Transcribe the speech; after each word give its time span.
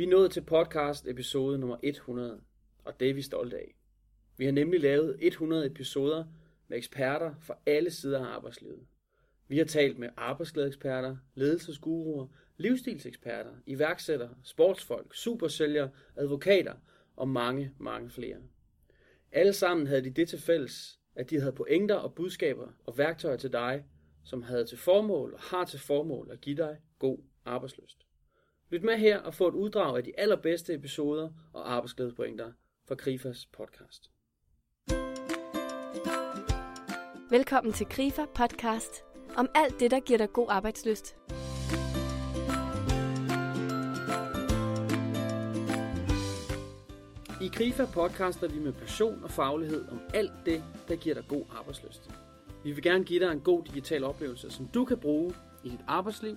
Vi 0.00 0.04
er 0.04 0.08
nået 0.08 0.30
til 0.30 0.40
podcast 0.40 1.06
episode 1.06 1.58
nummer 1.58 1.76
100, 1.82 2.40
og 2.84 3.00
det 3.00 3.10
er 3.10 3.14
vi 3.14 3.22
stolte 3.22 3.56
af. 3.56 3.74
Vi 4.36 4.44
har 4.44 4.52
nemlig 4.52 4.80
lavet 4.80 5.16
100 5.20 5.66
episoder 5.66 6.24
med 6.68 6.78
eksperter 6.78 7.34
fra 7.40 7.54
alle 7.66 7.90
sider 7.90 8.26
af 8.26 8.34
arbejdslivet. 8.34 8.86
Vi 9.48 9.58
har 9.58 9.64
talt 9.64 9.98
med 9.98 10.08
arbejdsglædeeksperter, 10.16 11.16
ledelsesguruer, 11.34 12.26
livsstilseksperter, 12.56 13.50
iværksættere, 13.66 14.34
sportsfolk, 14.42 15.14
supersælgere, 15.14 15.90
advokater 16.16 16.74
og 17.16 17.28
mange, 17.28 17.72
mange 17.78 18.10
flere. 18.10 18.36
Alle 19.32 19.52
sammen 19.52 19.86
havde 19.86 20.04
de 20.04 20.10
det 20.10 20.28
til 20.28 20.38
fælles, 20.38 21.00
at 21.14 21.30
de 21.30 21.40
havde 21.40 21.52
pointer 21.52 21.96
og 21.96 22.14
budskaber 22.14 22.68
og 22.84 22.98
værktøjer 22.98 23.36
til 23.36 23.52
dig, 23.52 23.84
som 24.24 24.42
havde 24.42 24.64
til 24.64 24.78
formål 24.78 25.34
og 25.34 25.40
har 25.40 25.64
til 25.64 25.78
formål 25.78 26.28
at 26.32 26.40
give 26.40 26.56
dig 26.56 26.76
god 26.98 27.18
arbejdsløst. 27.44 28.09
Lyt 28.72 28.82
med 28.82 28.98
her 28.98 29.18
og 29.18 29.34
få 29.34 29.48
et 29.48 29.54
uddrag 29.54 29.96
af 29.96 30.04
de 30.04 30.12
allerbedste 30.18 30.74
episoder 30.74 31.30
og 31.52 31.72
arbejdsglædespointer 31.72 32.52
fra 32.88 32.94
Krifas 32.94 33.46
podcast. 33.46 34.10
Velkommen 37.30 37.72
til 37.72 37.86
Grifer 37.86 38.26
Podcast 38.34 39.04
om 39.36 39.48
alt 39.54 39.80
det, 39.80 39.90
der 39.90 40.00
giver 40.00 40.18
dig 40.18 40.32
god 40.32 40.46
arbejdsløst. 40.50 41.16
I 47.42 47.48
Krifa 47.52 47.86
podcaster 47.94 48.48
vi 48.48 48.58
med 48.58 48.72
passion 48.72 49.24
og 49.24 49.30
faglighed 49.30 49.88
om 49.88 50.00
alt 50.14 50.32
det, 50.46 50.64
der 50.88 50.96
giver 50.96 51.14
dig 51.14 51.24
god 51.28 51.44
arbejdsløst. 51.58 52.10
Vi 52.64 52.72
vil 52.72 52.82
gerne 52.82 53.04
give 53.04 53.24
dig 53.26 53.32
en 53.32 53.40
god 53.40 53.64
digital 53.64 54.04
oplevelse, 54.04 54.50
som 54.50 54.68
du 54.68 54.84
kan 54.84 54.98
bruge 54.98 55.34
i 55.64 55.68
dit 55.68 55.84
arbejdsliv, 55.88 56.36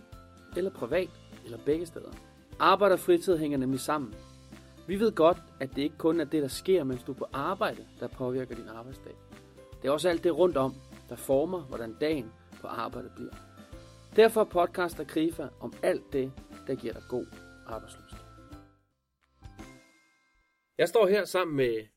eller 0.57 0.71
privat, 0.71 1.09
eller 1.45 1.57
begge 1.65 1.85
steder. 1.85 2.11
Arbejde 2.59 2.93
og 2.93 2.99
fritid 2.99 3.37
hænger 3.37 3.57
nemlig 3.57 3.79
sammen. 3.79 4.15
Vi 4.87 4.99
ved 4.99 5.11
godt, 5.11 5.37
at 5.59 5.69
det 5.75 5.81
ikke 5.81 5.97
kun 5.97 6.19
er 6.19 6.25
det, 6.25 6.41
der 6.41 6.47
sker, 6.47 6.83
mens 6.83 7.03
du 7.03 7.11
er 7.11 7.15
på 7.15 7.25
arbejde, 7.33 7.87
der 7.99 8.07
påvirker 8.07 8.55
din 8.55 8.67
arbejdsdag. 8.67 9.15
Det 9.81 9.87
er 9.87 9.91
også 9.91 10.09
alt 10.09 10.23
det 10.23 10.37
rundt 10.37 10.57
om, 10.57 10.73
der 11.09 11.15
former, 11.15 11.61
hvordan 11.61 11.93
dagen 12.01 12.31
på 12.61 12.67
arbejde 12.67 13.11
bliver. 13.15 13.33
Derfor 14.15 14.43
podcaster 14.43 15.03
Krifa 15.03 15.47
om 15.59 15.73
alt 15.83 16.13
det, 16.13 16.31
der 16.67 16.75
giver 16.75 16.93
dig 16.93 17.03
god 17.09 17.25
arbejdsløst. 17.67 18.15
Jeg 20.77 20.89
står 20.89 21.07
her 21.07 21.25
sammen 21.25 21.55
med 21.55 21.87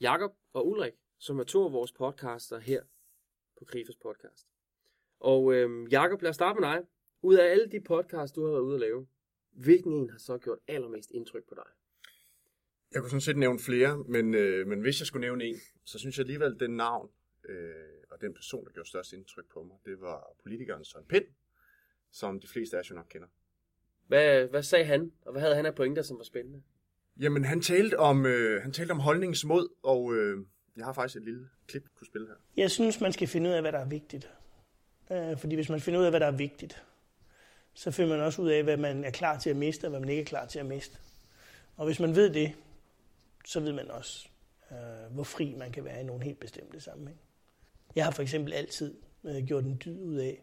Jakob 0.00 0.32
og 0.52 0.68
Ulrik, 0.68 0.92
som 1.18 1.38
er 1.38 1.44
to 1.44 1.64
af 1.64 1.72
vores 1.72 1.92
podcaster 1.92 2.58
her 2.58 2.82
på 3.58 3.64
Krifas 3.64 3.96
podcast. 4.02 4.48
Og 5.20 5.54
øhm, 5.54 5.86
Jakob, 5.86 6.22
lad 6.22 6.30
os 6.30 6.34
starte 6.34 6.60
med 6.60 6.68
dig. 6.68 6.82
Ud 7.24 7.34
af 7.34 7.50
alle 7.50 7.66
de 7.66 7.80
podcasts, 7.80 8.32
du 8.32 8.44
har 8.44 8.52
været 8.52 8.62
ude 8.62 8.74
at 8.74 8.80
lave, 8.80 9.06
hvilken 9.50 9.92
en 9.92 10.10
har 10.10 10.18
så 10.18 10.38
gjort 10.38 10.58
allermest 10.68 11.10
indtryk 11.10 11.44
på 11.48 11.54
dig? 11.54 11.64
Jeg 12.92 13.00
kunne 13.00 13.10
sådan 13.10 13.20
set 13.20 13.36
nævne 13.36 13.58
flere, 13.58 14.04
men, 14.08 14.34
øh, 14.34 14.66
men 14.66 14.80
hvis 14.80 15.00
jeg 15.00 15.06
skulle 15.06 15.20
nævne 15.20 15.44
en, 15.44 15.56
så 15.84 15.98
synes 15.98 16.18
jeg 16.18 16.22
alligevel, 16.22 16.60
den 16.60 16.70
navn 16.70 17.10
øh, 17.48 17.74
og 18.10 18.20
den 18.20 18.34
person, 18.34 18.64
der 18.64 18.70
gjorde 18.70 18.88
størst 18.88 19.12
indtryk 19.12 19.44
på 19.52 19.62
mig, 19.62 19.76
det 19.84 20.00
var 20.00 20.36
politikeren 20.42 20.84
Søren 20.84 21.06
Pind, 21.06 21.24
som 22.10 22.40
de 22.40 22.48
fleste 22.48 22.78
af 22.78 22.90
jo 22.90 22.94
nok 22.94 23.06
kender. 23.08 23.28
Hvad, 24.06 24.46
hvad 24.46 24.62
sagde 24.62 24.84
han, 24.84 25.12
og 25.22 25.32
hvad 25.32 25.42
havde 25.42 25.54
han 25.54 25.66
af 25.66 25.74
pointer, 25.74 26.02
som 26.02 26.18
var 26.18 26.24
spændende? 26.24 26.62
Jamen, 27.20 27.44
han 27.44 27.60
talte 27.60 27.98
om, 27.98 28.26
øh, 28.26 28.62
han 28.62 28.72
talte 28.72 28.92
om 28.92 29.00
holdningsmod, 29.00 29.68
og 29.82 30.14
øh, 30.14 30.46
jeg 30.76 30.84
har 30.84 30.92
faktisk 30.92 31.16
et 31.16 31.24
lille 31.24 31.48
klip, 31.66 31.84
kunne 31.94 32.06
spille 32.06 32.26
her. 32.26 32.34
Jeg 32.56 32.70
synes, 32.70 33.00
man 33.00 33.12
skal 33.12 33.28
finde 33.28 33.50
ud 33.50 33.54
af, 33.54 33.62
hvad 33.62 33.72
der 33.72 33.78
er 33.78 33.88
vigtigt. 33.88 34.30
Øh, 35.12 35.38
fordi 35.38 35.54
hvis 35.54 35.68
man 35.68 35.80
finder 35.80 36.00
ud 36.00 36.04
af, 36.04 36.12
hvad 36.12 36.20
der 36.20 36.26
er 36.26 36.36
vigtigt, 36.36 36.84
så 37.74 37.90
finder 37.90 38.16
man 38.16 38.26
også 38.26 38.42
ud 38.42 38.48
af, 38.48 38.62
hvad 38.62 38.76
man 38.76 39.04
er 39.04 39.10
klar 39.10 39.38
til 39.38 39.50
at 39.50 39.56
miste, 39.56 39.84
og 39.84 39.90
hvad 39.90 40.00
man 40.00 40.08
ikke 40.08 40.20
er 40.20 40.26
klar 40.26 40.46
til 40.46 40.58
at 40.58 40.66
miste. 40.66 40.98
Og 41.76 41.86
hvis 41.86 42.00
man 42.00 42.16
ved 42.16 42.30
det, 42.30 42.52
så 43.44 43.60
ved 43.60 43.72
man 43.72 43.90
også, 43.90 44.28
øh, 44.70 45.14
hvor 45.14 45.24
fri 45.24 45.54
man 45.58 45.72
kan 45.72 45.84
være 45.84 46.00
i 46.00 46.04
nogle 46.04 46.24
helt 46.24 46.40
bestemte 46.40 46.80
sammenhæng. 46.80 47.20
Jeg 47.94 48.04
har 48.04 48.10
for 48.10 48.22
eksempel 48.22 48.52
altid 48.52 48.94
øh, 49.24 49.44
gjort 49.44 49.64
en 49.64 49.80
dyd 49.84 50.00
ud 50.00 50.16
af 50.16 50.42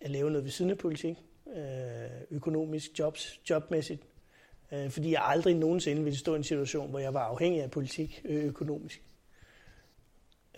at 0.00 0.10
lave 0.10 0.30
noget 0.30 0.44
ved 0.44 0.50
siden 0.50 0.70
af 0.70 0.78
politik, 0.78 1.16
øh, 1.56 2.10
økonomisk, 2.30 2.98
jobs, 2.98 3.40
jobmæssigt, 3.50 4.02
øh, 4.72 4.90
fordi 4.90 5.10
jeg 5.10 5.22
aldrig 5.24 5.54
nogensinde 5.54 6.04
ville 6.04 6.18
stå 6.18 6.34
i 6.34 6.36
en 6.36 6.44
situation, 6.44 6.90
hvor 6.90 6.98
jeg 6.98 7.14
var 7.14 7.24
afhængig 7.24 7.62
af 7.62 7.70
politik 7.70 8.22
øh, 8.24 8.44
økonomisk. 8.44 9.02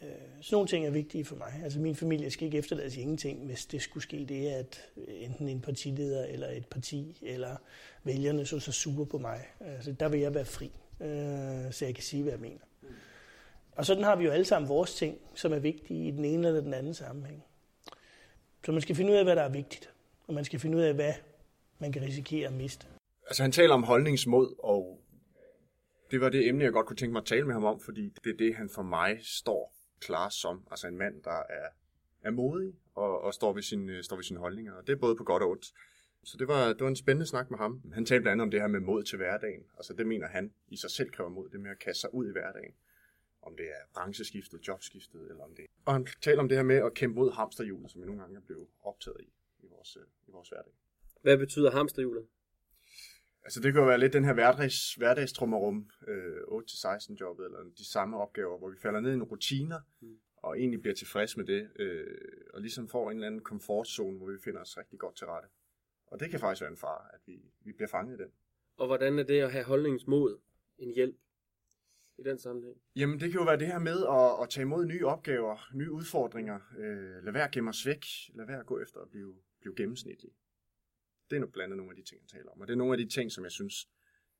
Øh, 0.04 0.10
sådan 0.40 0.54
nogle 0.56 0.68
ting 0.68 0.86
er 0.86 0.90
vigtige 0.90 1.24
for 1.24 1.36
mig. 1.36 1.60
Altså 1.64 1.80
min 1.80 1.96
familie 1.96 2.30
skal 2.30 2.44
ikke 2.44 2.58
efterlade 2.58 2.90
sig 2.90 3.02
ingenting, 3.02 3.46
hvis 3.46 3.66
det 3.66 3.82
skulle 3.82 4.02
ske 4.02 4.26
det, 4.28 4.48
at 4.48 4.80
enten 5.08 5.48
en 5.48 5.60
partileder 5.60 6.24
eller 6.24 6.48
et 6.48 6.66
parti 6.66 7.18
eller 7.22 7.56
vælgerne 8.04 8.46
så 8.46 8.60
så 8.60 8.72
sure 8.72 9.06
på 9.06 9.18
mig. 9.18 9.40
Altså 9.60 9.92
der 9.92 10.08
vil 10.08 10.20
jeg 10.20 10.34
være 10.34 10.44
fri, 10.44 10.72
øh, 11.00 11.72
så 11.72 11.84
jeg 11.84 11.94
kan 11.94 12.04
sige, 12.04 12.22
hvad 12.22 12.32
jeg 12.32 12.40
mener. 12.40 12.60
Og 13.72 13.86
sådan 13.86 14.04
har 14.04 14.16
vi 14.16 14.24
jo 14.24 14.30
alle 14.30 14.44
sammen 14.44 14.68
vores 14.68 14.94
ting, 14.94 15.18
som 15.34 15.52
er 15.52 15.58
vigtige 15.58 16.08
i 16.08 16.10
den 16.10 16.24
ene 16.24 16.46
eller 16.46 16.60
den 16.60 16.74
anden 16.74 16.94
sammenhæng. 16.94 17.44
Så 18.64 18.72
man 18.72 18.80
skal 18.80 18.96
finde 18.96 19.12
ud 19.12 19.16
af, 19.16 19.24
hvad 19.24 19.36
der 19.36 19.42
er 19.42 19.48
vigtigt, 19.48 19.90
og 20.26 20.34
man 20.34 20.44
skal 20.44 20.58
finde 20.60 20.76
ud 20.76 20.82
af, 20.82 20.94
hvad 20.94 21.12
man 21.78 21.92
kan 21.92 22.02
risikere 22.02 22.48
at 22.48 22.54
miste. 22.54 22.86
Altså, 23.26 23.42
han 23.42 23.52
taler 23.52 23.74
om 23.74 23.82
holdningsmod, 23.82 24.54
og 24.58 25.00
det 26.10 26.20
var 26.20 26.28
det 26.28 26.48
emne, 26.48 26.64
jeg 26.64 26.72
godt 26.72 26.86
kunne 26.86 26.96
tænke 26.96 27.12
mig 27.12 27.20
at 27.20 27.26
tale 27.26 27.44
med 27.46 27.54
ham 27.54 27.64
om, 27.64 27.80
fordi 27.80 28.12
det 28.24 28.32
er 28.32 28.36
det, 28.36 28.54
han 28.56 28.68
for 28.74 28.82
mig 28.82 29.18
står 29.22 29.74
klar 30.00 30.28
som. 30.28 30.66
Altså 30.70 30.86
en 30.88 30.96
mand, 30.96 31.22
der 31.22 31.42
er, 31.48 31.68
er 32.22 32.30
modig 32.30 32.74
og, 32.94 33.20
og 33.20 33.34
står, 33.34 33.52
ved 33.52 33.62
sin, 33.62 33.88
øh, 33.88 34.04
står 34.04 34.16
ved 34.16 34.24
sine 34.24 34.38
holdninger, 34.38 34.72
og 34.72 34.86
det 34.86 34.92
er 34.92 34.96
både 34.96 35.16
på 35.16 35.24
godt 35.24 35.42
og 35.42 35.50
ondt. 35.50 35.74
Så 36.24 36.36
det 36.38 36.48
var, 36.48 36.68
det 36.68 36.80
var 36.80 36.88
en 36.88 36.96
spændende 36.96 37.26
snak 37.26 37.50
med 37.50 37.58
ham. 37.58 37.82
Han 37.92 38.06
talte 38.06 38.22
blandt 38.22 38.32
andet 38.32 38.42
om 38.42 38.50
det 38.50 38.60
her 38.60 38.68
med 38.68 38.80
mod 38.80 39.02
til 39.02 39.16
hverdagen. 39.16 39.64
Altså 39.76 39.92
det 39.92 40.06
mener 40.06 40.26
han 40.26 40.52
i 40.68 40.76
sig 40.76 40.90
selv 40.90 41.10
kræver 41.10 41.30
mod, 41.30 41.48
det 41.48 41.60
med 41.60 41.70
at 41.70 41.78
kaste 41.78 42.00
sig 42.00 42.14
ud 42.14 42.28
i 42.28 42.32
hverdagen. 42.32 42.74
Om 43.42 43.56
det 43.56 43.66
er 43.66 43.82
brancheskiftet, 43.94 44.68
jobskiftet, 44.68 45.30
eller 45.30 45.44
om 45.44 45.54
det 45.54 45.66
Og 45.84 45.92
han 45.92 46.06
talte 46.22 46.40
om 46.40 46.48
det 46.48 46.56
her 46.56 46.64
med 46.64 46.76
at 46.76 46.94
kæmpe 46.94 47.14
mod 47.14 47.32
hamsterhjulet, 47.32 47.90
som 47.90 48.00
vi 48.00 48.06
nogle 48.06 48.20
gange 48.20 48.36
er 48.36 48.40
blevet 48.40 48.66
optaget 48.82 49.20
i 49.20 49.32
i 49.64 49.66
vores, 49.70 49.96
øh, 49.96 50.02
i 50.28 50.30
vores 50.30 50.48
hverdag. 50.48 50.72
Hvad 51.22 51.38
betyder 51.38 51.70
hamsterhjulet? 51.70 52.26
Altså 53.44 53.60
det 53.60 53.72
kan 53.72 53.82
jo 53.82 53.88
være 53.88 53.98
lidt 53.98 54.12
den 54.12 54.24
her 54.24 54.32
hverdags, 54.32 54.94
hverdagstrummerum, 54.94 55.90
øh, 56.08 56.36
8-16 56.36 57.14
jobbet, 57.20 57.44
eller 57.44 57.58
de 57.78 57.90
samme 57.90 58.16
opgaver, 58.16 58.58
hvor 58.58 58.70
vi 58.70 58.76
falder 58.82 59.00
ned 59.00 59.12
i 59.12 59.16
nogle 59.16 59.30
rutiner, 59.30 59.80
mm. 60.00 60.18
og 60.36 60.58
egentlig 60.58 60.80
bliver 60.80 60.94
tilfreds 60.94 61.36
med 61.36 61.44
det, 61.44 61.70
øh, 61.78 62.06
og 62.54 62.60
ligesom 62.60 62.88
får 62.88 63.10
en 63.10 63.16
eller 63.16 63.26
anden 63.26 63.40
komfortzone, 63.40 64.16
hvor 64.16 64.26
vi 64.26 64.38
finder 64.44 64.60
os 64.60 64.78
rigtig 64.78 64.98
godt 64.98 65.16
til 65.16 65.26
rette. 65.26 65.48
Og 66.06 66.20
det 66.20 66.30
kan 66.30 66.40
faktisk 66.40 66.62
være 66.62 66.70
en 66.70 66.76
far, 66.76 67.10
at 67.14 67.20
vi, 67.26 67.40
vi 67.60 67.72
bliver 67.72 67.88
fanget 67.88 68.20
i 68.20 68.22
den. 68.22 68.32
Og 68.76 68.86
hvordan 68.86 69.18
er 69.18 69.22
det 69.22 69.40
at 69.40 69.52
have 69.52 69.64
holdningsmod 69.64 70.38
en 70.78 70.94
hjælp 70.94 71.16
i 72.18 72.22
den 72.22 72.38
sammenhæng? 72.38 72.76
Jamen 72.96 73.20
det 73.20 73.30
kan 73.30 73.40
jo 73.40 73.44
være 73.44 73.58
det 73.58 73.66
her 73.66 73.78
med 73.78 74.06
at, 74.06 74.42
at 74.42 74.50
tage 74.50 74.62
imod 74.62 74.86
nye 74.86 75.06
opgaver, 75.06 75.70
nye 75.74 75.90
udfordringer, 75.90 76.60
øh, 76.78 77.24
lad 77.24 77.32
være 77.32 77.44
at 77.44 77.50
gemme 77.50 77.70
os 77.70 77.86
væk, 77.86 78.04
lad 78.34 78.46
være 78.46 78.60
at 78.60 78.66
gå 78.66 78.80
efter 78.80 79.00
at 79.00 79.10
blive, 79.10 79.34
blive 79.60 79.74
gennemsnitlig. 79.76 80.30
Det 81.30 81.36
er 81.36 81.40
nu 81.40 81.46
blandt 81.46 81.64
andet 81.64 81.76
nogle 81.76 81.92
af 81.92 81.96
de 81.96 82.02
ting, 82.02 82.20
han 82.20 82.28
taler 82.28 82.50
om. 82.50 82.60
Og 82.60 82.66
det 82.66 82.72
er 82.72 82.76
nogle 82.76 82.92
af 82.92 82.98
de 82.98 83.08
ting, 83.08 83.32
som 83.32 83.44
jeg 83.44 83.52
synes, 83.52 83.88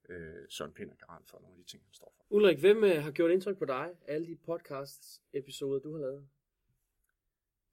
øh, 0.08 0.48
Søren 0.48 0.72
Pind 0.72 0.90
er 0.90 0.94
garant 0.94 1.30
for, 1.30 1.38
nogle 1.40 1.54
af 1.58 1.64
de 1.64 1.70
ting, 1.70 1.84
han 1.84 1.92
står 1.92 2.14
for. 2.16 2.24
Ulrik, 2.30 2.58
hvem 2.58 2.84
øh, 2.84 3.02
har 3.02 3.10
gjort 3.10 3.30
indtryk 3.30 3.58
på 3.58 3.64
dig, 3.64 3.96
alle 4.06 4.26
de 4.26 4.36
podcast-episoder, 4.36 5.80
du 5.80 5.92
har 5.92 6.00
lavet? 6.00 6.28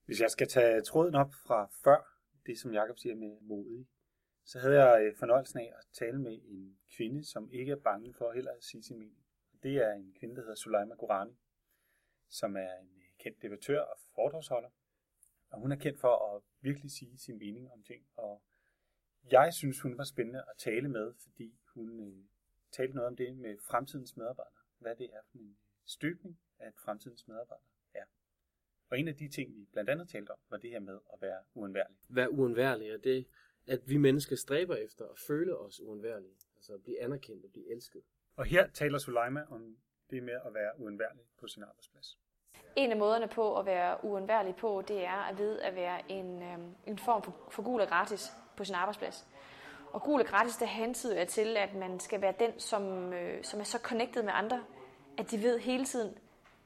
Hvis 0.05 0.22
jeg 0.22 0.31
skal 0.31 0.47
tage 0.47 0.81
tråden 0.81 1.16
op 1.16 1.33
fra 1.33 1.72
før, 1.83 2.19
det 2.45 2.59
som 2.59 2.73
Jakob 2.73 2.97
siger 2.97 3.16
med 3.16 3.41
modig, 3.41 3.88
så 4.45 4.59
havde 4.59 4.83
jeg 4.83 5.05
øh, 5.05 5.16
fornøjelsen 5.16 5.59
af 5.59 5.73
at 5.79 5.85
tale 5.93 6.19
med 6.22 6.39
en 6.43 6.78
kvinde, 6.97 7.23
som 7.23 7.51
ikke 7.51 7.72
er 7.72 7.75
bange 7.75 8.13
for 8.13 8.31
heller 8.31 8.51
at 8.51 8.63
sige 8.63 8.83
sin 8.83 8.99
mening. 8.99 9.25
Det 9.63 9.75
er 9.75 9.93
en 9.93 10.13
kvinde, 10.19 10.35
der 10.35 10.41
hedder 10.41 10.55
Sulaima 10.55 10.95
Gorani, 10.95 11.38
som 12.29 12.55
er 12.55 12.73
en 12.81 12.89
øh, 12.97 13.03
kendt 13.19 13.41
debattør 13.41 13.81
og 13.81 13.99
foredragsholder. 14.16 14.69
Og 15.49 15.59
hun 15.59 15.72
er 15.72 15.75
kendt 15.75 15.99
for 15.99 16.35
at 16.35 16.41
virkelig 16.61 16.91
sige 16.91 17.17
sin 17.17 17.38
mening 17.38 17.72
om 17.72 17.83
ting. 17.83 18.05
Og 18.16 18.41
jeg 19.32 19.54
synes, 19.54 19.82
hun 19.82 19.98
var 19.98 20.04
spændende 20.04 20.40
at 20.40 20.58
tale 20.58 20.90
med, 20.90 21.14
fordi 21.24 21.59
hun 21.73 22.00
øh, 22.00 22.23
talte 22.72 22.96
noget 22.96 23.08
om 23.08 23.16
det 23.16 23.38
med 23.38 23.58
fremtidens 23.68 24.18
medarbejdere. 24.18 24.62
Hvad 24.78 24.96
det 24.96 25.09
er 25.14 25.22
for 25.32 25.38
en 25.38 25.58
støbning 25.85 26.40
af 26.59 26.73
fremtidens 26.73 27.28
medarbejdere 27.28 27.66
er. 27.94 28.06
Og 28.90 29.00
en 29.00 29.08
af 29.08 29.16
de 29.16 29.29
ting, 29.29 29.56
vi 29.56 29.66
blandt 29.72 29.90
andet 29.90 30.09
talte 30.09 30.32
om, 30.32 30.38
var 30.50 30.58
det 30.58 30.70
her 30.70 30.79
med 30.79 31.00
at 31.14 31.22
være 31.22 31.40
uundværlig. 31.53 31.97
Være 32.09 32.32
uundværlig 32.32 32.90
er 32.90 32.97
det, 32.97 33.28
at 33.68 33.90
vi 33.90 33.97
mennesker 33.97 34.35
stræber 34.35 34.76
efter 34.76 35.06
at 35.06 35.20
føle 35.28 35.58
os 35.58 35.82
uundværlige. 35.82 36.35
Altså 36.56 36.74
at 36.74 36.84
blive 36.84 37.02
anerkendt 37.02 37.46
og 37.46 37.52
blive 37.52 37.72
elsket. 37.72 38.02
Og 38.35 38.46
her 38.46 38.67
taler 38.67 38.97
Sulaima 38.97 39.46
om 39.50 39.78
det 40.09 40.24
med 40.24 40.34
at 40.46 40.53
være 40.53 40.72
uundværlig 40.79 41.24
på 41.40 41.47
sin 41.47 41.64
arbejdsplads. 41.64 42.17
En 42.76 42.91
af 42.91 42.97
måderne 42.97 43.28
på 43.28 43.59
at 43.59 43.66
være 43.66 44.03
uundværlig 44.03 44.56
på, 44.56 44.84
det 44.88 45.06
er 45.06 45.29
at 45.29 45.38
ved 45.38 45.59
at 45.59 45.76
være 45.76 46.12
en, 46.12 46.44
øhm, 46.44 46.76
en 46.88 46.97
form 46.97 47.24
for, 47.24 47.47
for 47.52 47.64
gul 47.64 47.82
og 47.82 47.88
gratis 47.88 48.32
på 48.58 48.66
sin 48.66 48.76
arbejdsplads. 48.76 49.26
Og 49.94 50.03
gul 50.03 50.22
og 50.22 50.28
gratis, 50.28 50.56
det 50.56 50.68
hentyder 50.68 51.26
til, 51.26 51.58
at 51.58 51.76
man 51.76 52.00
skal 52.00 52.22
være 52.22 52.34
den, 52.40 52.59
som, 52.59 53.14
øh, 53.14 53.44
som 53.44 53.59
er 53.59 53.64
så 53.64 53.78
connected 53.78 54.24
med 54.24 54.34
andre, 54.36 54.59
at 55.18 55.32
de 55.32 55.44
ved 55.44 55.59
hele 55.59 55.86
tiden, 55.86 56.18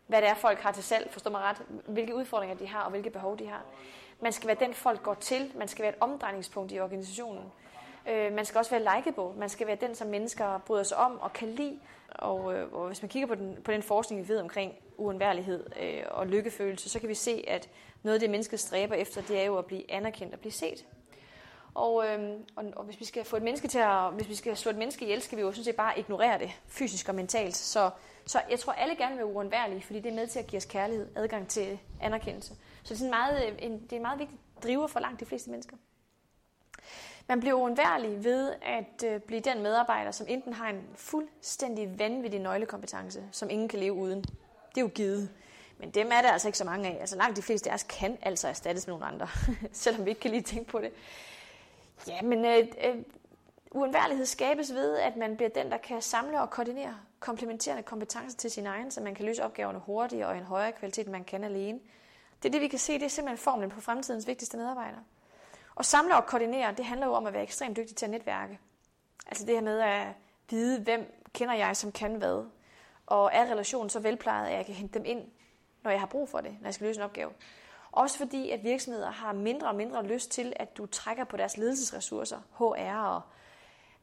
hvad 0.07 0.21
det 0.21 0.29
er, 0.29 0.33
folk 0.33 0.59
har 0.59 0.71
til 0.71 0.83
salg, 0.83 1.11
forstår 1.11 1.31
mig 1.31 1.41
ret, 1.41 1.61
hvilke 1.87 2.15
udfordringer 2.15 2.55
de 2.55 2.67
har 2.67 2.81
og 2.81 2.89
hvilke 2.89 3.09
behov 3.09 3.39
de 3.39 3.47
har. 3.47 3.61
Man 4.21 4.31
skal 4.31 4.47
være 4.47 4.57
den, 4.59 4.73
folk 4.73 5.03
går 5.03 5.13
til. 5.13 5.51
Man 5.55 5.67
skal 5.67 5.83
være 5.83 5.91
et 5.91 5.99
omdrejningspunkt 5.99 6.71
i 6.71 6.79
organisationen. 6.79 7.43
Øh, 8.09 8.33
man 8.33 8.45
skal 8.45 8.59
også 8.59 8.71
være 8.71 8.95
likeable. 8.95 9.39
Man 9.39 9.49
skal 9.49 9.67
være 9.67 9.75
den, 9.75 9.95
som 9.95 10.07
mennesker 10.07 10.57
bryder 10.57 10.83
sig 10.83 10.97
om 10.97 11.19
og 11.19 11.33
kan 11.33 11.47
lide. 11.49 11.79
Og, 12.09 12.55
øh, 12.55 12.73
og 12.73 12.87
hvis 12.87 13.01
man 13.01 13.09
kigger 13.09 13.27
på 13.27 13.35
den, 13.35 13.57
på 13.63 13.71
den 13.71 13.83
forskning, 13.83 14.21
vi 14.21 14.27
ved 14.27 14.39
omkring 14.39 14.73
uundværlighed 14.97 15.65
øh, 15.81 16.03
og 16.11 16.27
lykkefølelse, 16.27 16.89
så 16.89 16.99
kan 16.99 17.09
vi 17.09 17.13
se, 17.13 17.43
at 17.47 17.69
noget 18.03 18.13
af 18.13 18.19
det, 18.19 18.29
mennesket 18.29 18.59
stræber 18.59 18.95
efter, 18.95 19.21
det 19.21 19.41
er 19.41 19.45
jo 19.45 19.57
at 19.57 19.65
blive 19.65 19.91
anerkendt 19.91 20.33
og 20.33 20.39
blive 20.39 20.51
set. 20.51 20.85
Og, 21.75 22.07
øh, 22.07 22.29
og, 22.55 22.65
og 22.75 22.83
hvis 22.83 22.99
vi 22.99 23.05
skal 23.05 23.25
få 23.25 23.35
et 23.35 23.43
menneske 23.43 23.67
til 23.67 23.79
at, 23.79 24.13
hvis 24.13 24.29
vi 24.29 24.35
skal 24.35 24.57
slå 24.57 24.69
et 24.69 24.77
menneske 24.77 25.05
ihjel, 25.05 25.21
skal 25.21 25.37
vi 25.37 25.41
jo 25.41 25.51
sådan 25.51 25.63
set 25.63 25.75
bare 25.75 25.99
ignorere 25.99 26.39
det, 26.39 26.51
fysisk 26.67 27.09
og 27.09 27.15
mentalt. 27.15 27.55
Så, 27.55 27.89
så 28.25 28.41
jeg 28.49 28.59
tror, 28.59 28.73
alle 28.73 28.95
gerne 28.95 29.11
vil 29.11 29.17
være 29.17 29.33
uundværlige, 29.33 29.81
fordi 29.81 29.99
det 29.99 30.09
er 30.09 30.15
med 30.15 30.27
til 30.27 30.39
at 30.39 30.47
give 30.47 30.57
os 30.57 30.65
kærlighed, 30.65 31.07
adgang 31.15 31.47
til 31.47 31.79
anerkendelse. 32.01 32.49
Så 32.49 32.55
det 32.83 32.91
er, 32.91 32.95
sådan 32.95 33.09
meget, 33.09 33.45
øh, 33.45 33.53
en, 33.59 33.71
det 33.71 33.91
er 33.91 33.95
en 33.95 34.01
meget 34.01 34.19
vigtig 34.19 34.37
driver 34.63 34.87
for 34.87 34.99
langt 34.99 35.19
de 35.19 35.25
fleste 35.25 35.49
mennesker. 35.49 35.77
Man 37.27 37.39
bliver 37.39 37.53
uundværlig 37.53 38.23
ved 38.23 38.53
at 38.61 39.03
øh, 39.05 39.19
blive 39.19 39.41
den 39.41 39.63
medarbejder, 39.63 40.11
som 40.11 40.27
enten 40.29 40.53
har 40.53 40.69
en 40.69 40.83
fuldstændig 40.95 41.99
vanvittig 41.99 42.39
nøglekompetence, 42.39 43.23
som 43.31 43.49
ingen 43.49 43.67
kan 43.67 43.79
leve 43.79 43.93
uden. 43.93 44.21
Det 44.21 44.77
er 44.77 44.81
jo 44.81 44.87
givet. 44.95 45.29
Men 45.77 45.89
dem 45.89 46.11
er 46.11 46.21
der 46.21 46.31
altså 46.31 46.47
ikke 46.47 46.57
så 46.57 46.65
mange 46.65 46.89
af. 46.89 46.99
Altså 46.99 47.15
langt 47.15 47.37
de 47.37 47.41
fleste 47.41 47.69
af 47.69 47.73
os 47.73 47.83
kan 47.83 48.17
altså 48.21 48.47
erstattes 48.47 48.87
med 48.87 48.93
nogle 48.93 49.05
andre, 49.05 49.27
selvom 49.71 50.05
vi 50.05 50.09
ikke 50.09 50.21
kan 50.21 50.31
lige 50.31 50.43
tænke 50.43 50.71
på 50.71 50.79
det. 50.79 50.91
Ja, 52.07 52.21
men 52.21 52.45
øh, 52.45 52.67
øh, 52.83 52.95
uundværlighed 53.71 54.25
skabes 54.25 54.73
ved, 54.73 54.97
at 54.97 55.15
man 55.15 55.35
bliver 55.35 55.49
den, 55.49 55.71
der 55.71 55.77
kan 55.77 56.01
samle 56.01 56.41
og 56.41 56.49
koordinere 56.49 56.95
komplementerende 57.19 57.83
kompetencer 57.83 58.37
til 58.37 58.51
sin 58.51 58.65
egen, 58.65 58.91
så 58.91 59.01
man 59.01 59.15
kan 59.15 59.25
løse 59.25 59.43
opgaverne 59.43 59.79
hurtigere 59.79 60.27
og 60.27 60.35
i 60.35 60.37
en 60.37 60.43
højere 60.43 60.71
kvalitet, 60.71 61.05
end 61.05 61.11
man 61.11 61.23
kan 61.23 61.43
alene. 61.43 61.79
Det 62.43 62.49
er 62.49 62.51
det, 62.51 62.61
vi 62.61 62.67
kan 62.67 62.79
se, 62.79 62.93
det 62.93 63.03
er 63.03 63.07
simpelthen 63.07 63.37
formlen 63.37 63.69
på 63.69 63.81
fremtidens 63.81 64.27
vigtigste 64.27 64.57
medarbejdere. 64.57 65.03
Og 65.75 65.85
samle 65.85 66.15
og 66.15 66.25
koordinere, 66.25 66.73
det 66.77 66.85
handler 66.85 67.07
jo 67.07 67.13
om 67.13 67.25
at 67.25 67.33
være 67.33 67.43
ekstremt 67.43 67.77
dygtig 67.77 67.95
til 67.95 68.05
at 68.05 68.09
netværke. 68.09 68.59
Altså 69.27 69.45
det 69.45 69.55
her 69.55 69.61
med 69.61 69.79
at 69.79 70.07
vide, 70.49 70.81
hvem 70.81 71.21
kender 71.33 71.53
jeg, 71.53 71.77
som 71.77 71.91
kan 71.91 72.15
hvad. 72.15 72.45
Og 73.05 73.29
er 73.33 73.51
relationen 73.51 73.89
så 73.89 73.99
velplejet, 73.99 74.47
at 74.47 74.57
jeg 74.57 74.65
kan 74.65 74.75
hente 74.75 74.99
dem 74.99 75.05
ind, 75.05 75.27
når 75.83 75.91
jeg 75.91 75.99
har 75.99 76.07
brug 76.07 76.29
for 76.29 76.41
det, 76.41 76.57
når 76.59 76.67
jeg 76.67 76.73
skal 76.73 76.87
løse 76.87 76.99
en 76.99 77.03
opgave. 77.03 77.31
Også 77.95 78.17
fordi, 78.17 78.49
at 78.49 78.63
virksomheder 78.63 79.11
har 79.11 79.33
mindre 79.33 79.67
og 79.67 79.75
mindre 79.75 80.05
lyst 80.05 80.31
til, 80.31 80.53
at 80.55 80.77
du 80.77 80.85
trækker 80.85 81.23
på 81.23 81.37
deres 81.37 81.57
ledelsesressourcer, 81.57 82.39
HR 82.57 83.07
og 83.07 83.21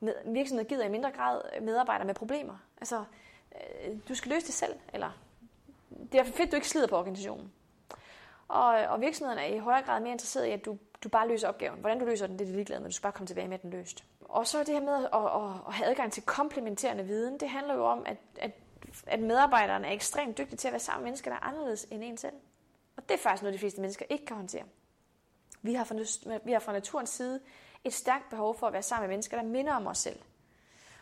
med, 0.00 0.14
virksomheder 0.26 0.68
gider 0.68 0.84
i 0.84 0.88
mindre 0.88 1.10
grad 1.10 1.42
medarbejdere 1.60 2.06
med 2.06 2.14
problemer. 2.14 2.54
Altså, 2.80 3.04
øh, 3.54 3.96
du 4.08 4.14
skal 4.14 4.32
løse 4.32 4.46
det 4.46 4.54
selv, 4.54 4.74
eller 4.92 5.10
det 6.12 6.20
er 6.20 6.24
fedt, 6.24 6.50
du 6.50 6.56
ikke 6.56 6.68
slider 6.68 6.86
på 6.86 6.96
organisationen. 6.96 7.52
Og, 8.48 8.66
og 8.66 9.00
virksomhederne 9.00 9.42
er 9.42 9.54
i 9.54 9.58
højere 9.58 9.82
grad 9.82 10.00
mere 10.00 10.12
interesseret 10.12 10.46
i, 10.46 10.50
at 10.50 10.64
du, 10.64 10.78
du 11.04 11.08
bare 11.08 11.28
løser 11.28 11.48
opgaven. 11.48 11.80
Hvordan 11.80 11.98
du 11.98 12.04
løser 12.04 12.26
den, 12.26 12.38
det 12.38 12.44
er 12.44 12.48
de 12.48 12.52
ligeglade 12.52 12.80
med. 12.80 12.90
Du 12.90 12.94
skal 12.94 13.02
bare 13.02 13.12
komme 13.12 13.26
tilbage 13.26 13.48
med 13.48 13.58
den 13.58 13.70
løst. 13.70 14.04
Og 14.20 14.46
så 14.46 14.58
det 14.58 14.68
her 14.68 14.80
med 14.80 14.94
at, 14.94 15.04
at, 15.04 15.66
at 15.68 15.74
have 15.74 15.90
adgang 15.90 16.12
til 16.12 16.22
komplementerende 16.22 17.04
viden, 17.04 17.40
det 17.40 17.48
handler 17.48 17.74
jo 17.74 17.86
om, 17.86 18.02
at, 18.06 18.16
at, 18.36 18.50
at 19.06 19.20
medarbejderne 19.20 19.86
er 19.86 19.92
ekstremt 19.92 20.38
dygtige 20.38 20.56
til 20.56 20.68
at 20.68 20.72
være 20.72 20.80
sammen 20.80 21.02
med 21.02 21.06
mennesker, 21.06 21.30
der 21.30 21.36
er 21.36 21.44
anderledes 21.44 21.86
end 21.90 22.04
en 22.04 22.16
selv. 22.16 22.34
Og 23.02 23.08
det 23.08 23.14
er 23.14 23.18
faktisk 23.18 23.42
noget, 23.42 23.54
de 23.54 23.58
fleste 23.58 23.80
mennesker 23.80 24.06
ikke 24.10 24.26
kan 24.26 24.36
håndtere. 24.36 24.64
Vi 25.62 25.74
har 25.74 25.84
fra, 25.84 26.38
vi 26.44 26.52
har 26.52 26.58
fra 26.58 26.72
naturens 26.72 27.10
side 27.10 27.40
et 27.84 27.92
stærkt 27.92 28.30
behov 28.30 28.58
for 28.58 28.66
at 28.66 28.72
være 28.72 28.82
sammen 28.82 29.08
med 29.08 29.12
mennesker, 29.12 29.36
der 29.36 29.44
minder 29.44 29.74
om 29.74 29.86
os 29.86 29.98
selv. 29.98 30.20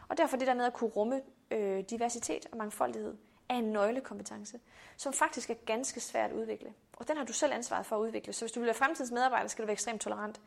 Og 0.09 0.17
derfor 0.17 0.37
det 0.37 0.47
der 0.47 0.55
med 0.55 0.65
at 0.65 0.73
kunne 0.73 0.91
rumme 0.91 1.23
øh, 1.51 1.85
diversitet 1.91 2.47
og 2.53 2.59
mangfoldighed, 2.59 3.17
er 3.49 3.55
en 3.55 3.73
nøglekompetence, 3.73 4.61
som 4.97 5.13
faktisk 5.13 5.51
er 5.51 5.55
ganske 5.55 6.01
svært 6.01 6.31
at 6.31 6.37
udvikle. 6.37 6.75
Og 6.93 7.09
den 7.09 7.17
har 7.17 7.25
du 7.25 7.33
selv 7.33 7.53
ansvaret 7.53 7.87
for 7.87 7.97
at 7.97 8.01
udvikle. 8.01 8.33
Så 8.33 8.45
hvis 8.45 8.53
du 8.53 8.61
vil 8.61 8.67
være 8.67 8.75
fremtidens 8.75 9.13
medarbejder, 9.13 9.49
skal 9.49 9.63
du 9.63 9.67
være 9.67 9.73
ekstremt 9.73 10.01
tolerant. 10.01 10.41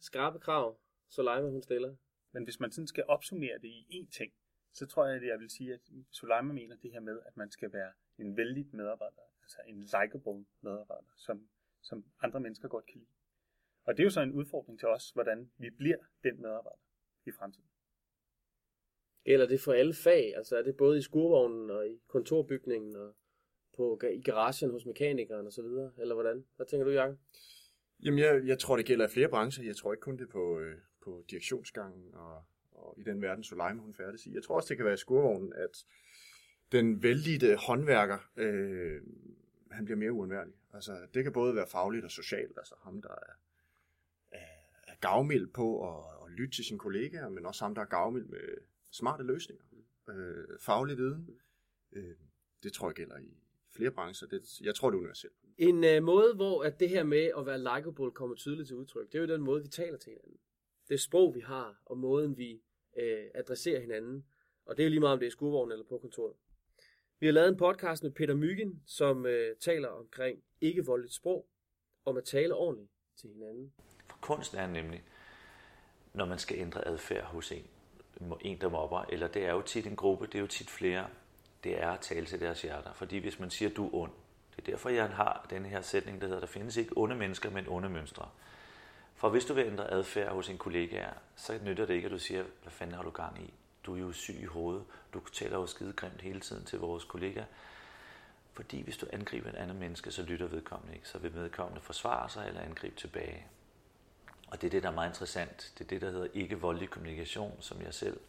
Skarpe 0.00 0.38
krav, 0.38 0.76
så 1.08 1.22
Leima 1.22 1.48
hun 1.50 1.62
stiller. 1.62 1.94
Men 2.32 2.44
hvis 2.44 2.60
man 2.60 2.72
sådan 2.72 2.86
skal 2.86 3.04
opsummere 3.08 3.58
det 3.62 3.68
i 3.68 3.86
én 3.90 4.18
ting, 4.18 4.32
så 4.72 4.86
tror 4.86 5.06
jeg, 5.06 5.16
at 5.16 5.26
jeg 5.26 5.38
vil 5.38 5.50
sige, 5.50 5.74
at 5.74 5.80
Soleima 6.10 6.52
mener 6.52 6.76
det 6.76 6.90
her 6.92 7.00
med, 7.00 7.20
at 7.26 7.36
man 7.36 7.50
skal 7.50 7.72
være 7.72 7.92
en 8.18 8.36
vældig 8.36 8.66
medarbejder, 8.72 9.22
altså 9.42 9.58
en 9.66 9.80
likable 9.80 10.44
medarbejder, 10.60 11.12
som, 11.16 11.48
som 11.82 12.04
andre 12.22 12.40
mennesker 12.40 12.68
godt 12.68 12.86
kan 12.86 12.98
lide. 12.98 13.10
Og 13.84 13.96
det 13.96 14.02
er 14.02 14.04
jo 14.04 14.10
så 14.10 14.20
en 14.20 14.32
udfordring 14.32 14.78
til 14.78 14.88
os, 14.88 15.10
hvordan 15.10 15.50
vi 15.58 15.70
bliver 15.70 15.98
den 16.24 16.42
medarbejder 16.42 16.78
i 17.26 17.30
fremtiden. 17.30 17.68
Gælder 19.24 19.46
det 19.46 19.60
for 19.60 19.72
alle 19.72 19.94
fag? 19.94 20.36
Altså 20.36 20.56
er 20.56 20.62
det 20.62 20.76
både 20.76 20.98
i 20.98 21.02
skurvognen 21.02 21.70
og 21.70 21.88
i 21.88 22.00
kontorbygningen 22.06 22.96
og 22.96 23.16
på, 23.76 24.00
i 24.12 24.22
garagen 24.22 24.70
hos 24.70 24.86
mekanikeren 24.86 25.46
og 25.46 25.52
så 25.52 25.62
videre? 25.62 25.92
Eller 25.98 26.14
hvordan? 26.14 26.46
Hvad 26.56 26.66
tænker 26.66 26.84
du, 26.84 26.90
Jacob? 26.90 27.18
Jamen, 28.04 28.18
jeg, 28.18 28.42
jeg 28.46 28.58
tror, 28.58 28.76
det 28.76 28.86
gælder 28.86 29.06
i 29.06 29.10
flere 29.10 29.28
brancher. 29.28 29.64
Jeg 29.64 29.76
tror 29.76 29.92
ikke 29.92 30.00
kun 30.00 30.18
det 30.18 30.28
på, 30.28 30.58
øh, 30.58 30.78
på 31.04 31.24
direktionsgangen 31.30 32.14
og, 32.14 32.44
og 32.70 32.94
i 32.98 33.02
den 33.02 33.22
verden, 33.22 33.44
Soleima 33.44 33.82
hun 33.82 33.94
færdes 33.94 34.26
i. 34.26 34.34
Jeg 34.34 34.42
tror 34.42 34.56
også, 34.56 34.68
det 34.68 34.76
kan 34.76 34.86
være 34.86 34.94
i 34.94 35.04
skurvognen, 35.06 35.52
at 35.52 35.84
den 36.72 37.02
vældige 37.02 37.56
håndværker, 37.56 38.18
øh, 38.36 39.00
han 39.70 39.84
bliver 39.84 39.98
mere 39.98 40.12
uundværlig. 40.12 40.54
Altså, 40.72 41.06
det 41.14 41.24
kan 41.24 41.32
både 41.32 41.54
være 41.54 41.66
fagligt 41.66 42.04
og 42.04 42.10
socialt. 42.10 42.58
Altså 42.58 42.74
ham, 42.82 43.02
der 43.02 43.08
er, 43.08 43.32
er, 44.30 44.92
er 44.92 44.94
gavmild 45.00 45.46
på 45.46 45.88
at, 45.88 46.04
at 46.24 46.32
lytte 46.32 46.56
til 46.56 46.64
sine 46.64 46.78
kollegaer, 46.78 47.28
men 47.28 47.46
også 47.46 47.64
ham, 47.64 47.74
der 47.74 47.82
er 47.82 47.86
gavmild 47.86 48.24
med 48.24 48.40
smarte 48.90 49.24
løsninger. 49.24 49.64
Øh, 50.08 50.58
faglig 50.60 50.96
viden. 50.96 51.38
Øh, 51.92 52.14
det 52.62 52.72
tror 52.72 52.88
jeg 52.88 52.94
gælder 52.94 53.18
i 53.18 53.36
flere 53.70 53.90
brancher. 53.90 54.28
Det, 54.28 54.60
jeg 54.60 54.74
tror, 54.74 54.90
det 54.90 54.96
er 54.96 55.00
universelt. 55.00 55.32
En 55.58 55.84
øh, 55.84 56.02
måde, 56.02 56.34
hvor 56.34 56.62
at 56.62 56.80
det 56.80 56.88
her 56.88 57.04
med 57.04 57.30
at 57.38 57.46
være 57.46 57.58
likable 57.58 58.10
kommer 58.10 58.36
tydeligt 58.36 58.66
til 58.66 58.76
udtryk, 58.76 59.12
det 59.12 59.14
er 59.18 59.22
jo 59.22 59.34
den 59.34 59.42
måde, 59.42 59.62
vi 59.62 59.68
taler 59.68 59.98
til 59.98 60.10
hinanden. 60.10 60.38
Det 60.88 61.00
sprog, 61.00 61.34
vi 61.34 61.40
har, 61.40 61.82
og 61.84 61.98
måden, 61.98 62.36
vi 62.36 62.62
øh, 62.96 63.24
adresserer 63.34 63.80
hinanden. 63.80 64.24
Og 64.64 64.76
det 64.76 64.82
er 64.82 64.86
jo 64.86 64.90
lige 64.90 65.00
meget, 65.00 65.12
om 65.12 65.18
det 65.18 65.26
er 65.26 65.28
i 65.28 65.30
skurvognen 65.30 65.72
eller 65.72 65.86
på 65.88 65.98
kontoret. 65.98 66.36
Vi 67.22 67.26
har 67.26 67.32
lavet 67.32 67.48
en 67.48 67.56
podcast 67.56 68.02
med 68.02 68.10
Peter 68.10 68.34
Myggen, 68.34 68.82
som 68.86 69.26
øh, 69.26 69.56
taler 69.60 69.88
omkring 69.88 70.38
ikke-voldeligt 70.60 71.14
sprog, 71.14 71.46
om 72.04 72.16
at 72.16 72.24
tale 72.24 72.54
ordentligt 72.54 72.90
til 73.20 73.30
hinanden. 73.30 73.72
For 74.10 74.18
kunst 74.20 74.54
er 74.54 74.66
nemlig, 74.66 75.02
når 76.14 76.24
man 76.24 76.38
skal 76.38 76.58
ændre 76.58 76.88
adfærd 76.88 77.24
hos 77.24 77.52
en, 77.52 77.66
en 78.40 78.60
der 78.60 78.68
mobber, 78.68 79.04
eller 79.12 79.28
det 79.28 79.44
er 79.44 79.52
jo 79.52 79.62
tit 79.62 79.86
en 79.86 79.96
gruppe, 79.96 80.26
det 80.26 80.34
er 80.34 80.40
jo 80.40 80.46
tit 80.46 80.70
flere, 80.70 81.06
det 81.64 81.82
er 81.82 81.90
at 81.90 82.00
tale 82.00 82.26
til 82.26 82.40
deres 82.40 82.62
hjerter. 82.62 82.92
Fordi 82.92 83.18
hvis 83.18 83.38
man 83.38 83.50
siger, 83.50 83.70
du 83.70 83.86
er 83.86 83.94
ond, 83.94 84.12
det 84.50 84.68
er 84.68 84.70
derfor, 84.70 84.88
jeg 84.88 85.08
har 85.08 85.46
den 85.50 85.64
her 85.64 85.80
sætning, 85.80 86.20
der 86.20 86.26
hedder, 86.26 86.40
der 86.40 86.46
findes 86.46 86.76
ikke 86.76 86.92
onde 86.96 87.16
mennesker, 87.16 87.50
men 87.50 87.68
onde 87.68 87.88
mønstre. 87.88 88.28
For 89.14 89.28
hvis 89.28 89.44
du 89.44 89.54
vil 89.54 89.66
ændre 89.66 89.90
adfærd 89.90 90.32
hos 90.32 90.48
en 90.48 90.58
kollega, 90.58 91.04
så 91.36 91.58
nytter 91.64 91.86
det 91.86 91.94
ikke, 91.94 92.06
at 92.06 92.12
du 92.12 92.18
siger, 92.18 92.44
hvad 92.62 92.72
fanden 92.72 92.96
har 92.96 93.02
du 93.02 93.10
gang 93.10 93.42
i? 93.42 93.54
Du 93.86 93.94
er 93.94 93.98
jo 93.98 94.12
syg 94.12 94.40
i 94.40 94.44
hovedet. 94.44 94.84
Du 95.14 95.20
taler 95.32 95.58
jo 95.58 95.66
skide 95.66 95.92
grimt 95.92 96.22
hele 96.22 96.40
tiden 96.40 96.64
til 96.64 96.78
vores 96.78 97.04
kollega. 97.04 97.44
Fordi 98.52 98.82
hvis 98.82 98.96
du 98.96 99.06
angriber 99.12 99.50
en 99.50 99.56
anden 99.56 99.78
menneske, 99.78 100.10
så 100.10 100.22
lytter 100.22 100.46
vedkommende 100.46 100.94
ikke. 100.94 101.08
Så 101.08 101.18
vil 101.18 101.34
vedkommende 101.34 101.80
forsvare 101.80 102.28
sig 102.28 102.48
eller 102.48 102.60
angribe 102.60 102.96
tilbage. 102.96 103.46
Og 104.46 104.60
det 104.60 104.66
er 104.66 104.70
det, 104.70 104.82
der 104.82 104.88
er 104.88 104.94
meget 104.94 105.10
interessant. 105.10 105.72
Det 105.78 105.84
er 105.84 105.88
det, 105.88 106.00
der 106.00 106.10
hedder 106.10 106.28
ikke-voldelig 106.34 106.90
kommunikation, 106.90 107.56
som 107.60 107.82
jeg 107.82 107.94
selv 107.94 108.20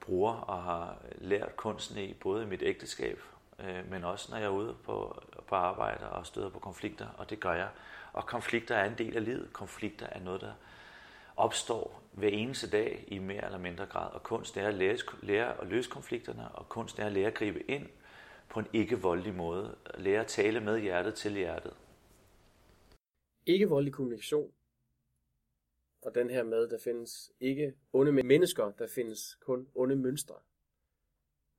bruger 0.00 0.32
og 0.32 0.62
har 0.62 0.98
lært 1.18 1.56
kunsten 1.56 1.98
i, 1.98 2.14
både 2.14 2.42
i 2.42 2.46
mit 2.46 2.62
ægteskab, 2.62 3.20
øh, 3.58 3.90
men 3.90 4.04
også 4.04 4.30
når 4.30 4.38
jeg 4.38 4.46
er 4.46 4.50
ude 4.50 4.76
på, 4.84 5.22
på 5.48 5.54
arbejde 5.54 6.08
og 6.08 6.26
støder 6.26 6.48
på 6.48 6.58
konflikter, 6.58 7.06
og 7.18 7.30
det 7.30 7.40
gør 7.40 7.52
jeg. 7.52 7.68
Og 8.12 8.26
konflikter 8.26 8.74
er 8.74 8.84
en 8.84 8.98
del 8.98 9.16
af 9.16 9.24
livet. 9.24 9.52
Konflikter 9.52 10.06
er 10.06 10.20
noget, 10.20 10.40
der 10.40 10.52
opstår 11.36 12.02
hver 12.12 12.28
eneste 12.28 12.70
dag 12.70 13.04
i 13.08 13.18
mere 13.18 13.44
eller 13.44 13.58
mindre 13.58 13.86
grad. 13.86 14.12
Og 14.12 14.22
kunst 14.22 14.56
er 14.56 14.68
at 14.68 14.74
lære, 14.74 14.98
lære 15.22 15.60
at 15.60 15.66
løse 15.68 15.90
konflikterne, 15.90 16.48
og 16.48 16.68
kunst 16.68 16.98
er 16.98 17.06
at 17.06 17.12
lære 17.12 17.26
at 17.26 17.34
gribe 17.34 17.70
ind 17.70 17.86
på 18.50 18.60
en 18.60 18.66
ikke-voldelig 18.72 19.34
måde. 19.34 19.76
Lære 19.98 20.20
at 20.20 20.26
tale 20.26 20.60
med 20.60 20.80
hjertet 20.80 21.14
til 21.14 21.32
hjertet. 21.32 21.76
Ikke-voldelig 23.46 23.92
kommunikation. 23.92 24.52
Og 26.02 26.14
den 26.14 26.30
her 26.30 26.42
med, 26.42 26.68
der 26.68 26.78
findes 26.84 27.32
ikke 27.40 27.74
onde 27.92 28.12
mennesker, 28.12 28.70
der 28.78 28.86
findes 28.86 29.34
kun 29.40 29.68
onde 29.74 29.96
mønstre. 29.96 30.34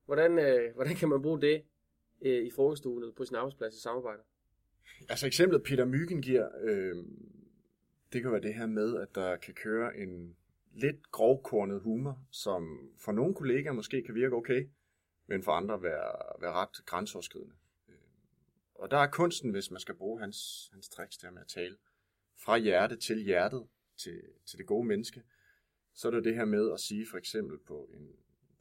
Hvordan, 0.04 0.38
øh, 0.38 0.74
hvordan 0.74 0.94
kan 0.94 1.08
man 1.08 1.22
bruge 1.22 1.40
det 1.40 1.62
øh, 2.22 2.46
i 2.46 2.50
frokoststuen 2.50 3.12
på 3.16 3.24
sin 3.24 3.36
arbejdsplads 3.36 3.74
i 3.74 3.80
samarbejde? 3.80 4.22
Altså 5.08 5.26
eksemplet 5.26 5.62
Peter 5.62 5.84
Myggen 5.84 6.22
giver, 6.22 6.48
øh, 6.62 7.04
det 8.12 8.22
kan 8.22 8.32
være 8.32 8.40
det 8.40 8.54
her 8.54 8.66
med, 8.66 8.96
at 8.96 9.14
der 9.14 9.36
kan 9.36 9.54
køre 9.54 9.96
en 9.96 10.36
lidt 10.72 11.10
grovkornet 11.10 11.80
humor, 11.80 12.26
som 12.30 12.90
for 12.98 13.12
nogle 13.12 13.34
kollegaer 13.34 13.72
måske 13.72 14.02
kan 14.02 14.14
virke 14.14 14.34
okay, 14.34 14.68
men 15.26 15.42
for 15.42 15.52
andre 15.52 15.82
være, 15.82 16.40
være 16.40 16.52
ret 16.52 16.86
grænseoverskridende. 16.86 17.54
Øh, 17.88 17.94
og 18.74 18.90
der 18.90 18.96
er 18.96 19.10
kunsten, 19.10 19.50
hvis 19.50 19.70
man 19.70 19.80
skal 19.80 19.94
bruge 19.94 20.20
hans, 20.20 20.68
hans 20.72 20.88
tricks 20.88 21.18
der 21.18 21.30
med 21.30 21.40
at 21.40 21.48
tale 21.48 21.76
fra 22.44 22.58
hjerte 22.58 22.96
til 22.96 23.18
hjertet 23.18 23.66
til, 23.96 24.22
til 24.46 24.58
det 24.58 24.66
gode 24.66 24.86
menneske, 24.86 25.22
så 25.94 26.08
er 26.08 26.12
det 26.12 26.24
det 26.24 26.34
her 26.34 26.44
med 26.44 26.72
at 26.72 26.80
sige 26.80 27.06
for 27.10 27.18
eksempel 27.18 27.58
på 27.58 27.90
en 27.94 28.08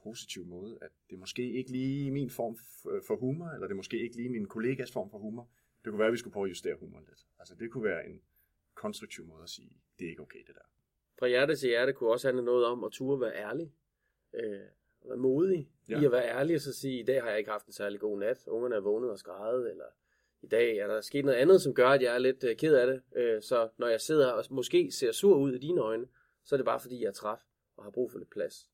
positiv 0.04 0.46
måde, 0.46 0.78
at 0.82 0.90
det 1.10 1.16
er 1.16 1.20
måske 1.20 1.52
ikke 1.52 1.72
lige 1.72 2.12
min 2.12 2.30
form 2.30 2.58
øh, 2.92 3.02
for 3.08 3.16
humor, 3.16 3.50
eller 3.50 3.68
det 3.68 3.72
er 3.72 3.78
måske 3.84 4.00
ikke 4.04 4.16
lige 4.16 4.30
min 4.30 4.48
kollegas 4.48 4.92
form 4.92 5.10
for 5.10 5.18
humor. 5.18 5.50
Det 5.84 5.92
kunne 5.92 6.00
være, 6.00 6.08
at 6.08 6.14
vi 6.14 6.18
skulle 6.18 6.34
prøve 6.34 6.46
at 6.46 6.50
justere 6.50 6.76
humoren 6.76 7.06
lidt. 7.10 7.26
Altså 7.40 7.56
det 7.56 7.72
kunne 7.72 7.84
være 7.84 8.06
en 8.06 8.22
konstruktiv 8.76 9.26
måde 9.26 9.44
at 9.44 9.50
sige, 9.50 9.72
det 10.00 10.06
er 10.06 10.10
ikke 10.10 10.22
okay 10.22 10.40
det 10.48 10.56
der. 10.56 10.68
fra 11.20 11.28
hjerte 11.28 11.56
til 11.56 11.70
hjerte 11.70 11.94
kunne 11.94 12.10
også 12.10 12.28
handle 12.28 12.46
noget 12.46 12.66
om 12.66 12.84
at 12.84 12.92
turde 12.92 13.22
være 13.22 13.36
ærlig. 13.36 13.74
Øh, 14.34 14.60
være 15.08 15.18
modig 15.18 15.70
ja. 15.90 16.02
i 16.02 16.06
at 16.06 16.12
være 16.12 16.30
ærlig 16.30 16.56
og 16.56 16.62
så 16.62 16.74
sige, 16.74 17.00
i 17.00 17.04
dag 17.04 17.22
har 17.22 17.30
jeg 17.30 17.38
ikke 17.38 17.52
haft 17.52 17.66
en 17.66 17.74
særlig 17.74 18.00
god 18.00 18.20
nat. 18.20 18.48
Ungerne 18.48 18.76
er 18.76 18.80
vågnet 18.80 19.12
og 19.12 19.20
skrejet, 19.20 19.72
eller 19.72 19.86
i 20.42 20.48
dag 20.48 20.78
er 20.78 20.88
der 20.88 21.02
sket 21.02 21.26
noget 21.26 21.38
andet, 21.38 21.62
som 21.62 21.74
gør, 21.74 21.90
at 21.90 22.02
jeg 22.02 22.16
er 22.16 22.18
lidt 22.18 22.44
øh, 22.44 22.58
ked 22.58 22.76
af 22.76 22.88
det. 22.88 23.02
Øh, 23.16 23.42
så 23.42 23.70
når 23.78 23.88
jeg 23.88 24.02
sidder 24.02 24.32
og 24.32 24.46
måske 24.50 24.92
ser 24.92 25.12
sur 25.12 25.38
ud 25.38 25.54
i 25.54 25.58
dine 25.58 25.82
øjne, 25.82 26.08
så 26.44 26.56
er 26.56 26.58
det 26.58 26.66
bare 26.66 26.80
fordi, 26.80 27.02
jeg 27.02 27.08
er 27.08 27.14
træt 27.14 27.40
og 27.78 27.84
har 27.84 27.92
brug 27.92 28.12
for 28.12 28.18
lidt 28.18 28.30
plads. 28.30 28.70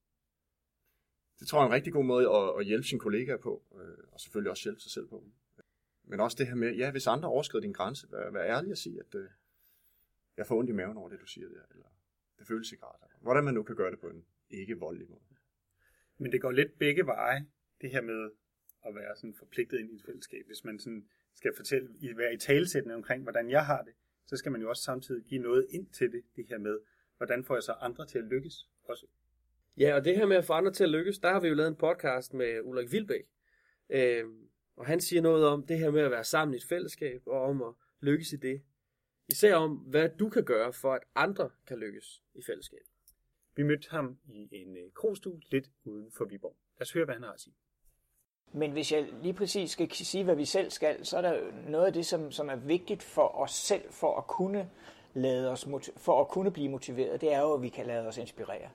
Det 1.40 1.48
tror 1.48 1.60
jeg 1.60 1.64
er 1.64 1.68
en 1.68 1.74
rigtig 1.74 1.94
god 1.94 2.04
måde 2.04 2.30
at, 2.30 2.60
at 2.60 2.66
hjælpe 2.66 2.88
sine 2.88 3.00
kollegaer 3.00 3.38
på, 3.38 3.64
øh, 3.76 4.04
og 4.12 4.20
selvfølgelig 4.20 4.52
også 4.52 4.64
hjælpe 4.64 4.82
sig 4.82 4.92
selv 4.92 5.08
på. 5.08 5.24
Men 6.04 6.20
også 6.20 6.36
det 6.40 6.48
her 6.48 6.56
med, 6.56 6.76
ja, 6.76 6.92
hvis 6.92 7.08
andre 7.08 7.30
overskrider 7.30 7.62
din 7.62 7.74
grænse, 7.74 8.08
vær, 8.12 8.32
vær 8.32 8.44
ærlig 8.44 8.72
og 8.72 8.78
sige, 8.78 9.00
at 9.00 9.16
øh, 9.16 9.30
jeg 10.42 10.48
får 10.48 10.58
ondt 10.58 10.70
i 10.70 10.74
maven 10.74 10.98
over 10.98 11.10
det, 11.10 11.20
du 11.22 11.26
siger 11.26 11.48
der, 11.48 11.66
eller 11.72 11.90
det 12.40 12.48
føles 12.48 12.72
ikke 12.72 12.86
rart. 12.86 13.12
Hvordan 13.22 13.44
man 13.44 13.54
nu 13.54 13.64
kan 13.64 13.76
gøre 13.76 13.92
det 13.92 14.00
på 14.00 14.08
en 14.08 14.26
ikke 14.50 14.80
voldelig 14.80 15.10
måde. 15.10 15.22
Men 16.18 16.32
det 16.32 16.42
går 16.42 16.52
lidt 16.52 16.80
begge 16.80 17.06
veje, 17.06 17.46
det 17.82 17.90
her 17.92 18.02
med 18.02 18.30
at 18.86 18.96
være 18.96 19.16
sådan 19.16 19.34
forpligtet 19.34 19.80
ind 19.80 19.92
i 19.92 19.96
et 19.96 20.04
fællesskab. 20.06 20.46
Hvis 20.46 20.64
man 20.64 20.80
sådan 20.80 21.08
skal 21.36 21.52
fortælle, 21.56 22.18
være 22.18 22.34
i 22.34 22.38
talesættende 22.38 22.96
omkring, 22.96 23.24
hvordan 23.24 23.50
jeg 23.50 23.66
har 23.66 23.82
det, 23.82 23.94
så 24.26 24.38
skal 24.38 24.52
man 24.52 24.62
jo 24.62 24.70
også 24.70 24.84
samtidig 24.84 25.24
give 25.24 25.42
noget 25.42 25.68
ind 25.70 25.88
til 25.90 26.12
det, 26.12 26.24
det 26.36 26.46
her 26.50 26.58
med, 26.58 26.80
hvordan 27.18 27.44
får 27.44 27.56
jeg 27.56 27.64
så 27.64 27.72
andre 27.72 28.06
til 28.06 28.18
at 28.18 28.24
lykkes 28.24 28.70
også. 28.84 29.06
Ja, 29.78 29.96
og 29.96 30.06
det 30.06 30.18
her 30.18 30.26
med 30.26 30.38
at 30.38 30.46
få 30.46 30.54
andre 30.54 30.74
til 30.74 30.84
at 30.84 30.90
lykkes, 30.90 31.20
der 31.20 31.32
har 31.32 31.40
vi 31.40 31.48
jo 31.48 31.54
lavet 31.54 31.68
en 31.68 31.76
podcast 31.76 32.34
med 32.34 32.62
Ulrik 32.64 32.92
Vilbæk. 32.92 33.26
Øh, 33.90 34.26
og 34.76 34.86
han 34.86 35.02
siger 35.02 35.22
noget 35.22 35.46
om 35.46 35.66
det 35.66 35.80
her 35.80 35.92
med 35.92 36.02
at 36.02 36.12
være 36.12 36.24
sammen 36.24 36.54
i 36.54 36.58
et 36.58 36.64
fællesskab, 36.70 37.22
og 37.26 37.42
om 37.42 37.62
at 37.62 37.74
lykkes 38.00 38.34
i 38.34 38.36
det. 38.36 38.62
Især 39.32 39.56
om, 39.56 39.72
hvad 39.72 40.10
du 40.20 40.30
kan 40.30 40.44
gøre 40.44 40.74
for, 40.74 40.94
at 40.94 41.02
andre 41.16 41.50
kan 41.68 41.78
lykkes 41.78 42.22
i 42.34 42.42
fællesskab. 42.46 42.80
Vi 43.56 43.64
mødte 43.64 43.88
ham 43.92 44.18
i 44.30 44.48
en 44.52 44.78
øh, 44.78 44.92
krogstue 44.96 45.42
lidt 45.52 45.70
uden 45.84 46.12
for 46.18 46.26
Viborg. 46.26 46.56
Lad 46.78 46.82
os 46.82 46.94
høre, 46.94 47.06
hvad 47.06 47.16
han 47.16 47.24
har 47.24 47.32
at 47.32 47.40
sige. 47.40 47.54
Men 48.54 48.72
hvis 48.72 48.92
jeg 48.92 49.08
lige 49.22 49.34
præcis 49.34 49.72
skal 49.72 49.92
sige, 49.92 50.24
hvad 50.24 50.36
vi 50.36 50.46
selv 50.46 50.72
skal, 50.72 51.06
så 51.06 51.18
er 51.18 51.22
der 51.22 51.40
noget 51.70 51.86
af 51.86 51.94
det, 51.94 52.06
som, 52.06 52.32
som 52.32 52.50
er 52.50 52.56
vigtigt 52.56 53.04
for 53.04 53.42
os 53.42 53.52
selv, 53.52 53.92
for 53.92 54.18
at 54.18 54.28
kunne 54.28 54.70
lade 55.14 55.52
os, 55.52 55.68
for 55.98 56.22
at 56.22 56.28
kunne 56.28 56.52
blive 56.52 56.70
motiveret, 56.70 57.22
det 57.22 57.34
er 57.34 57.40
jo, 57.40 57.54
at 57.54 57.62
vi 57.62 57.70
kan 57.70 57.86
lade 57.86 58.08
os 58.08 58.18
inspirere. 58.18 58.70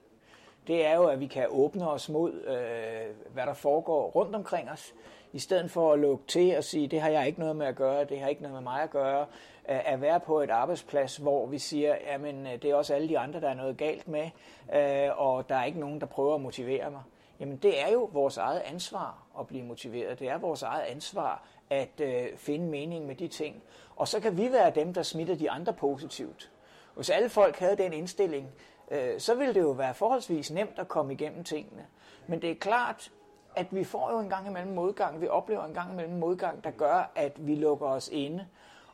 Det 0.67 0.85
er 0.85 0.95
jo, 0.95 1.05
at 1.05 1.21
vi 1.21 1.27
kan 1.27 1.47
åbne 1.51 1.91
os 1.91 2.09
mod, 2.09 2.33
øh, 2.33 3.33
hvad 3.33 3.47
der 3.47 3.55
foregår 3.55 4.11
rundt 4.11 4.35
omkring 4.35 4.71
os, 4.71 4.95
i 5.33 5.39
stedet 5.39 5.71
for 5.71 5.93
at 5.93 5.99
lukke 5.99 6.25
til 6.27 6.57
og 6.57 6.65
sige, 6.65 6.89
det 6.89 7.01
har 7.01 7.09
jeg 7.09 7.27
ikke 7.27 7.41
noget 7.41 7.57
med 7.57 7.67
at 7.67 7.77
gøre, 7.77 8.05
det 8.05 8.21
har 8.21 8.29
ikke 8.29 8.43
noget 8.43 8.55
med 8.55 8.63
mig 8.63 8.83
at 8.83 8.91
gøre, 8.91 9.27
at 9.69 10.01
være 10.01 10.21
på 10.21 10.41
et 10.41 10.51
arbejdsplads, 10.51 11.17
hvor 11.17 11.47
vi 11.47 11.59
siger, 11.59 11.97
jamen 12.07 12.47
øh, 12.47 12.53
det 12.53 12.65
er 12.65 12.75
også 12.75 12.95
alle 12.95 13.09
de 13.09 13.19
andre, 13.19 13.41
der 13.41 13.49
er 13.49 13.55
noget 13.55 13.77
galt 13.77 14.09
med, 14.09 14.31
øh, 14.75 15.21
og 15.21 15.49
der 15.49 15.55
er 15.55 15.65
ikke 15.65 15.81
nogen, 15.81 16.01
der 16.01 16.07
prøver 16.07 16.35
at 16.35 16.41
motivere 16.41 16.91
mig. 16.91 17.03
Jamen 17.41 17.57
det 17.57 17.83
er 17.83 17.93
jo 17.93 18.11
vores 18.13 18.37
eget 18.37 18.61
ansvar 18.61 19.23
at 19.41 19.47
blive 19.47 19.65
motiveret. 19.65 20.19
Det 20.19 20.29
er 20.29 20.39
vores 20.39 20.63
eget 20.63 20.83
ansvar 20.83 21.43
at 21.71 22.01
øh, 22.01 22.27
finde 22.37 22.67
mening 22.67 23.07
med 23.07 23.15
de 23.15 23.29
ting. 23.29 23.63
Og 23.97 24.09
så 24.09 24.21
kan 24.21 24.37
vi 24.37 24.53
være 24.53 24.71
dem, 24.71 24.95
der 24.95 25.03
smitter 25.03 25.35
de 25.35 25.51
andre 25.51 25.73
positivt. 25.73 26.51
Hvis 26.95 27.11
alle 27.11 27.29
folk 27.29 27.59
havde 27.59 27.77
den 27.77 27.93
indstilling, 27.93 28.49
øh, 28.91 29.21
så 29.21 29.35
ville 29.35 29.55
det 29.55 29.61
jo 29.61 29.71
være 29.71 29.95
forholdsvis 29.95 30.51
nemt 30.51 30.79
at 30.79 30.89
komme 30.89 31.13
igennem 31.13 31.45
tingene. 31.45 31.87
Men 32.27 32.43
det 32.43 32.51
er 32.51 32.55
klart, 32.55 33.13
at 33.57 33.67
vi 33.71 33.85
får 33.85 34.11
jo 34.11 34.19
en 34.19 34.29
gang 34.29 34.47
imellem 34.47 34.75
modgang, 34.75 35.21
vi 35.21 35.29
oplever 35.29 35.65
en 35.65 35.75
gang 35.75 35.93
imellem 35.93 36.15
modgang, 36.19 36.65
der 36.65 36.71
gør, 36.71 37.11
at 37.15 37.47
vi 37.47 37.55
lukker 37.55 37.87
os 37.87 38.09
inde. 38.09 38.47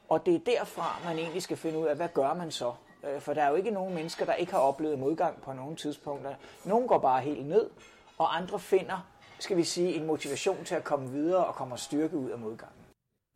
Og 0.09 0.27
det 0.27 0.35
er 0.35 0.39
derfra, 0.39 1.09
man 1.09 1.19
egentlig 1.19 1.43
skal 1.43 1.57
finde 1.57 1.79
ud 1.79 1.87
af, 1.87 1.97
hvad 1.97 2.09
gør 2.15 2.35
man 2.35 2.51
så? 2.51 2.73
Øh, 3.07 3.21
for 3.21 3.35
der 3.35 3.43
er 3.43 3.51
jo 3.51 3.57
ikke 3.57 3.71
nogen 3.71 3.95
mennesker, 3.95 4.25
der 4.25 4.35
ikke 4.35 4.53
har 4.53 4.61
oplevet 4.61 4.99
modgang 4.99 5.43
på 5.43 5.53
nogle 5.53 5.77
tidspunkter. 5.77 6.35
Nogle 6.65 6.89
går 6.89 6.99
bare 6.99 7.21
helt 7.21 7.47
ned, 7.47 7.71
og 8.19 8.37
andre 8.37 8.59
finder, 8.59 9.09
skal 9.39 9.57
vi 9.57 9.63
sige, 9.63 9.95
en 9.95 10.07
motivation 10.07 10.65
til 10.65 10.75
at 10.75 10.85
komme 10.85 11.11
videre 11.11 11.47
og 11.47 11.55
komme 11.55 11.79
styrke 11.79 12.17
ud 12.17 12.31
af 12.31 12.39
modgangen. 12.39 12.83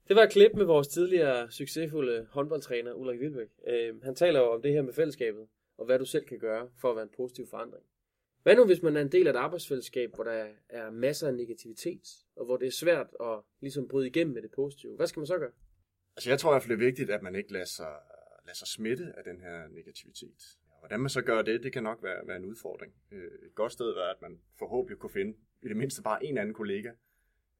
Det 0.09 0.17
var 0.17 0.23
et 0.23 0.31
klip 0.31 0.53
med 0.55 0.65
vores 0.65 0.89
tidligere 0.89 1.51
succesfulde 1.51 2.27
håndboldtræner 2.31 2.93
Ulrik 2.93 3.21
Vilbæk. 3.21 3.49
Øh, 3.67 4.03
han 4.03 4.15
taler 4.15 4.41
jo 4.41 4.53
om 4.53 4.63
det 4.63 4.73
her 4.73 4.83
med 4.83 4.93
fællesskabet, 4.93 5.47
og 5.79 5.87
hvad 5.87 5.99
du 5.99 6.05
selv 6.05 6.25
kan 6.25 6.39
gøre 6.39 6.69
for 6.81 6.91
at 6.91 6.97
være 6.97 7.03
en 7.03 7.15
positiv 7.17 7.47
forandring. 7.51 7.85
Hvad 8.43 8.57
nu, 8.57 8.65
hvis 8.65 8.83
man 8.83 8.97
er 8.97 9.01
en 9.01 9.13
del 9.13 9.27
af 9.27 9.31
et 9.31 9.37
arbejdsfællesskab, 9.37 10.15
hvor 10.15 10.25
der 10.25 10.47
er 10.69 10.91
masser 10.91 11.29
af 11.29 11.35
negativitet, 11.35 12.03
og 12.37 12.45
hvor 12.45 12.57
det 12.57 12.67
er 12.67 12.73
svært 12.73 13.07
at 13.21 13.39
ligesom 13.61 13.89
bryde 13.89 14.07
igennem 14.07 14.35
med 14.35 14.43
det 14.43 14.51
positive? 14.51 14.97
Hvad 14.97 15.07
skal 15.07 15.21
man 15.21 15.27
så 15.27 15.39
gøre? 15.39 15.51
Altså 16.17 16.31
jeg 16.31 16.39
tror 16.39 16.51
i 16.51 16.53
hvert 16.53 16.63
fald, 16.63 16.79
det 16.79 16.83
er 16.83 16.87
vigtigt, 16.87 17.11
at 17.11 17.23
man 17.23 17.35
ikke 17.35 17.53
lader 17.53 17.65
sig, 17.65 17.95
lader 18.45 18.57
sig 18.57 18.69
smitte 18.69 19.13
af 19.17 19.25
den 19.25 19.41
her 19.41 19.69
negativitet. 19.69 20.59
Hvordan 20.79 21.01
man 21.01 21.11
så 21.11 21.23
gør 21.23 21.43
det, 21.43 21.63
det 21.63 21.73
kan 21.73 21.83
nok 21.83 22.03
være, 22.03 22.27
være 22.27 22.37
en 22.37 22.45
udfordring. 22.45 22.95
Øh, 23.11 23.31
et 23.43 23.55
godt 23.55 23.73
sted 23.73 23.87
er, 23.87 24.11
at 24.15 24.23
man 24.23 24.41
forhåbentlig 24.59 24.99
kunne 24.99 25.11
finde 25.11 25.37
i 25.63 25.69
det 25.69 25.77
mindste 25.77 26.03
bare 26.03 26.25
en 26.25 26.39
anden 26.39 26.55
kollega, 26.55 26.91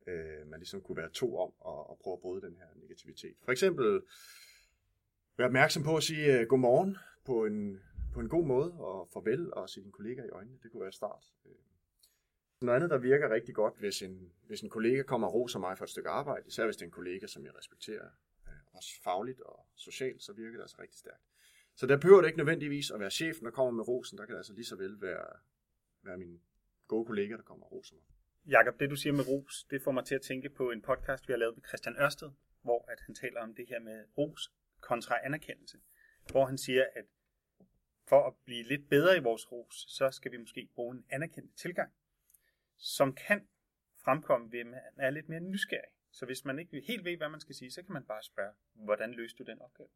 øh, 0.07 0.47
man 0.47 0.61
ligesom 0.61 0.81
kunne 0.81 0.97
være 0.97 1.11
to 1.11 1.39
om 1.39 1.53
og, 1.61 1.91
og 1.91 1.99
prøve 2.03 2.15
at 2.15 2.21
bryde 2.21 2.47
den 2.47 2.57
her 2.57 2.67
negativitet. 2.75 3.37
For 3.45 3.53
eksempel 3.53 4.03
være 5.39 5.47
opmærksom 5.47 5.83
på 5.83 5.97
at 5.97 6.03
sige 6.03 6.41
øh, 6.41 6.47
godmorgen 6.47 6.97
på 7.25 7.47
en, 7.47 7.81
på 8.15 8.21
en 8.21 8.29
god 8.29 8.47
måde, 8.47 8.73
og 8.73 9.09
farvel 9.13 9.55
og 9.55 9.69
se 9.69 9.83
din 9.83 9.93
kollega 9.93 10.23
i 10.23 10.29
øjnene. 10.29 10.59
Det 10.63 10.71
kunne 10.71 10.81
være 10.81 10.89
et 10.89 10.95
start. 10.95 11.25
Øh, 11.47 11.53
noget 12.61 12.77
andet, 12.77 12.91
der 12.91 12.99
virker 12.99 13.31
rigtig 13.31 13.55
godt, 13.55 13.79
hvis 13.79 14.03
en, 14.03 14.33
hvis 14.47 14.61
en 14.61 14.71
kollega 14.71 15.03
kommer 15.03 15.29
og 15.29 15.35
roser 15.35 15.59
mig 15.59 15.79
for 15.79 15.85
et 15.85 15.91
stykke 15.91 16.09
arbejde, 16.09 16.47
især 16.47 16.65
hvis 16.65 16.77
det 16.77 16.83
er 16.83 16.87
en 16.87 16.93
kollega, 16.93 17.27
som 17.27 17.45
jeg 17.45 17.57
respekterer, 17.59 18.09
også 18.77 19.03
fagligt 19.05 19.41
og 19.41 19.67
socialt, 19.75 20.23
så 20.23 20.33
virker 20.33 20.53
det 20.53 20.63
altså 20.63 20.77
rigtig 20.79 20.99
stærkt. 20.99 21.23
Så 21.75 21.87
der 21.87 21.97
behøver 21.97 22.21
det 22.21 22.29
ikke 22.29 22.39
nødvendigvis 22.39 22.91
at 22.91 23.01
være 23.01 23.11
chefen, 23.11 23.45
der 23.45 23.51
kommer 23.51 23.71
med 23.71 23.89
rosen. 23.89 24.19
Der 24.19 24.25
kan 24.25 24.33
det 24.33 24.39
altså 24.39 24.53
lige 24.53 24.65
så 24.65 24.77
vel 24.77 25.01
være, 25.01 25.27
være 26.03 26.19
min 26.19 26.41
gode 26.89 27.07
kollega, 27.07 27.37
der 27.37 27.43
kommer 27.43 27.67
og 27.67 27.73
roser 27.73 27.95
mig. 27.95 28.05
Jakob, 28.47 28.81
det 28.81 28.91
du 28.91 28.97
siger 28.97 29.13
med 29.13 29.29
ros, 29.29 29.65
det 29.71 29.83
får 29.83 29.93
mig 29.93 30.05
til 30.05 30.15
at 30.15 30.23
tænke 30.23 30.49
på 30.49 30.71
en 30.71 30.83
podcast, 30.83 31.29
vi 31.29 31.33
har 31.33 31.39
lavet 31.39 31.57
med 31.57 31.65
Christian 31.69 31.97
Ørsted, 31.97 32.31
hvor 32.63 32.91
at 32.93 33.01
han 33.01 33.15
taler 33.15 33.41
om 33.41 33.55
det 33.55 33.69
her 33.69 33.81
med 33.81 34.05
ros 34.19 34.53
kontra 34.81 35.25
anerkendelse. 35.25 35.79
Hvor 36.31 36.45
han 36.47 36.59
siger, 36.59 36.85
at 36.97 37.05
for 38.09 38.27
at 38.27 38.35
blive 38.45 38.63
lidt 38.63 38.89
bedre 38.89 39.17
i 39.17 39.21
vores 39.21 39.53
ros, 39.53 39.85
så 39.89 40.11
skal 40.11 40.33
vi 40.33 40.37
måske 40.37 40.69
bruge 40.75 40.97
en 40.97 41.05
anerkendt 41.11 41.57
tilgang, 41.57 41.93
som 42.77 43.15
kan 43.15 43.49
fremkomme 44.05 44.53
ved, 44.53 44.61
at 44.61 44.67
man 44.67 44.81
er 44.97 45.11
lidt 45.11 45.29
mere 45.29 45.41
nysgerrig. 45.41 45.96
Så 46.19 46.27
hvis 46.27 46.45
man 46.45 46.59
ikke 46.59 46.81
helt 46.81 47.05
ved, 47.05 47.17
hvad 47.17 47.29
man 47.29 47.41
skal 47.41 47.55
sige, 47.55 47.71
så 47.71 47.83
kan 47.83 47.93
man 47.93 48.05
bare 48.05 48.23
spørge, 48.23 48.53
hvordan 48.75 49.13
løste 49.13 49.39
du 49.39 49.51
den 49.51 49.61
opgave? 49.61 49.89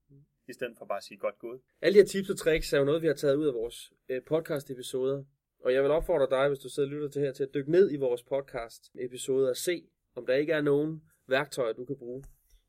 I 0.48 0.52
stedet 0.52 0.78
for 0.78 0.84
bare 0.84 0.98
at 0.98 1.04
sige 1.04 1.18
godt 1.18 1.38
gået. 1.38 1.60
Alle 1.80 1.94
de 1.94 2.02
her 2.02 2.06
tips 2.06 2.30
og 2.30 2.38
tricks 2.38 2.72
er 2.72 2.78
jo 2.78 2.84
noget, 2.84 3.02
vi 3.02 3.06
har 3.06 3.14
taget 3.14 3.36
ud 3.36 3.46
af 3.46 3.54
vores 3.54 3.92
øh, 4.08 4.22
podcast-episoder. 4.22 5.24
Og 5.60 5.72
jeg 5.74 5.82
vil 5.82 5.90
opfordre 5.90 6.38
dig, 6.38 6.48
hvis 6.48 6.58
du 6.58 6.68
sidder 6.68 6.88
og 6.88 6.92
lytter 6.92 7.08
til 7.08 7.22
her, 7.22 7.32
til 7.32 7.42
at 7.42 7.54
dykke 7.54 7.70
ned 7.70 7.92
i 7.92 7.96
vores 7.96 8.22
podcast-episoder 8.22 9.48
og 9.48 9.56
se, 9.56 9.88
om 10.14 10.26
der 10.26 10.34
ikke 10.34 10.52
er 10.52 10.60
nogen 10.60 11.02
værktøjer, 11.26 11.72
du 11.72 11.84
kan 11.84 11.96
bruge 11.96 12.24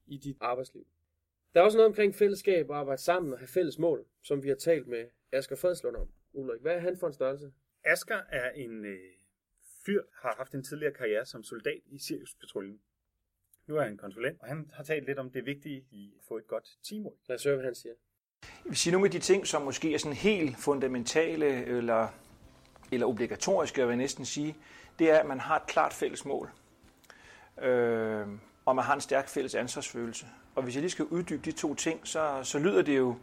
i 0.05 0.17
dit 0.17 0.37
arbejdsliv. 0.39 0.87
Der 1.53 1.59
er 1.59 1.65
også 1.65 1.77
noget 1.77 1.87
omkring 1.87 2.15
fællesskab 2.15 2.69
og 2.69 2.77
arbejde 2.77 3.01
sammen 3.01 3.33
og 3.33 3.39
have 3.39 3.47
fælles 3.47 3.79
mål, 3.79 4.05
som 4.23 4.43
vi 4.43 4.47
har 4.47 4.55
talt 4.55 4.87
med 4.87 5.05
Asger 5.31 5.55
Fredslund 5.55 5.95
om. 5.95 6.09
Ulrik, 6.33 6.61
hvad 6.61 6.75
er 6.75 6.79
han 6.79 6.97
for 6.97 7.07
en 7.07 7.13
størrelse? 7.13 7.51
Asger 7.83 8.21
er 8.29 8.51
en 8.51 8.85
øh, 8.85 8.99
fyr, 9.85 10.03
har 10.13 10.35
haft 10.37 10.53
en 10.53 10.63
tidligere 10.63 10.93
karriere 10.93 11.25
som 11.25 11.43
soldat 11.43 11.81
i 11.85 11.97
Sirius-patruljen. 11.97 12.81
Nu 13.71 13.77
er 13.77 13.83
han 13.83 13.97
konsulent, 13.97 14.41
og 14.41 14.47
han 14.47 14.69
har 14.73 14.83
talt 14.83 15.05
lidt 15.05 15.19
om 15.19 15.29
det 15.29 15.45
vigtige 15.45 15.83
i 15.91 16.13
at 16.19 16.23
få 16.27 16.37
et 16.37 16.47
godt 16.47 16.69
teamwork. 16.83 17.13
Lad 17.27 17.35
os 17.35 17.43
høre, 17.43 17.55
hvad 17.55 17.65
han 17.65 17.75
siger. 17.75 17.93
Jeg 18.43 18.69
vil 18.69 18.77
sige 18.77 18.91
nogle 18.91 19.05
af 19.05 19.11
de 19.11 19.19
ting, 19.19 19.47
som 19.47 19.61
måske 19.61 19.93
er 19.93 19.97
sådan 19.97 20.17
helt 20.17 20.57
fundamentale 20.57 21.65
eller, 21.65 22.07
eller 22.91 23.07
obligatoriske, 23.07 23.81
jeg 23.81 23.87
vil 23.87 23.97
næsten 23.97 24.25
sige, 24.25 24.55
det 24.99 25.11
er, 25.11 25.19
at 25.19 25.25
man 25.25 25.39
har 25.39 25.55
et 25.55 25.67
klart 25.67 25.93
fælles 25.93 26.25
mål. 26.25 26.49
Øh, 27.61 28.27
og 28.65 28.75
man 28.75 28.85
har 28.85 28.95
en 28.95 29.01
stærk 29.01 29.27
fælles 29.27 29.55
ansvarsfølelse. 29.55 30.25
Og 30.55 30.63
hvis 30.63 30.75
jeg 30.75 30.81
lige 30.81 30.91
skal 30.91 31.05
uddybe 31.05 31.41
de 31.45 31.51
to 31.51 31.75
ting, 31.75 32.07
så, 32.07 32.39
så 32.43 32.59
lyder 32.59 32.81
det 32.81 32.97
jo 32.97 33.15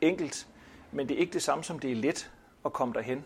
enkelt, 0.00 0.48
men 0.92 1.08
det 1.08 1.14
er 1.14 1.18
ikke 1.18 1.32
det 1.32 1.42
samme 1.42 1.64
som 1.64 1.78
det 1.78 1.92
er 1.92 1.96
let 1.96 2.32
at 2.64 2.72
komme 2.72 2.94
derhen. 2.94 3.24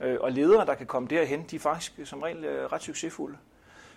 Øh, 0.00 0.20
og 0.20 0.32
ledere, 0.32 0.66
der 0.66 0.74
kan 0.74 0.86
komme 0.86 1.08
derhen, 1.08 1.44
de 1.50 1.56
er 1.56 1.60
faktisk 1.60 1.92
som 2.04 2.22
regel 2.22 2.44
øh, 2.44 2.72
ret 2.72 2.82
succesfulde. 2.82 3.38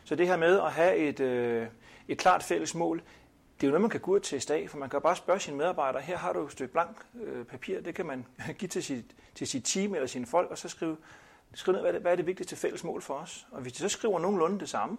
Så 0.07 0.15
det 0.15 0.27
her 0.27 0.37
med 0.37 0.59
at 0.59 0.71
have 0.71 0.95
et, 0.95 1.19
øh, 1.19 1.67
et 2.07 2.17
klart 2.17 2.43
fælles 2.43 2.75
mål, 2.75 2.97
det 2.97 3.63
er 3.63 3.67
jo 3.67 3.71
noget, 3.71 3.81
man 3.81 3.89
kan 3.89 3.99
gå 3.99 4.11
ud 4.11 4.19
til 4.19 4.51
af, 4.51 4.69
for 4.69 4.77
man 4.77 4.89
kan 4.89 5.01
bare 5.01 5.15
spørge 5.15 5.39
sine 5.39 5.57
medarbejdere, 5.57 6.01
her 6.01 6.17
har 6.17 6.33
du 6.33 6.45
et 6.45 6.51
stykke 6.51 6.73
blank 6.73 6.97
øh, 7.23 7.45
papir, 7.45 7.81
det 7.81 7.95
kan 7.95 8.05
man 8.05 8.25
give 8.59 8.69
til 8.69 8.83
sit, 8.83 9.05
til 9.35 9.47
sit 9.47 9.65
team 9.65 9.95
eller 9.95 10.07
sine 10.07 10.25
folk, 10.25 10.51
og 10.51 10.57
så 10.57 10.69
skrive, 10.69 10.97
skrive 11.53 11.73
ned, 11.73 11.81
hvad 11.81 11.89
er, 11.89 11.93
det, 11.93 12.01
hvad 12.01 12.11
er 12.11 12.15
det 12.15 12.25
vigtigste 12.25 12.55
fælles 12.55 12.83
mål 12.83 13.01
for 13.01 13.13
os. 13.13 13.47
Og 13.51 13.61
hvis 13.61 13.73
de 13.73 13.79
så 13.79 13.89
skriver 13.89 14.19
nogenlunde 14.19 14.59
det 14.59 14.69
samme, 14.69 14.97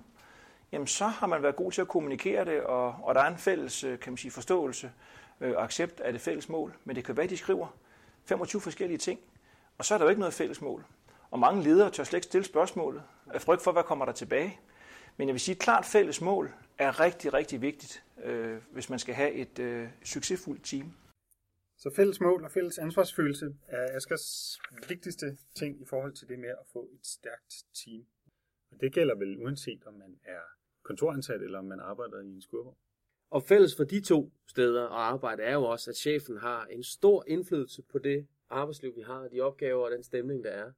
jamen 0.72 0.86
så 0.86 1.06
har 1.06 1.26
man 1.26 1.42
været 1.42 1.56
god 1.56 1.72
til 1.72 1.80
at 1.80 1.88
kommunikere 1.88 2.44
det, 2.44 2.60
og, 2.60 2.94
og 3.02 3.14
der 3.14 3.20
er 3.20 3.28
en 3.28 3.38
fælles 3.38 3.84
øh, 3.84 3.98
kan 3.98 4.12
man 4.12 4.18
sige, 4.18 4.30
forståelse 4.30 4.90
øh, 5.40 5.56
og 5.56 5.64
accept 5.64 6.00
af 6.00 6.12
det 6.12 6.20
fælles 6.20 6.48
mål. 6.48 6.74
Men 6.84 6.96
det 6.96 7.04
kan 7.04 7.16
være, 7.16 7.24
at 7.24 7.30
de 7.30 7.36
skriver 7.36 7.66
25 8.24 8.60
forskellige 8.60 8.98
ting, 8.98 9.20
og 9.78 9.84
så 9.84 9.94
er 9.94 9.98
der 9.98 10.04
jo 10.04 10.08
ikke 10.08 10.20
noget 10.20 10.34
fælles 10.34 10.60
mål. 10.60 10.84
Og 11.30 11.38
mange 11.38 11.62
ledere 11.62 11.90
tør 11.90 12.04
slet 12.04 12.18
ikke 12.18 12.24
stille 12.24 12.44
spørgsmålet 12.44 13.02
af 13.34 13.42
frygt 13.42 13.62
for, 13.62 13.72
hvad 13.72 13.82
kommer 13.82 14.04
der 14.04 14.12
tilbage. 14.12 14.58
Men 15.18 15.28
jeg 15.28 15.32
vil 15.32 15.40
sige, 15.40 15.54
at 15.54 15.60
klart 15.60 15.84
fælles 15.84 16.20
mål 16.20 16.54
er 16.78 17.00
rigtig, 17.00 17.32
rigtig 17.34 17.62
vigtigt, 17.62 18.04
øh, 18.24 18.62
hvis 18.72 18.90
man 18.90 18.98
skal 18.98 19.14
have 19.14 19.32
et 19.32 19.58
øh, 19.58 19.88
succesfuldt 20.04 20.64
team. 20.64 20.92
Så 21.76 21.90
fælles 21.96 22.20
mål 22.20 22.44
og 22.44 22.50
fælles 22.50 22.78
ansvarsfølelse 22.78 23.54
er 23.68 23.96
Askers 23.96 24.58
vigtigste 24.88 25.36
ting 25.54 25.82
i 25.82 25.84
forhold 25.84 26.12
til 26.12 26.28
det 26.28 26.38
med 26.38 26.48
at 26.48 26.66
få 26.72 26.88
et 26.94 27.06
stærkt 27.06 27.64
team. 27.84 28.06
Og 28.70 28.80
det 28.80 28.92
gælder 28.92 29.14
vel 29.14 29.38
uanset 29.38 29.84
om 29.86 29.94
man 29.94 30.18
er 30.24 30.40
kontoransat 30.82 31.42
eller 31.42 31.58
om 31.58 31.64
man 31.64 31.80
arbejder 31.80 32.20
i 32.20 32.26
en 32.26 32.42
skurvogn. 32.42 32.76
Og 33.30 33.42
fælles 33.42 33.76
for 33.76 33.84
de 33.84 34.00
to 34.00 34.32
steder 34.46 34.84
at 34.84 34.92
arbejde 34.92 35.42
er 35.42 35.52
jo 35.52 35.64
også, 35.64 35.90
at 35.90 35.96
chefen 35.96 36.38
har 36.38 36.66
en 36.66 36.82
stor 36.82 37.24
indflydelse 37.26 37.82
på 37.82 37.98
det 37.98 38.26
arbejdsliv, 38.50 38.96
vi 38.96 39.02
har, 39.02 39.28
de 39.28 39.40
opgaver 39.40 39.84
og 39.84 39.90
den 39.90 40.02
stemning, 40.02 40.44
der 40.44 40.50
er. 40.50 40.72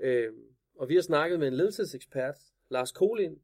Øh, 0.00 0.32
og 0.74 0.88
vi 0.88 0.94
har 0.94 1.02
snakket 1.02 1.38
med 1.38 1.48
en 1.48 1.54
ledelsesekspert, 1.54 2.36
Lars 2.70 2.92
Kolin. 2.92 3.38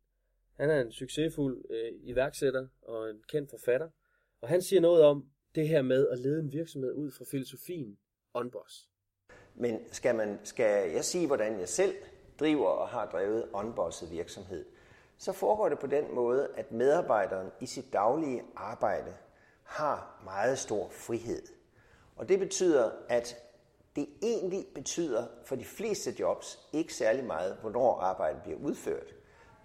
Han 0.57 0.71
er 0.71 0.81
en 0.81 0.93
succesfuld 0.93 1.65
øh, 1.71 1.93
iværksætter 2.03 2.67
og 2.83 3.11
en 3.11 3.23
kendt 3.29 3.51
forfatter. 3.51 3.89
Og 4.41 4.49
han 4.49 4.63
siger 4.63 4.81
noget 4.81 5.05
om 5.05 5.25
det 5.55 5.69
her 5.69 5.83
med 5.83 6.09
at 6.09 6.19
lede 6.19 6.41
en 6.41 6.53
virksomhed 6.53 6.93
ud 6.93 7.11
fra 7.11 7.25
filosofien 7.31 7.99
OnBoss. 8.35 8.89
Men 9.55 9.81
skal, 9.93 10.15
man, 10.15 10.39
skal 10.45 10.91
jeg 10.91 11.05
sige, 11.05 11.27
hvordan 11.27 11.61
jeg 11.61 11.69
selv 11.69 11.95
driver 12.41 12.69
og 12.69 12.89
har 12.89 13.11
drevet 13.11 13.49
onbosset 13.53 14.11
virksomhed, 14.11 14.65
så 15.19 15.33
foregår 15.33 15.69
det 15.69 15.79
på 15.79 15.87
den 15.87 16.15
måde, 16.15 16.49
at 16.57 16.73
medarbejderen 16.73 17.51
i 17.61 17.67
sit 17.67 17.93
daglige 17.93 18.43
arbejde 18.57 19.15
har 19.63 20.21
meget 20.25 20.59
stor 20.59 20.89
frihed. 20.89 21.43
Og 22.17 22.29
det 22.29 22.39
betyder, 22.39 22.91
at 23.09 23.37
det 23.97 24.09
egentlig 24.23 24.67
betyder 24.75 25.27
for 25.45 25.57
de 25.57 25.65
fleste 25.65 26.15
jobs 26.21 26.59
ikke 26.73 26.95
særlig 26.95 27.25
meget, 27.25 27.57
hvornår 27.61 28.01
arbejdet 28.01 28.43
bliver 28.43 28.59
udført. 28.59 29.15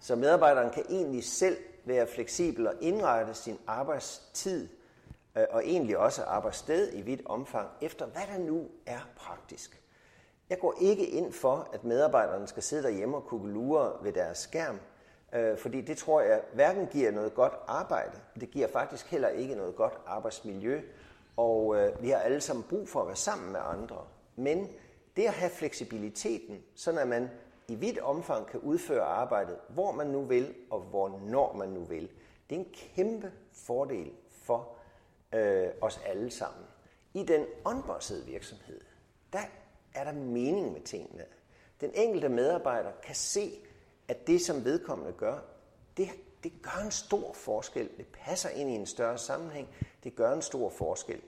Så 0.00 0.16
medarbejderen 0.16 0.70
kan 0.70 0.84
egentlig 0.90 1.24
selv 1.24 1.56
være 1.84 2.06
fleksibel 2.06 2.66
og 2.66 2.74
indrette 2.80 3.34
sin 3.34 3.58
arbejdstid 3.66 4.68
øh, 5.36 5.44
og 5.50 5.64
egentlig 5.64 5.98
også 5.98 6.22
arbejdssted 6.22 6.92
i 6.94 7.00
vidt 7.00 7.22
omfang 7.24 7.68
efter, 7.80 8.06
hvad 8.06 8.22
der 8.32 8.38
nu 8.38 8.68
er 8.86 9.08
praktisk. 9.16 9.82
Jeg 10.50 10.58
går 10.58 10.74
ikke 10.80 11.06
ind 11.06 11.32
for, 11.32 11.68
at 11.72 11.84
medarbejderne 11.84 12.46
skal 12.46 12.62
sidde 12.62 12.82
derhjemme 12.82 13.16
og 13.16 13.24
kugelure 13.24 13.92
ved 14.02 14.12
deres 14.12 14.38
skærm, 14.38 14.80
øh, 15.32 15.58
fordi 15.58 15.80
det 15.80 15.98
tror 15.98 16.20
jeg 16.20 16.42
hverken 16.54 16.86
giver 16.86 17.10
noget 17.10 17.34
godt 17.34 17.52
arbejde, 17.66 18.18
det 18.40 18.50
giver 18.50 18.68
faktisk 18.68 19.06
heller 19.06 19.28
ikke 19.28 19.54
noget 19.54 19.76
godt 19.76 19.94
arbejdsmiljø, 20.06 20.80
og 21.36 21.76
øh, 21.76 22.02
vi 22.02 22.10
har 22.10 22.18
alle 22.18 22.40
sammen 22.40 22.64
brug 22.68 22.88
for 22.88 23.00
at 23.00 23.06
være 23.06 23.16
sammen 23.16 23.52
med 23.52 23.60
andre. 23.64 24.04
Men 24.36 24.68
det 25.16 25.24
at 25.26 25.32
have 25.32 25.50
fleksibiliteten, 25.50 26.62
så 26.74 26.98
at 26.98 27.08
man 27.08 27.30
i 27.70 27.74
vidt 27.74 27.98
omfang 27.98 28.46
kan 28.46 28.60
udføre 28.60 29.02
arbejdet, 29.02 29.58
hvor 29.68 29.92
man 29.92 30.06
nu 30.06 30.22
vil, 30.22 30.54
og 30.70 30.80
hvornår 30.80 31.52
man 31.52 31.68
nu 31.68 31.84
vil, 31.84 32.10
det 32.50 32.56
er 32.56 32.60
en 32.60 32.72
kæmpe 32.72 33.32
fordel 33.52 34.12
for 34.30 34.68
øh, 35.32 35.68
os 35.80 36.00
alle 36.06 36.30
sammen. 36.30 36.64
I 37.14 37.22
den 37.22 37.46
onbossede 37.64 38.26
virksomhed, 38.26 38.80
der 39.32 39.38
er 39.94 40.04
der 40.04 40.12
mening 40.12 40.72
med 40.72 40.80
tingene. 40.80 41.24
Den 41.80 41.90
enkelte 41.94 42.28
medarbejder 42.28 42.90
kan 43.02 43.14
se, 43.14 43.50
at 44.08 44.26
det, 44.26 44.40
som 44.40 44.64
vedkommende 44.64 45.12
gør, 45.12 45.38
det, 45.96 46.08
det 46.44 46.52
gør 46.62 46.84
en 46.84 46.90
stor 46.90 47.32
forskel. 47.32 47.90
Det 47.96 48.06
passer 48.06 48.48
ind 48.48 48.70
i 48.70 48.74
en 48.74 48.86
større 48.86 49.18
sammenhæng. 49.18 49.68
Det 50.04 50.16
gør 50.16 50.32
en 50.32 50.42
stor 50.42 50.68
forskel. 50.68 51.20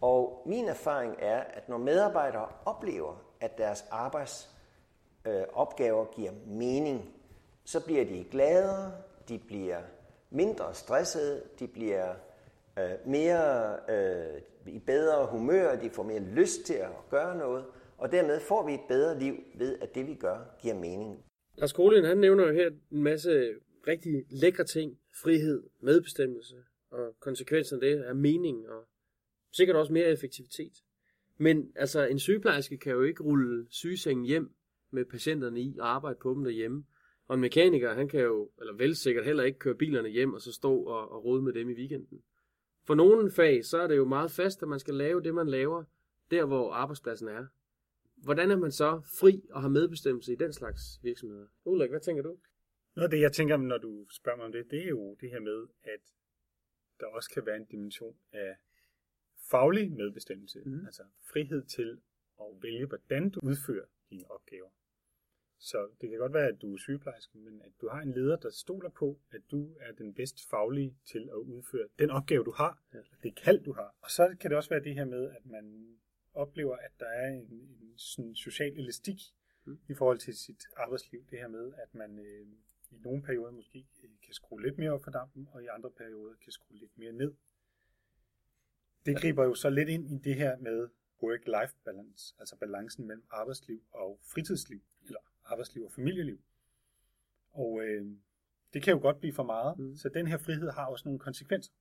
Og 0.00 0.42
min 0.46 0.68
erfaring 0.68 1.16
er, 1.18 1.40
at 1.40 1.68
når 1.68 1.78
medarbejdere 1.78 2.48
oplever, 2.64 3.16
at 3.40 3.58
deres 3.58 3.84
arbejds 3.90 4.53
øh, 5.26 5.42
opgaver 5.52 6.04
giver 6.04 6.32
mening, 6.46 7.14
så 7.64 7.84
bliver 7.84 8.04
de 8.04 8.24
gladere, 8.30 8.92
de 9.28 9.40
bliver 9.46 9.80
mindre 10.30 10.74
stressede, 10.74 11.42
de 11.58 11.68
bliver 11.68 12.14
øh, 12.78 12.84
mere 13.06 13.76
øh, 13.88 14.40
i 14.66 14.78
bedre 14.78 15.26
humør, 15.26 15.76
de 15.76 15.90
får 15.90 16.02
mere 16.02 16.20
lyst 16.20 16.64
til 16.64 16.74
at 16.74 16.90
gøre 17.10 17.38
noget, 17.38 17.64
og 17.98 18.12
dermed 18.12 18.40
får 18.40 18.66
vi 18.66 18.74
et 18.74 18.80
bedre 18.88 19.18
liv 19.18 19.34
ved, 19.54 19.78
at 19.80 19.94
det 19.94 20.06
vi 20.06 20.14
gør 20.14 20.38
giver 20.62 20.74
mening. 20.74 21.24
Lars 21.56 21.72
Kolin, 21.72 22.04
han 22.04 22.18
nævner 22.18 22.46
jo 22.46 22.52
her 22.52 22.70
en 22.92 23.02
masse 23.02 23.54
rigtig 23.86 24.24
lækre 24.30 24.64
ting. 24.64 24.98
Frihed, 25.22 25.62
medbestemmelse, 25.80 26.54
og 26.90 27.14
konsekvensen 27.20 27.76
af 27.76 27.80
det 27.80 28.08
er 28.08 28.14
mening 28.14 28.68
og 28.68 28.84
Sikkert 29.56 29.76
også 29.76 29.92
mere 29.92 30.06
effektivitet. 30.06 30.72
Men 31.38 31.72
altså, 31.76 32.06
en 32.06 32.18
sygeplejerske 32.18 32.78
kan 32.78 32.92
jo 32.92 33.02
ikke 33.02 33.22
rulle 33.22 33.66
sygesengen 33.70 34.24
hjem 34.24 34.54
med 34.94 35.04
patienterne 35.04 35.60
i 35.60 35.76
og 35.80 35.88
arbejde 35.94 36.18
på 36.22 36.34
dem 36.34 36.44
derhjemme. 36.44 36.84
Og 37.26 37.34
en 37.34 37.40
mekaniker, 37.40 37.94
han 37.94 38.08
kan 38.08 38.20
jo, 38.20 38.50
eller 38.60 38.74
vel 38.74 38.96
sikkert 38.96 39.24
heller 39.24 39.44
ikke 39.44 39.58
køre 39.58 39.74
bilerne 39.74 40.08
hjem 40.08 40.34
og 40.34 40.40
så 40.40 40.52
stå 40.52 40.82
og, 40.82 41.12
og 41.12 41.24
rode 41.24 41.42
med 41.42 41.52
dem 41.52 41.70
i 41.70 41.74
weekenden. 41.74 42.22
For 42.86 42.94
nogle 42.94 43.30
fag, 43.30 43.64
så 43.64 43.78
er 43.78 43.86
det 43.86 43.96
jo 43.96 44.04
meget 44.04 44.30
fast, 44.30 44.62
at 44.62 44.68
man 44.68 44.78
skal 44.78 44.94
lave 44.94 45.22
det, 45.22 45.34
man 45.34 45.48
laver, 45.48 45.84
der 46.30 46.44
hvor 46.44 46.72
arbejdspladsen 46.72 47.28
er. 47.28 47.46
Hvordan 48.16 48.50
er 48.50 48.56
man 48.56 48.72
så 48.72 49.02
fri 49.20 49.42
og 49.50 49.62
har 49.62 49.68
medbestemmelse 49.68 50.32
i 50.32 50.36
den 50.36 50.52
slags 50.52 50.80
virksomheder? 51.02 51.46
Ulrik, 51.64 51.90
hvad 51.90 52.00
tænker 52.00 52.22
du? 52.22 52.38
Noget 52.96 53.06
af 53.06 53.10
det, 53.10 53.20
jeg 53.20 53.32
tænker, 53.32 53.56
når 53.56 53.78
du 53.78 54.06
spørger 54.10 54.36
mig 54.36 54.46
om 54.46 54.52
det, 54.52 54.70
det 54.70 54.84
er 54.84 54.88
jo 54.88 55.16
det 55.20 55.30
her 55.30 55.40
med, 55.40 55.66
at 55.82 56.00
der 57.00 57.06
også 57.06 57.30
kan 57.30 57.46
være 57.46 57.56
en 57.56 57.64
dimension 57.64 58.16
af 58.32 58.56
faglig 59.50 59.92
medbestemmelse, 59.92 60.62
mm. 60.66 60.86
altså 60.86 61.02
frihed 61.32 61.64
til 61.64 62.00
at 62.40 62.46
vælge, 62.62 62.86
hvordan 62.86 63.30
du 63.30 63.40
udfører 63.42 63.86
dine 64.10 64.30
opgaver. 64.30 64.70
Så 65.70 65.78
det 66.00 66.10
kan 66.10 66.18
godt 66.18 66.34
være, 66.34 66.48
at 66.48 66.62
du 66.62 66.74
er 66.74 66.78
sygeplejerske, 66.78 67.38
men 67.38 67.62
at 67.62 67.72
du 67.80 67.88
har 67.88 68.00
en 68.00 68.12
leder, 68.12 68.36
der 68.36 68.50
stoler 68.50 68.90
på, 68.90 69.18
at 69.30 69.40
du 69.50 69.76
er 69.80 69.92
den 69.92 70.14
bedst 70.14 70.48
faglige 70.50 70.96
til 71.04 71.28
at 71.32 71.40
udføre 71.54 71.88
den 71.98 72.10
opgave, 72.10 72.44
du 72.44 72.50
har, 72.50 72.82
ja. 72.94 72.98
det 73.22 73.34
kald, 73.36 73.64
du 73.64 73.72
har. 73.72 73.96
Og 74.00 74.10
så 74.10 74.36
kan 74.40 74.50
det 74.50 74.56
også 74.56 74.70
være 74.70 74.84
det 74.84 74.94
her 74.94 75.04
med, 75.04 75.30
at 75.30 75.46
man 75.46 75.96
oplever, 76.34 76.76
at 76.76 76.90
der 77.00 77.06
er 77.06 77.28
en, 77.28 77.52
en 77.82 77.98
sådan 77.98 78.34
social 78.34 78.78
elastik 78.78 79.20
mm. 79.64 79.78
i 79.88 79.94
forhold 79.94 80.18
til 80.18 80.34
sit 80.34 80.62
arbejdsliv. 80.76 81.20
Det 81.30 81.38
her 81.38 81.48
med, 81.48 81.72
at 81.82 81.94
man 81.94 82.18
øh, 82.18 82.46
i 82.90 82.96
nogle 83.04 83.22
perioder 83.22 83.50
måske 83.50 83.86
øh, 84.02 84.10
kan 84.24 84.34
skrue 84.34 84.62
lidt 84.62 84.78
mere 84.78 84.90
op 84.90 85.04
for 85.04 85.10
dampen, 85.10 85.48
og 85.52 85.62
i 85.62 85.66
andre 85.66 85.90
perioder 85.90 86.34
kan 86.44 86.52
skrue 86.52 86.78
lidt 86.78 86.98
mere 86.98 87.12
ned 87.12 87.34
det 89.06 89.20
griber 89.20 89.44
jo 89.44 89.54
så 89.54 89.70
lidt 89.70 89.88
ind 89.88 90.10
i 90.10 90.18
det 90.18 90.34
her 90.34 90.56
med 90.56 90.88
work-life 91.22 91.76
balance, 91.84 92.34
altså 92.38 92.56
balancen 92.56 93.06
mellem 93.06 93.24
arbejdsliv 93.30 93.82
og 93.90 94.20
fritidsliv, 94.22 94.80
arbejdsliv 95.44 95.84
og 95.84 95.92
familieliv. 95.92 96.38
Og 97.52 97.80
øh, 97.82 98.06
det 98.74 98.82
kan 98.82 98.94
jo 98.94 99.00
godt 99.00 99.20
blive 99.20 99.32
for 99.32 99.42
meget, 99.42 99.78
mm. 99.78 99.96
så 99.96 100.08
den 100.08 100.26
her 100.26 100.38
frihed 100.38 100.70
har 100.70 100.86
også 100.86 101.02
nogle 101.08 101.18
konsekvenser. 101.18 101.72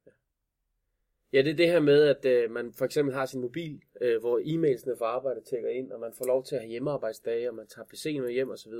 Ja, 1.34 1.42
det 1.42 1.52
er 1.52 1.56
det 1.56 1.68
her 1.68 1.80
med, 1.80 2.04
at 2.04 2.26
øh, 2.26 2.52
man 2.52 2.74
for 2.74 2.86
eksempel 2.86 3.16
har 3.16 3.26
sin 3.26 3.42
mobil, 3.42 3.82
øh, 4.02 4.20
hvor 4.20 4.40
e-mailsene 4.40 4.98
fra 4.98 5.06
arbejde 5.06 5.42
tækker 5.42 5.70
ind, 5.70 5.92
og 5.92 6.00
man 6.00 6.14
får 6.14 6.26
lov 6.26 6.44
til 6.44 6.56
at 6.56 6.62
have 6.62 6.70
hjemmearbejdsdage, 6.70 7.50
og 7.50 7.56
man 7.56 7.68
tager 7.68 7.86
PC'en 7.86 8.22
med 8.22 8.32
hjem 8.32 8.50
osv., 8.50 8.74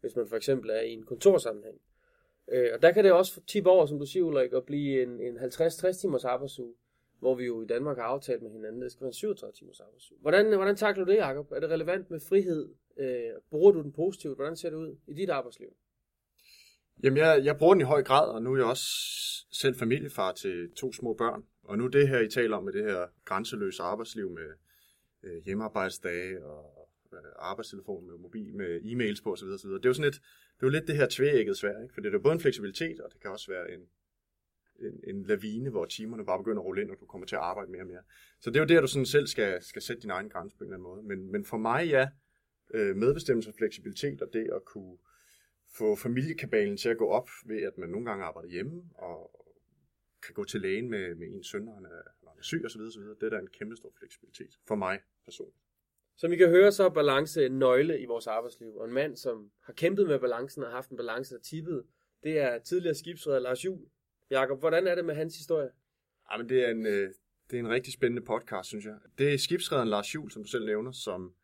hvis 0.00 0.16
man 0.16 0.28
for 0.28 0.36
eksempel 0.36 0.70
er 0.70 0.80
i 0.80 0.92
en 0.92 1.02
kontorsammenhæng. 1.02 1.80
Øh, 2.48 2.70
og 2.74 2.82
der 2.82 2.92
kan 2.92 3.04
det 3.04 3.12
også 3.12 3.40
tippe 3.46 3.70
over, 3.70 3.86
som 3.86 3.98
du 3.98 4.06
siger, 4.06 4.24
Ulrik, 4.24 4.52
at 4.52 4.64
blive 4.64 5.02
en, 5.02 5.20
en 5.20 5.38
50-60 5.38 6.00
timers 6.00 6.24
arbejdsuge 6.24 6.74
hvor 7.20 7.34
vi 7.34 7.44
jo 7.44 7.62
i 7.62 7.66
Danmark 7.66 7.96
har 7.96 8.04
aftalt 8.04 8.42
med 8.42 8.50
hinanden, 8.50 8.82
at 8.82 8.84
det 8.84 8.92
skal 8.92 9.04
være 9.04 9.08
en 9.08 9.14
37 9.14 9.52
timers 9.52 9.80
arbejdsuge. 9.80 10.18
Hvordan, 10.20 10.56
hvordan 10.56 10.76
takler 10.76 11.04
du 11.04 11.10
det, 11.10 11.16
Jacob? 11.16 11.52
Er 11.52 11.60
det 11.60 11.70
relevant 11.70 12.10
med 12.10 12.20
frihed? 12.20 12.68
Øh, 13.00 13.32
bruger 13.50 13.72
du 13.72 13.82
den 13.82 13.92
positivt? 13.92 14.36
Hvordan 14.36 14.56
ser 14.56 14.70
det 14.70 14.76
ud 14.76 14.96
i 15.08 15.14
dit 15.14 15.30
arbejdsliv? 15.30 15.68
Jamen, 17.02 17.16
jeg, 17.16 17.40
jeg 17.44 17.56
bruger 17.56 17.74
den 17.74 17.80
i 17.80 17.84
høj 17.84 18.02
grad, 18.02 18.28
og 18.28 18.42
nu 18.42 18.52
er 18.52 18.56
jeg 18.56 18.66
også 18.66 18.88
selv 19.52 19.74
familiefar 19.78 20.32
til 20.32 20.70
to 20.76 20.92
små 20.92 21.14
børn. 21.14 21.44
Og 21.62 21.78
nu 21.78 21.86
det 21.86 22.08
her, 22.08 22.20
I 22.20 22.28
taler 22.28 22.56
om 22.56 22.64
med 22.64 22.72
det 22.72 22.84
her 22.84 23.06
grænseløse 23.24 23.82
arbejdsliv 23.82 24.30
med 24.30 24.50
øh, 25.22 25.44
hjemmearbejdsdage 25.44 26.44
og 26.44 26.88
øh, 27.12 27.18
arbejdstelefon 27.38 28.06
med 28.06 28.18
mobil 28.18 28.54
med 28.54 28.80
e-mails 28.80 29.22
på 29.22 29.32
osv. 29.32 29.44
osv. 29.44 29.70
Det 29.70 29.84
er 29.84 29.88
jo 29.88 29.94
sådan 29.94 30.10
lidt, 30.10 30.20
det 30.56 30.62
er 30.62 30.66
jo 30.66 30.68
lidt 30.68 30.86
det 30.86 30.96
her 30.96 31.06
tvægget 31.10 31.56
svært, 31.56 31.82
ikke? 31.82 31.94
for 31.94 32.00
det 32.00 32.08
er 32.08 32.12
jo 32.12 32.18
både 32.18 32.34
en 32.34 32.40
fleksibilitet, 32.40 33.00
og 33.00 33.12
det 33.12 33.20
kan 33.20 33.30
også 33.30 33.50
være 33.50 33.70
en, 33.74 33.80
en, 34.86 35.00
en 35.14 35.22
lavine, 35.22 35.70
hvor 35.70 35.84
timerne 35.84 36.26
bare 36.26 36.38
begynder 36.38 36.60
at 36.60 36.66
rulle 36.66 36.82
ind, 36.82 36.90
og 36.90 36.96
du 37.00 37.06
kommer 37.06 37.26
til 37.26 37.36
at 37.36 37.42
arbejde 37.42 37.70
mere 37.70 37.82
og 37.82 37.86
mere. 37.86 38.02
Så 38.40 38.50
det 38.50 38.56
er 38.56 38.60
jo 38.60 38.66
der, 38.66 38.80
du 38.80 38.86
sådan 38.86 39.06
selv 39.06 39.26
skal, 39.26 39.62
skal 39.62 39.82
sætte 39.82 40.02
din 40.02 40.10
egen 40.10 40.28
grænse 40.28 40.56
på 40.56 40.64
en 40.64 40.68
eller 40.68 40.76
anden 40.76 40.90
måde. 40.90 41.02
Men, 41.02 41.32
men 41.32 41.44
for 41.44 41.56
mig, 41.56 41.88
ja, 41.88 42.08
øh, 42.74 42.96
medbestemmelse 42.96 43.50
og 43.50 43.54
fleksibilitet, 43.54 44.22
og 44.22 44.28
det 44.32 44.50
at 44.52 44.64
kunne 44.64 44.98
få 45.78 45.96
familiekabalen 45.96 46.76
til 46.76 46.88
at 46.88 46.98
gå 46.98 47.08
op 47.08 47.28
ved, 47.46 47.62
at 47.62 47.78
man 47.78 47.88
nogle 47.88 48.06
gange 48.06 48.24
arbejder 48.24 48.48
hjemme, 48.48 48.82
og 48.94 49.46
kan 50.22 50.34
gå 50.34 50.44
til 50.44 50.60
lægen 50.60 50.90
med, 50.90 51.14
med 51.14 51.26
en 51.26 51.44
søn, 51.44 51.62
når 51.62 51.74
han 51.74 51.84
er, 51.84 52.02
når 52.22 52.30
han 52.30 52.38
er 52.38 52.42
syg 52.42 52.62
osv., 52.64 52.80
osv. 52.80 53.02
Det 53.02 53.22
er 53.22 53.30
da 53.30 53.38
en 53.38 53.46
kæmpe 53.46 53.76
stor 53.76 53.92
fleksibilitet 53.98 54.58
for 54.68 54.74
mig 54.74 54.98
personligt. 55.24 55.62
Som 56.16 56.30
vi 56.30 56.36
kan 56.36 56.48
høre, 56.48 56.72
så 56.72 56.84
er 56.84 56.88
balance 56.88 57.46
en 57.46 57.58
nøgle 57.58 58.00
i 58.00 58.04
vores 58.04 58.26
arbejdsliv. 58.26 58.76
Og 58.76 58.86
en 58.86 58.94
mand, 58.94 59.16
som 59.16 59.50
har 59.62 59.72
kæmpet 59.72 60.06
med 60.06 60.18
balancen 60.18 60.62
og 60.62 60.70
haft 60.70 60.90
en 60.90 60.96
balance, 60.96 61.34
der 61.34 61.40
tippet, 61.40 61.84
det 62.22 62.38
er 62.38 62.58
tidligere 62.58 62.94
skibsredder 62.94 63.38
Lars 63.38 63.64
Juhl, 63.64 63.86
Jakob, 64.30 64.58
hvordan 64.58 64.86
er 64.86 64.94
det 64.94 65.04
med 65.04 65.14
hans 65.14 65.36
historie? 65.36 65.70
men 66.38 66.48
det, 66.48 66.64
er 66.64 66.70
en, 66.70 66.86
øh, 66.86 67.10
det 67.50 67.56
er 67.56 67.60
en 67.60 67.68
rigtig 67.68 67.92
spændende 67.92 68.22
podcast, 68.22 68.68
synes 68.68 68.84
jeg. 68.84 68.96
Det 69.18 69.34
er 69.34 69.38
skibsrederen 69.38 69.88
Lars 69.88 70.14
Juhl, 70.14 70.30
som 70.30 70.42
du 70.42 70.48
selv 70.48 70.66
nævner, 70.66 70.92
som 70.92 71.34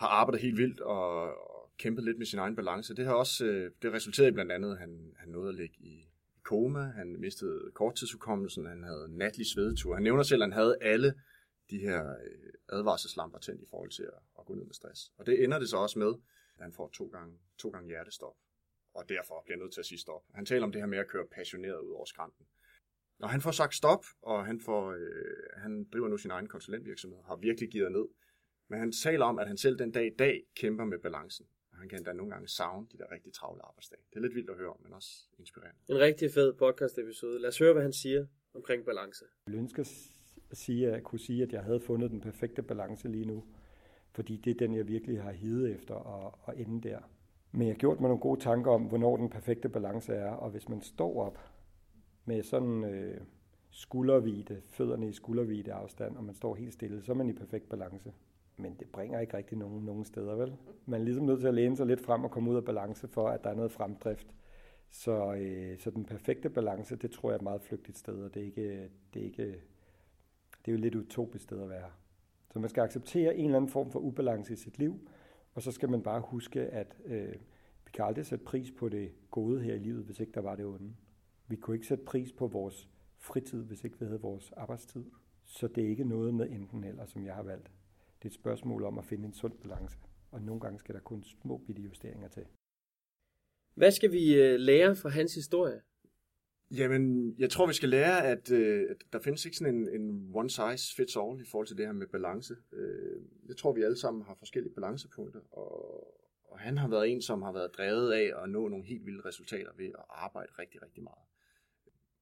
har 0.00 0.08
arbejdet 0.08 0.40
helt 0.40 0.56
vildt 0.56 0.80
og, 0.80 1.24
og 1.50 1.72
kæmpet 1.78 2.04
lidt 2.04 2.18
med 2.18 2.26
sin 2.26 2.38
egen 2.38 2.56
balance. 2.56 2.94
Det 2.94 3.06
har 3.06 3.14
også 3.14 3.44
øh, 3.44 3.70
det 3.82 3.92
resulteret 3.92 4.28
i 4.28 4.32
blandt 4.32 4.52
andet, 4.52 4.72
at 4.72 4.78
han, 4.78 5.14
han 5.16 5.28
nåede 5.28 5.48
at 5.48 5.54
ligge 5.54 5.76
i 5.78 6.08
koma, 6.42 6.80
han 6.80 7.20
mistede 7.20 7.70
korttidsudkommelsen, 7.74 8.66
han 8.66 8.82
havde 8.82 9.16
natlig 9.16 9.46
svedetur. 9.46 9.94
Han 9.94 10.02
nævner 10.02 10.22
selv, 10.22 10.42
at 10.42 10.46
han 10.46 10.52
havde 10.52 10.76
alle 10.80 11.14
de 11.70 11.78
her 11.78 12.10
øh, 12.10 12.52
advarselslamper 12.68 13.38
tændt 13.38 13.62
i 13.62 13.66
forhold 13.70 13.90
til 13.90 14.02
at, 14.02 14.20
at 14.38 14.46
gå 14.46 14.54
ned 14.54 14.64
med 14.64 14.74
stress. 14.74 15.12
Og 15.18 15.26
det 15.26 15.44
ender 15.44 15.58
det 15.58 15.68
så 15.68 15.76
også 15.76 15.98
med, 15.98 16.12
at 16.56 16.62
han 16.62 16.72
får 16.72 16.88
to 16.88 17.06
gange, 17.06 17.34
to 17.58 17.68
gange 17.70 17.88
hjertestop, 17.88 18.36
og 18.94 19.08
derfor 19.08 19.42
bliver 19.46 19.58
nødt 19.58 19.72
til 19.72 19.80
at 19.80 19.86
sige 19.86 19.98
stop. 19.98 20.22
Han 20.34 20.46
taler 20.46 20.64
om 20.64 20.72
det 20.72 20.80
her 20.80 20.86
med 20.86 20.98
at 20.98 21.08
køre 21.08 21.26
passioneret 21.32 21.80
ud 21.80 21.92
over 21.92 22.04
skrænten. 22.04 22.46
Når 23.18 23.28
han 23.28 23.40
får 23.40 23.50
sagt 23.50 23.74
stop, 23.74 24.04
og 24.22 24.46
han, 24.46 24.60
får, 24.60 24.92
øh, 24.92 25.60
han 25.62 25.88
driver 25.92 26.08
nu 26.08 26.16
sin 26.16 26.30
egen 26.30 26.48
konsulentvirksomhed, 26.48 27.18
har 27.26 27.36
virkelig 27.36 27.70
givet 27.70 27.92
ned, 27.92 28.06
men 28.70 28.78
han 28.78 28.92
taler 28.92 29.24
om, 29.24 29.38
at 29.38 29.46
han 29.46 29.56
selv 29.56 29.78
den 29.78 29.90
dag 29.90 30.06
i 30.06 30.14
dag 30.18 30.42
kæmper 30.54 30.84
med 30.84 30.98
balancen. 30.98 31.46
Og 31.72 31.78
han 31.78 31.88
kan 31.88 32.04
da 32.04 32.12
nogle 32.12 32.32
gange 32.32 32.48
savne 32.48 32.86
de 32.92 32.98
der 32.98 33.12
rigtig 33.12 33.32
travle 33.32 33.62
arbejdsdage. 33.62 34.02
Det 34.10 34.16
er 34.16 34.20
lidt 34.20 34.34
vildt 34.34 34.50
at 34.50 34.56
høre 34.56 34.68
om, 34.68 34.76
men 34.82 34.92
også 34.92 35.10
inspirerende. 35.38 35.80
En 35.88 35.98
rigtig 35.98 36.30
fed 36.30 36.52
podcast 36.52 36.98
episode. 36.98 37.40
Lad 37.40 37.48
os 37.48 37.58
høre, 37.58 37.72
hvad 37.72 37.82
han 37.82 37.92
siger 37.92 38.26
omkring 38.54 38.84
balance. 38.84 39.24
Jeg 39.46 39.54
ønsker 39.54 39.82
at 40.50 40.56
sige, 40.56 40.86
at 40.86 40.92
jeg 40.92 41.02
kunne 41.02 41.18
sige, 41.18 41.42
at 41.42 41.52
jeg 41.52 41.62
havde 41.62 41.80
fundet 41.80 42.10
den 42.10 42.20
perfekte 42.20 42.62
balance 42.62 43.08
lige 43.08 43.24
nu. 43.24 43.44
Fordi 44.12 44.36
det 44.36 44.50
er 44.50 44.54
den, 44.54 44.74
jeg 44.74 44.88
virkelig 44.88 45.22
har 45.22 45.32
hidet 45.32 45.70
efter 45.70 45.94
at, 45.94 46.54
at 46.54 46.66
ende 46.66 46.88
der. 46.88 46.98
Men 47.52 47.66
jeg 47.66 47.74
har 47.74 47.78
gjort 47.78 48.00
mig 48.00 48.08
nogle 48.08 48.20
gode 48.20 48.40
tanker 48.40 48.70
om, 48.70 48.82
hvornår 48.82 49.16
den 49.16 49.30
perfekte 49.30 49.68
balance 49.68 50.12
er. 50.12 50.30
Og 50.30 50.50
hvis 50.50 50.68
man 50.68 50.80
står 50.80 51.22
op 51.22 51.38
med 52.24 52.42
sådan 52.42 52.84
øh, 52.84 53.20
skuldervide, 53.70 54.62
fødderne 54.68 55.08
i 55.08 55.12
skuldervide 55.12 55.72
afstand, 55.72 56.16
og 56.16 56.24
man 56.24 56.34
står 56.34 56.54
helt 56.54 56.72
stille, 56.72 57.02
så 57.02 57.12
er 57.12 57.16
man 57.16 57.28
i 57.28 57.32
perfekt 57.32 57.68
balance. 57.68 58.12
Men 58.60 58.74
det 58.74 58.88
bringer 58.88 59.20
ikke 59.20 59.36
rigtig 59.36 59.58
nogen, 59.58 59.84
nogen 59.84 60.04
steder, 60.04 60.34
vel? 60.34 60.56
Man 60.86 61.00
er 61.00 61.04
ligesom 61.04 61.24
nødt 61.24 61.40
til 61.40 61.48
at 61.48 61.54
læne 61.54 61.76
sig 61.76 61.86
lidt 61.86 62.00
frem 62.00 62.24
og 62.24 62.30
komme 62.30 62.50
ud 62.50 62.56
af 62.56 62.64
balance 62.64 63.08
for, 63.08 63.28
at 63.28 63.44
der 63.44 63.50
er 63.50 63.54
noget 63.54 63.72
fremdrift. 63.72 64.34
Så, 64.90 65.34
øh, 65.34 65.78
så 65.78 65.90
den 65.90 66.04
perfekte 66.04 66.50
balance, 66.50 66.96
det 66.96 67.10
tror 67.10 67.30
jeg 67.30 67.34
er 67.34 67.38
et 67.38 67.42
meget 67.42 67.62
flygtigt 67.62 67.98
sted, 67.98 68.22
og 68.22 68.34
det 68.34 68.42
er, 68.42 68.46
ikke, 68.46 68.90
det 69.14 69.22
er, 69.22 69.26
ikke, 69.26 69.46
det 70.64 70.68
er 70.68 70.72
jo 70.72 70.78
lidt 70.78 70.94
utopisk 70.94 71.44
sted 71.44 71.62
at 71.62 71.68
være. 71.68 71.90
Så 72.52 72.58
man 72.58 72.68
skal 72.68 72.82
acceptere 72.82 73.36
en 73.36 73.44
eller 73.44 73.56
anden 73.56 73.70
form 73.70 73.90
for 73.90 73.98
ubalance 73.98 74.52
i 74.52 74.56
sit 74.56 74.78
liv, 74.78 75.08
og 75.54 75.62
så 75.62 75.72
skal 75.72 75.90
man 75.90 76.02
bare 76.02 76.20
huske, 76.20 76.60
at 76.60 76.96
øh, 77.04 77.34
vi 77.84 77.90
kan 77.92 78.04
aldrig 78.04 78.26
sætte 78.26 78.44
pris 78.44 78.70
på 78.70 78.88
det 78.88 79.12
gode 79.30 79.60
her 79.62 79.74
i 79.74 79.78
livet, 79.78 80.04
hvis 80.04 80.20
ikke 80.20 80.32
der 80.32 80.40
var 80.40 80.54
det 80.54 80.66
onde. 80.66 80.94
Vi 81.48 81.56
kunne 81.56 81.76
ikke 81.76 81.86
sætte 81.86 82.04
pris 82.04 82.32
på 82.32 82.46
vores 82.46 82.88
fritid, 83.18 83.64
hvis 83.64 83.84
ikke 83.84 83.98
vi 83.98 84.04
havde 84.04 84.20
vores 84.20 84.52
arbejdstid. 84.56 85.04
Så 85.44 85.68
det 85.68 85.84
er 85.84 85.88
ikke 85.88 86.04
noget 86.04 86.34
med 86.34 86.50
enten 86.50 86.84
eller, 86.84 87.06
som 87.06 87.26
jeg 87.26 87.34
har 87.34 87.42
valgt. 87.42 87.70
Det 88.22 88.24
er 88.24 88.30
et 88.30 88.34
spørgsmål 88.34 88.84
om 88.84 88.98
at 88.98 89.04
finde 89.04 89.26
en 89.26 89.34
sund 89.34 89.58
balance, 89.58 89.98
og 90.30 90.42
nogle 90.42 90.60
gange 90.60 90.78
skal 90.78 90.94
der 90.94 91.00
kun 91.00 91.22
små 91.22 91.58
bitte 91.66 91.82
justeringer 91.82 92.28
til. 92.28 92.46
Hvad 93.74 93.90
skal 93.90 94.12
vi 94.12 94.34
øh, 94.34 94.58
lære 94.58 94.96
fra 94.96 95.08
hans 95.08 95.34
historie? 95.34 95.80
Jamen, 96.70 97.34
jeg 97.38 97.50
tror, 97.50 97.66
vi 97.66 97.72
skal 97.72 97.88
lære, 97.88 98.26
at, 98.26 98.50
øh, 98.50 98.86
at 98.90 98.96
der 99.12 99.18
findes 99.18 99.44
ikke 99.44 99.56
sådan 99.56 99.74
en, 99.74 100.00
en 100.00 100.30
one 100.34 100.50
size 100.50 100.94
fits 100.96 101.16
all 101.16 101.40
i 101.40 101.44
forhold 101.50 101.66
til 101.66 101.76
det 101.76 101.86
her 101.86 101.92
med 101.92 102.06
balance. 102.06 102.54
Øh, 102.72 103.22
jeg 103.48 103.56
tror, 103.56 103.72
vi 103.72 103.82
alle 103.82 103.96
sammen 103.96 104.22
har 104.22 104.34
forskellige 104.34 104.74
balancepunkter, 104.74 105.40
og, 105.50 105.72
og 106.44 106.58
han 106.58 106.78
har 106.78 106.88
været 106.88 107.08
en, 107.08 107.22
som 107.22 107.42
har 107.42 107.52
været 107.52 107.70
drevet 107.76 108.12
af 108.12 108.42
at 108.42 108.50
nå 108.50 108.68
nogle 108.68 108.84
helt 108.86 109.06
vilde 109.06 109.24
resultater 109.24 109.70
ved 109.76 109.86
at 109.86 110.04
arbejde 110.08 110.52
rigtig, 110.58 110.82
rigtig 110.82 111.02
meget. 111.02 111.24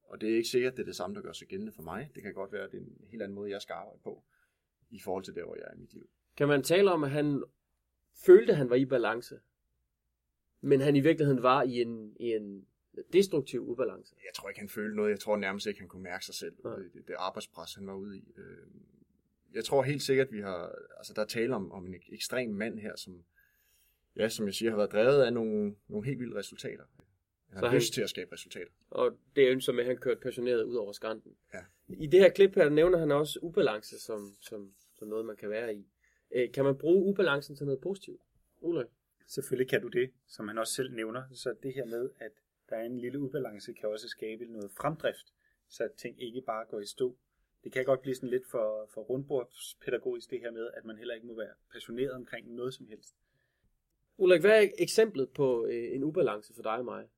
Og 0.02 0.20
det 0.20 0.30
er 0.30 0.36
ikke 0.36 0.48
sikkert, 0.48 0.72
at 0.72 0.76
det 0.76 0.82
er 0.82 0.86
det 0.86 0.96
samme, 0.96 1.16
der 1.16 1.22
gør 1.22 1.32
sig 1.32 1.48
gældende 1.48 1.72
for 1.72 1.82
mig. 1.82 2.10
Det 2.14 2.22
kan 2.22 2.34
godt 2.34 2.52
være, 2.52 2.64
at 2.64 2.72
det 2.72 2.78
er 2.78 2.82
en 2.82 3.08
helt 3.10 3.22
anden 3.22 3.34
måde, 3.34 3.50
jeg 3.50 3.62
skal 3.62 3.72
arbejde 3.72 4.00
på 4.04 4.24
i 4.90 5.00
forhold 5.00 5.24
til 5.24 5.34
der, 5.34 5.44
hvor 5.44 5.54
jeg 5.54 5.64
er 5.66 5.74
i 5.74 5.78
mit 5.78 5.92
liv. 5.92 6.08
Kan 6.36 6.48
man 6.48 6.62
tale 6.62 6.92
om, 6.92 7.04
at 7.04 7.10
han 7.10 7.44
følte, 8.26 8.52
at 8.52 8.58
han 8.58 8.70
var 8.70 8.76
i 8.76 8.84
balance, 8.84 9.40
men 10.60 10.80
han 10.80 10.96
i 10.96 11.00
virkeligheden 11.00 11.42
var 11.42 11.62
i 11.62 11.80
en, 11.80 12.16
i 12.20 12.32
en 12.32 12.66
destruktiv 13.12 13.68
ubalance? 13.68 14.14
Jeg 14.24 14.34
tror 14.34 14.48
ikke, 14.48 14.60
han 14.60 14.68
følte 14.68 14.96
noget. 14.96 15.10
Jeg 15.10 15.20
tror 15.20 15.36
nærmest 15.36 15.66
ikke, 15.66 15.80
han 15.80 15.88
kunne 15.88 16.02
mærke 16.02 16.24
sig 16.24 16.34
selv. 16.34 16.56
Ja. 16.64 16.70
Det, 16.70 17.08
det 17.08 17.14
arbejdspres, 17.18 17.74
han 17.74 17.86
var 17.86 17.94
ude 17.94 18.18
i. 18.18 18.32
Øh, 18.36 18.66
jeg 19.54 19.64
tror 19.64 19.82
helt 19.82 20.02
sikkert, 20.02 20.32
vi 20.32 20.40
har, 20.40 20.74
altså 20.96 21.12
der 21.14 21.22
er 21.22 21.26
tale 21.26 21.54
om, 21.54 21.72
om 21.72 21.86
en 21.86 21.94
ekstrem 22.12 22.50
mand 22.50 22.78
her, 22.78 22.96
som, 22.96 23.24
ja, 24.16 24.28
som 24.28 24.46
jeg 24.46 24.54
siger, 24.54 24.70
har 24.70 24.76
været 24.76 24.92
drevet 24.92 25.22
af 25.22 25.32
nogle, 25.32 25.74
nogle 25.88 26.06
helt 26.06 26.20
vilde 26.20 26.36
resultater. 26.36 26.84
Han 27.48 27.64
har 27.64 27.74
lyst 27.74 27.92
til 27.92 28.02
at 28.02 28.10
skabe 28.10 28.32
resultater. 28.32 28.70
Og 28.90 29.18
det 29.36 29.48
ønsker 29.48 29.72
med, 29.72 29.80
at 29.80 29.86
han 29.86 29.96
kørte 29.96 30.20
passioneret 30.20 30.62
ud 30.62 30.74
over 30.74 30.92
skrænten. 30.92 31.36
Ja. 31.54 31.60
I 31.88 32.06
det 32.06 32.20
her 32.20 32.28
klip 32.28 32.54
her 32.54 32.68
nævner 32.68 32.98
han 32.98 33.10
også 33.10 33.38
ubalance 33.42 33.98
som, 34.00 34.36
som, 34.40 34.74
som 34.94 35.08
noget, 35.08 35.26
man 35.26 35.36
kan 35.36 35.50
være 35.50 35.74
i. 35.74 35.86
Øh, 36.34 36.52
kan 36.52 36.64
man 36.64 36.78
bruge 36.78 37.04
ubalancen 37.04 37.56
til 37.56 37.66
noget 37.66 37.80
positivt? 37.80 38.20
Ulrik? 38.60 38.86
Selvfølgelig 39.26 39.70
kan 39.70 39.82
du 39.82 39.88
det, 39.88 40.10
som 40.26 40.48
han 40.48 40.58
også 40.58 40.74
selv 40.74 40.92
nævner. 40.92 41.22
Så 41.32 41.54
det 41.62 41.74
her 41.74 41.84
med, 41.84 42.10
at 42.18 42.32
der 42.68 42.76
er 42.76 42.84
en 42.84 42.98
lille 42.98 43.20
ubalance, 43.20 43.72
kan 43.72 43.88
også 43.88 44.08
skabe 44.08 44.44
noget 44.44 44.70
fremdrift, 44.70 45.34
så 45.68 45.88
ting 45.96 46.22
ikke 46.22 46.40
bare 46.40 46.64
går 46.70 46.80
i 46.80 46.86
stå. 46.86 47.16
Det 47.64 47.72
kan 47.72 47.84
godt 47.84 48.02
blive 48.02 48.14
sådan 48.14 48.28
lidt 48.28 48.46
for, 48.46 48.90
for 48.94 49.00
rundbordspædagogisk 49.00 50.30
det 50.30 50.40
her 50.40 50.50
med, 50.50 50.70
at 50.74 50.84
man 50.84 50.96
heller 50.96 51.14
ikke 51.14 51.26
må 51.26 51.36
være 51.36 51.54
passioneret 51.72 52.12
omkring 52.12 52.54
noget 52.54 52.74
som 52.74 52.86
helst. 52.86 53.14
Ulrik, 54.16 54.40
hvad 54.40 54.62
er 54.62 54.68
eksemplet 54.78 55.30
på 55.30 55.66
øh, 55.66 55.94
en 55.94 56.04
ubalance 56.04 56.54
for 56.54 56.62
dig 56.62 56.78
og 56.78 56.84
mig? 56.84 57.08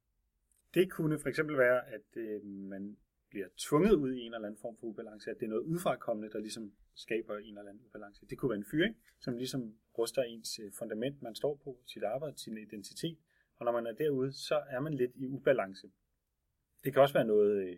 Det 0.74 0.90
kunne 0.90 1.18
for 1.18 1.28
eksempel 1.28 1.58
være, 1.58 1.88
at 1.88 2.16
øh, 2.16 2.44
man 2.44 2.96
bliver 3.30 3.46
tvunget 3.56 3.92
ud 3.92 4.12
i 4.12 4.20
en 4.20 4.34
eller 4.34 4.48
anden 4.48 4.60
form 4.60 4.76
for 4.76 4.86
ubalance, 4.86 5.30
at 5.30 5.36
det 5.40 5.46
er 5.46 5.50
noget 5.50 5.62
udfrakommende, 5.62 6.32
der 6.32 6.38
ligesom 6.38 6.72
skaber 6.94 7.36
en 7.36 7.58
eller 7.58 7.70
anden 7.70 7.84
ubalance. 7.86 8.26
Det 8.26 8.38
kunne 8.38 8.50
være 8.50 8.58
en 8.58 8.70
fyring, 8.70 8.96
som 9.20 9.36
ligesom 9.36 9.74
ruster 9.98 10.22
ens 10.22 10.58
øh, 10.58 10.72
fundament, 10.72 11.22
man 11.22 11.34
står 11.34 11.54
på, 11.64 11.78
sit 11.86 12.02
arbejde, 12.02 12.38
sin 12.38 12.58
identitet, 12.58 13.18
og 13.58 13.64
når 13.64 13.72
man 13.72 13.86
er 13.86 13.92
derude, 13.92 14.32
så 14.32 14.62
er 14.68 14.80
man 14.80 14.94
lidt 14.94 15.12
i 15.14 15.26
ubalance. 15.26 15.90
Det 16.84 16.92
kan 16.92 17.02
også 17.02 17.14
være 17.14 17.24
noget 17.24 17.62
øh, 17.62 17.76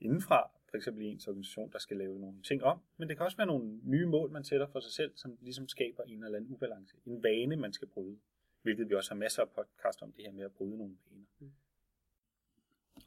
indenfra, 0.00 0.50
for 0.70 0.76
eksempel 0.76 1.04
i 1.04 1.08
ens 1.08 1.28
organisation, 1.28 1.72
der 1.72 1.78
skal 1.78 1.96
lave 1.96 2.20
nogle 2.20 2.42
ting 2.42 2.64
om, 2.64 2.78
men 2.96 3.08
det 3.08 3.16
kan 3.16 3.24
også 3.24 3.36
være 3.36 3.46
nogle 3.46 3.80
nye 3.84 4.06
mål, 4.06 4.30
man 4.30 4.44
sætter 4.44 4.66
for 4.66 4.80
sig 4.80 4.92
selv, 4.92 5.12
som 5.16 5.38
ligesom 5.40 5.68
skaber 5.68 6.02
en 6.02 6.24
eller 6.24 6.38
anden 6.38 6.50
ubalance. 6.50 6.96
En 7.06 7.22
vane, 7.22 7.56
man 7.56 7.72
skal 7.72 7.88
bryde, 7.88 8.18
hvilket 8.62 8.88
vi 8.88 8.94
også 8.94 9.10
har 9.10 9.18
masser 9.18 9.42
af 9.42 9.50
podcast 9.50 10.02
om 10.02 10.12
det 10.12 10.24
her 10.24 10.32
med 10.32 10.44
at 10.44 10.52
bryde 10.52 10.78
nogle 10.78 10.96
vaner. 11.10 11.26
Mm. 11.38 11.52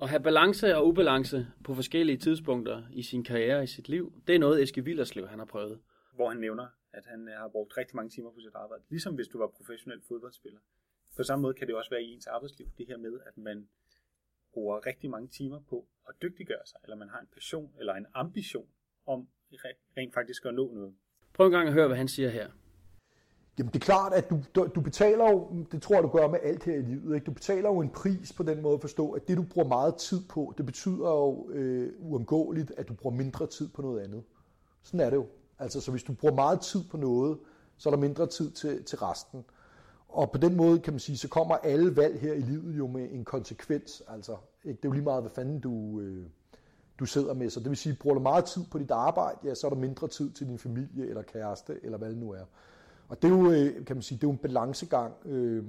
At 0.02 0.10
have 0.10 0.24
balance 0.24 0.76
og 0.76 0.88
ubalance 0.88 1.48
på 1.64 1.76
forskellige 1.76 2.18
tidspunkter 2.18 2.84
i 2.92 3.04
sin 3.04 3.24
karriere 3.24 3.64
i 3.64 3.68
sit 3.68 3.90
liv, 3.90 4.14
det 4.28 4.36
er 4.36 4.40
noget 4.40 4.64
Eske 4.64 4.84
Villerslev 4.84 5.28
han 5.28 5.40
har 5.40 5.46
prøvet. 5.46 5.80
Hvor 6.14 6.30
han 6.30 6.38
nævner, 6.38 6.68
at 6.94 7.06
han 7.06 7.28
har 7.38 7.48
brugt 7.48 7.78
rigtig 7.78 7.96
mange 7.96 8.10
timer 8.10 8.32
på 8.32 8.40
sit 8.40 8.56
arbejde, 8.56 8.84
ligesom 8.90 9.16
hvis 9.16 9.28
du 9.28 9.38
var 9.38 9.48
professionel 9.48 10.02
fodboldspiller. 10.08 10.60
På 11.16 11.24
samme 11.24 11.42
måde 11.42 11.54
kan 11.54 11.68
det 11.68 11.76
også 11.76 11.90
være 11.90 12.04
i 12.04 12.14
ens 12.14 12.28
arbejdsliv, 12.28 12.68
det 12.78 12.88
her 12.88 12.98
med, 12.98 13.20
at 13.26 13.38
man 13.38 13.68
bruger 14.54 14.86
rigtig 14.86 15.10
mange 15.10 15.28
timer 15.28 15.60
på 15.70 15.88
at 16.10 16.16
dygtiggøre 16.22 16.66
sig, 16.66 16.80
eller 16.84 16.96
man 16.96 17.10
har 17.10 17.20
en 17.20 17.28
passion 17.34 17.72
eller 17.80 17.94
en 17.94 18.06
ambition 18.14 18.68
om 19.06 19.28
rent 19.98 20.14
faktisk 20.14 20.46
at 20.46 20.54
nå 20.54 20.74
noget. 20.74 20.96
Prøv 21.34 21.46
en 21.46 21.52
gang 21.52 21.68
at 21.68 21.74
høre, 21.74 21.88
hvad 21.88 21.98
han 21.98 22.08
siger 22.08 22.30
her. 22.30 22.50
Jamen 23.58 23.74
det 23.74 23.82
er 23.82 23.86
klart, 23.86 24.14
at 24.14 24.30
du, 24.30 24.40
du, 24.56 24.68
du 24.76 24.82
betaler 24.82 25.32
jo, 25.32 25.66
det 25.72 25.82
tror 25.82 25.96
jeg, 25.96 26.04
du 26.04 26.08
gør 26.08 26.28
med 26.28 26.40
alt 26.44 26.64
her 26.64 26.74
i 26.74 26.82
livet, 26.82 27.16
ikke? 27.16 27.26
du 27.26 27.32
betaler 27.32 27.70
jo 27.70 27.82
en 27.82 27.90
pris 27.90 28.34
på 28.34 28.44
den 28.44 28.62
måde 28.62 28.74
at 28.74 28.82
forstå, 28.82 29.12
at 29.12 29.28
det 29.28 29.38
du 29.38 29.44
bruger 29.44 29.68
meget 29.68 29.96
tid 29.96 30.22
på, 30.30 30.54
det 30.58 30.66
betyder 30.66 31.10
jo 31.10 31.50
øh, 31.50 31.92
uundgåeligt, 32.00 32.72
at 32.78 32.88
du 32.88 32.94
bruger 32.94 33.16
mindre 33.16 33.48
tid 33.48 33.68
på 33.68 33.82
noget 33.82 34.02
andet. 34.04 34.24
Sådan 34.84 35.00
er 35.00 35.10
det 35.10 35.18
jo. 35.18 35.26
Altså, 35.60 35.82
så 35.82 35.92
hvis 35.92 36.04
du 36.04 36.14
bruger 36.14 36.36
meget 36.36 36.62
tid 36.62 36.84
på 36.92 36.98
noget, 36.98 37.38
så 37.78 37.90
er 37.90 37.94
der 37.94 38.02
mindre 38.02 38.28
tid 38.28 38.52
til, 38.52 38.84
til 38.84 38.98
resten. 38.98 39.46
Og 40.10 40.32
på 40.32 40.38
den 40.38 40.56
måde, 40.56 40.80
kan 40.80 40.94
man 40.94 41.00
sige, 41.00 41.18
så 41.18 41.28
kommer 41.28 41.56
alle 41.56 41.96
valg 41.96 42.20
her 42.20 42.34
i 42.34 42.42
livet 42.42 42.78
jo 42.78 42.88
med 42.88 43.08
en 43.12 43.26
konsekvens. 43.26 44.04
Altså, 44.08 44.38
ikke? 44.64 44.78
Det 44.78 44.86
er 44.86 44.90
jo 44.90 44.94
lige 44.94 45.04
meget, 45.04 45.24
hvad 45.24 45.32
fanden 45.32 45.60
du, 45.60 46.00
øh, 46.00 46.26
du 47.00 47.06
sidder 47.06 47.34
med. 47.34 47.50
Så 47.50 47.60
det 47.60 47.70
vil 47.70 47.78
sige, 47.78 47.98
bruger 48.02 48.14
du 48.14 48.22
meget 48.22 48.46
tid 48.46 48.64
på 48.72 48.80
dit 48.80 48.92
arbejde, 48.92 49.38
ja, 49.44 49.56
så 49.56 49.68
er 49.68 49.72
der 49.72 49.78
mindre 49.78 50.08
tid 50.08 50.32
til 50.32 50.48
din 50.48 50.60
familie 50.60 51.08
eller 51.08 51.22
kæreste, 51.22 51.80
eller 51.84 51.98
hvad 51.98 52.10
det 52.10 52.18
nu 52.18 52.32
er. 52.32 52.46
Og 53.10 53.22
det 53.22 53.32
er 53.32 53.36
jo, 53.38 53.52
øh, 53.52 53.86
kan 53.86 53.96
man 53.96 54.04
sige, 54.04 54.18
det 54.18 54.24
er 54.24 54.28
jo 54.28 54.32
en 54.32 54.38
balancegang 54.38 55.14
øh, 55.26 55.64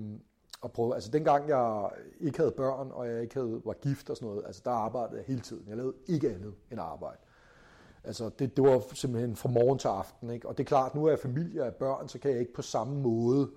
at 0.64 0.72
prøve. 0.72 0.94
Altså 0.94 1.10
dengang 1.10 1.48
jeg 1.48 1.90
ikke 2.20 2.38
havde 2.38 2.50
børn, 2.50 2.90
og 2.92 3.08
jeg 3.08 3.22
ikke 3.22 3.34
havde, 3.34 3.60
var 3.64 3.72
gift 3.72 4.10
og 4.10 4.16
sådan 4.16 4.28
noget, 4.28 4.42
altså 4.46 4.62
der 4.64 4.70
arbejdede 4.70 5.18
jeg 5.18 5.24
hele 5.26 5.40
tiden. 5.40 5.64
Jeg 5.68 5.76
lavede 5.76 5.94
ikke 6.06 6.34
andet 6.34 6.54
end 6.70 6.80
arbejde. 6.80 7.18
Altså 8.04 8.30
det, 8.38 8.56
det 8.56 8.64
var 8.64 8.82
simpelthen 8.94 9.36
fra 9.36 9.48
morgen 9.48 9.78
til 9.78 9.88
aften. 9.88 10.30
Ikke? 10.30 10.48
Og 10.48 10.58
det 10.58 10.64
er 10.64 10.68
klart, 10.68 10.94
nu 10.94 11.04
er 11.04 11.08
jeg 11.08 11.18
familie 11.18 11.64
og 11.64 11.74
børn, 11.74 12.08
så 12.08 12.18
kan 12.18 12.30
jeg 12.30 12.40
ikke 12.40 12.54
på 12.54 12.62
samme 12.62 13.00
måde 13.00 13.50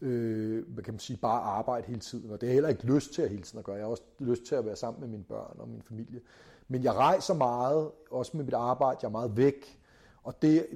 øh, 0.00 0.68
hvad 0.68 0.84
kan 0.84 0.94
man 0.94 0.98
sige, 0.98 1.16
bare 1.16 1.40
arbejde 1.40 1.86
hele 1.86 2.00
tiden. 2.00 2.30
Og 2.30 2.40
det 2.40 2.48
er 2.48 2.52
heller 2.52 2.68
ikke 2.68 2.86
lyst 2.86 3.12
til 3.12 3.22
at 3.22 3.30
hele 3.30 3.42
tiden 3.42 3.58
at 3.58 3.64
gøre. 3.64 3.76
Jeg 3.76 3.84
har 3.84 3.90
også 3.90 4.02
lyst 4.18 4.44
til 4.44 4.54
at 4.54 4.66
være 4.66 4.76
sammen 4.76 5.00
med 5.00 5.08
mine 5.08 5.24
børn 5.24 5.56
og 5.58 5.68
min 5.68 5.82
familie. 5.82 6.20
Men 6.68 6.82
jeg 6.82 6.94
rejser 6.94 7.34
meget, 7.34 7.90
også 8.10 8.36
med 8.36 8.44
mit 8.44 8.54
arbejde. 8.54 8.98
Jeg 9.02 9.08
er 9.08 9.12
meget 9.12 9.36
væk. 9.36 9.80
Og 10.26 10.42
det 10.42 10.66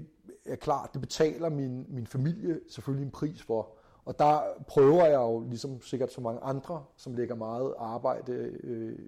er 0.47 0.57
klart, 0.57 0.91
det 0.93 1.01
betaler 1.01 1.49
min, 1.49 1.87
min 1.89 2.07
familie 2.07 2.61
selvfølgelig 2.69 3.05
en 3.05 3.11
pris 3.11 3.43
for. 3.43 3.69
Og 4.05 4.19
der 4.19 4.41
prøver 4.69 5.07
jeg 5.07 5.15
jo, 5.15 5.41
ligesom 5.49 5.83
sikkert 5.83 6.13
så 6.13 6.21
mange 6.21 6.41
andre, 6.41 6.85
som 6.97 7.15
lægger 7.15 7.35
meget 7.35 7.75
arbejde, 7.79 8.33
øh, 8.63 8.99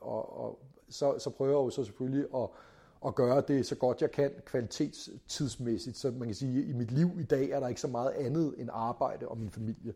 og, 0.00 0.44
og 0.44 0.58
så, 0.88 1.18
så 1.18 1.30
prøver 1.30 1.50
jeg 1.50 1.64
jo 1.64 1.70
så 1.70 1.84
selvfølgelig 1.84 2.26
at, 2.34 2.48
at 3.06 3.14
gøre 3.14 3.42
det 3.48 3.66
så 3.66 3.74
godt 3.74 4.02
jeg 4.02 4.10
kan 4.10 4.30
kvalitetstidsmæssigt. 4.46 5.96
Så 5.96 6.10
man 6.10 6.28
kan 6.28 6.34
sige, 6.34 6.62
at 6.62 6.68
i 6.68 6.72
mit 6.72 6.90
liv 6.90 7.10
i 7.20 7.24
dag 7.24 7.50
er 7.50 7.60
der 7.60 7.68
ikke 7.68 7.80
så 7.80 7.88
meget 7.88 8.10
andet 8.10 8.54
end 8.58 8.68
arbejde 8.72 9.28
og 9.28 9.38
min 9.38 9.50
familie. 9.50 9.94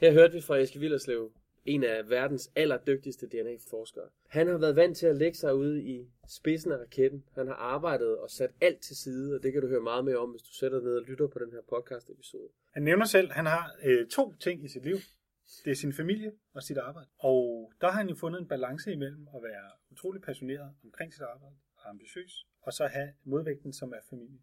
Her 0.00 0.12
hørte 0.12 0.32
vi 0.32 0.40
fra 0.40 0.56
Eske 0.56 0.78
Villerslev 0.78 1.30
en 1.64 1.84
af 1.84 2.10
verdens 2.10 2.50
allerdygtigste 2.56 3.26
DNA-forskere. 3.26 4.08
Han 4.26 4.46
har 4.48 4.58
været 4.58 4.76
vant 4.76 4.96
til 4.96 5.06
at 5.06 5.16
lægge 5.16 5.38
sig 5.38 5.54
ude 5.54 5.84
i 5.84 6.08
spidsen 6.28 6.72
af 6.72 6.76
raketten. 6.76 7.24
Han 7.34 7.46
har 7.46 7.54
arbejdet 7.54 8.18
og 8.18 8.30
sat 8.30 8.50
alt 8.60 8.80
til 8.80 8.96
side, 8.96 9.34
og 9.36 9.42
det 9.42 9.52
kan 9.52 9.62
du 9.62 9.68
høre 9.68 9.80
meget 9.80 10.04
mere 10.04 10.16
om, 10.16 10.30
hvis 10.30 10.42
du 10.42 10.52
sætter 10.52 10.78
dig 10.78 10.86
ned 10.86 10.96
og 10.96 11.02
lytter 11.02 11.26
på 11.26 11.38
den 11.38 11.52
her 11.52 11.60
podcast-episode. 11.68 12.48
Han 12.72 12.82
nævner 12.82 13.04
selv, 13.04 13.28
at 13.28 13.34
han 13.34 13.46
har 13.46 13.76
øh, 13.84 14.06
to 14.08 14.32
ting 14.32 14.64
i 14.64 14.68
sit 14.68 14.84
liv. 14.84 14.96
Det 15.64 15.70
er 15.70 15.74
sin 15.74 15.92
familie 15.92 16.32
og 16.52 16.62
sit 16.62 16.78
arbejde. 16.78 17.08
Og 17.18 17.72
der 17.80 17.86
har 17.86 17.98
han 17.98 18.08
jo 18.08 18.14
fundet 18.14 18.40
en 18.40 18.48
balance 18.48 18.92
imellem 18.92 19.28
at 19.34 19.42
være 19.42 19.70
utrolig 19.90 20.22
passioneret 20.22 20.74
omkring 20.84 21.12
sit 21.12 21.22
arbejde 21.22 21.56
og 21.76 21.90
ambitiøs, 21.90 22.46
og 22.60 22.72
så 22.72 22.86
have 22.86 23.12
modvægten, 23.24 23.72
som 23.72 23.92
er 23.92 24.00
familie. 24.10 24.38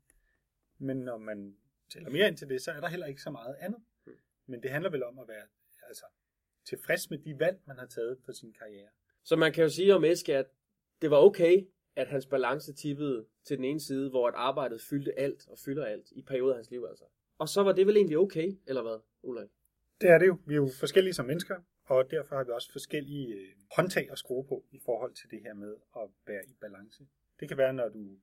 Men 0.78 0.98
når 0.98 1.18
man 1.18 1.56
tæller 1.94 2.10
mere 2.10 2.28
ind 2.28 2.38
til 2.38 2.50
det, 2.50 2.62
så 2.62 2.72
er 2.72 2.80
der 2.80 2.88
heller 2.88 3.06
ikke 3.06 3.22
så 3.22 3.32
meget 3.32 3.56
andet. 3.60 3.80
Men 4.46 4.64
det 4.64 4.72
handler 4.72 4.90
vel 4.90 5.04
om 5.04 5.20
at 5.20 5.28
være 5.28 5.46
altså, 5.88 6.06
tilfreds 6.66 7.10
med 7.10 7.18
de 7.18 7.40
valg, 7.40 7.60
man 7.66 7.78
har 7.78 7.86
taget 7.86 8.18
på 8.26 8.34
sin 8.34 8.54
karriere. 8.60 8.90
Så 9.24 9.36
man 9.36 9.54
kan 9.54 9.64
jo 9.64 9.70
sige 9.70 9.96
om 9.96 10.04
Eske, 10.04 10.38
at 10.38 10.46
det 11.02 11.12
var 11.12 11.18
okay, 11.18 11.68
at 11.96 12.08
hans 12.08 12.26
balance 12.26 12.74
tippede 12.74 13.26
til 13.44 13.58
den 13.58 13.66
ene 13.66 13.80
side, 13.80 14.10
hvor 14.10 14.28
at 14.28 14.34
arbejdet 14.38 14.82
fyldte 14.82 15.20
alt 15.20 15.48
og 15.48 15.58
fylder 15.66 15.86
alt 15.86 16.12
i 16.12 16.22
perioder 16.22 16.54
af 16.54 16.58
hans 16.58 16.72
liv 16.72 16.86
altså. 16.90 17.06
Og 17.38 17.50
så 17.50 17.64
var 17.64 17.72
det 17.72 17.88
vel 17.88 17.96
egentlig 17.98 18.18
okay, 18.18 18.52
eller 18.68 18.82
hvad, 18.82 19.00
Ulrik? 19.24 19.50
Det 20.02 20.10
er 20.10 20.18
det 20.18 20.28
jo. 20.28 20.38
Vi 20.46 20.54
er 20.54 20.58
jo 20.58 20.70
forskellige 20.80 21.14
som 21.14 21.26
mennesker, 21.26 21.56
og 21.86 22.12
derfor 22.12 22.36
har 22.36 22.44
vi 22.44 22.52
også 22.52 22.72
forskellige 22.72 23.28
øh, 23.36 23.48
håndtag 23.76 24.12
at 24.12 24.18
skrue 24.18 24.46
på 24.48 24.66
i 24.72 24.80
forhold 24.86 25.14
til 25.14 25.32
det 25.32 25.42
her 25.42 25.54
med 25.54 25.76
at 25.96 26.10
være 26.28 26.46
i 26.48 26.54
balance. 26.62 27.04
Det 27.40 27.48
kan 27.48 27.58
være, 27.58 27.74
når 27.74 27.90
du 27.90 28.18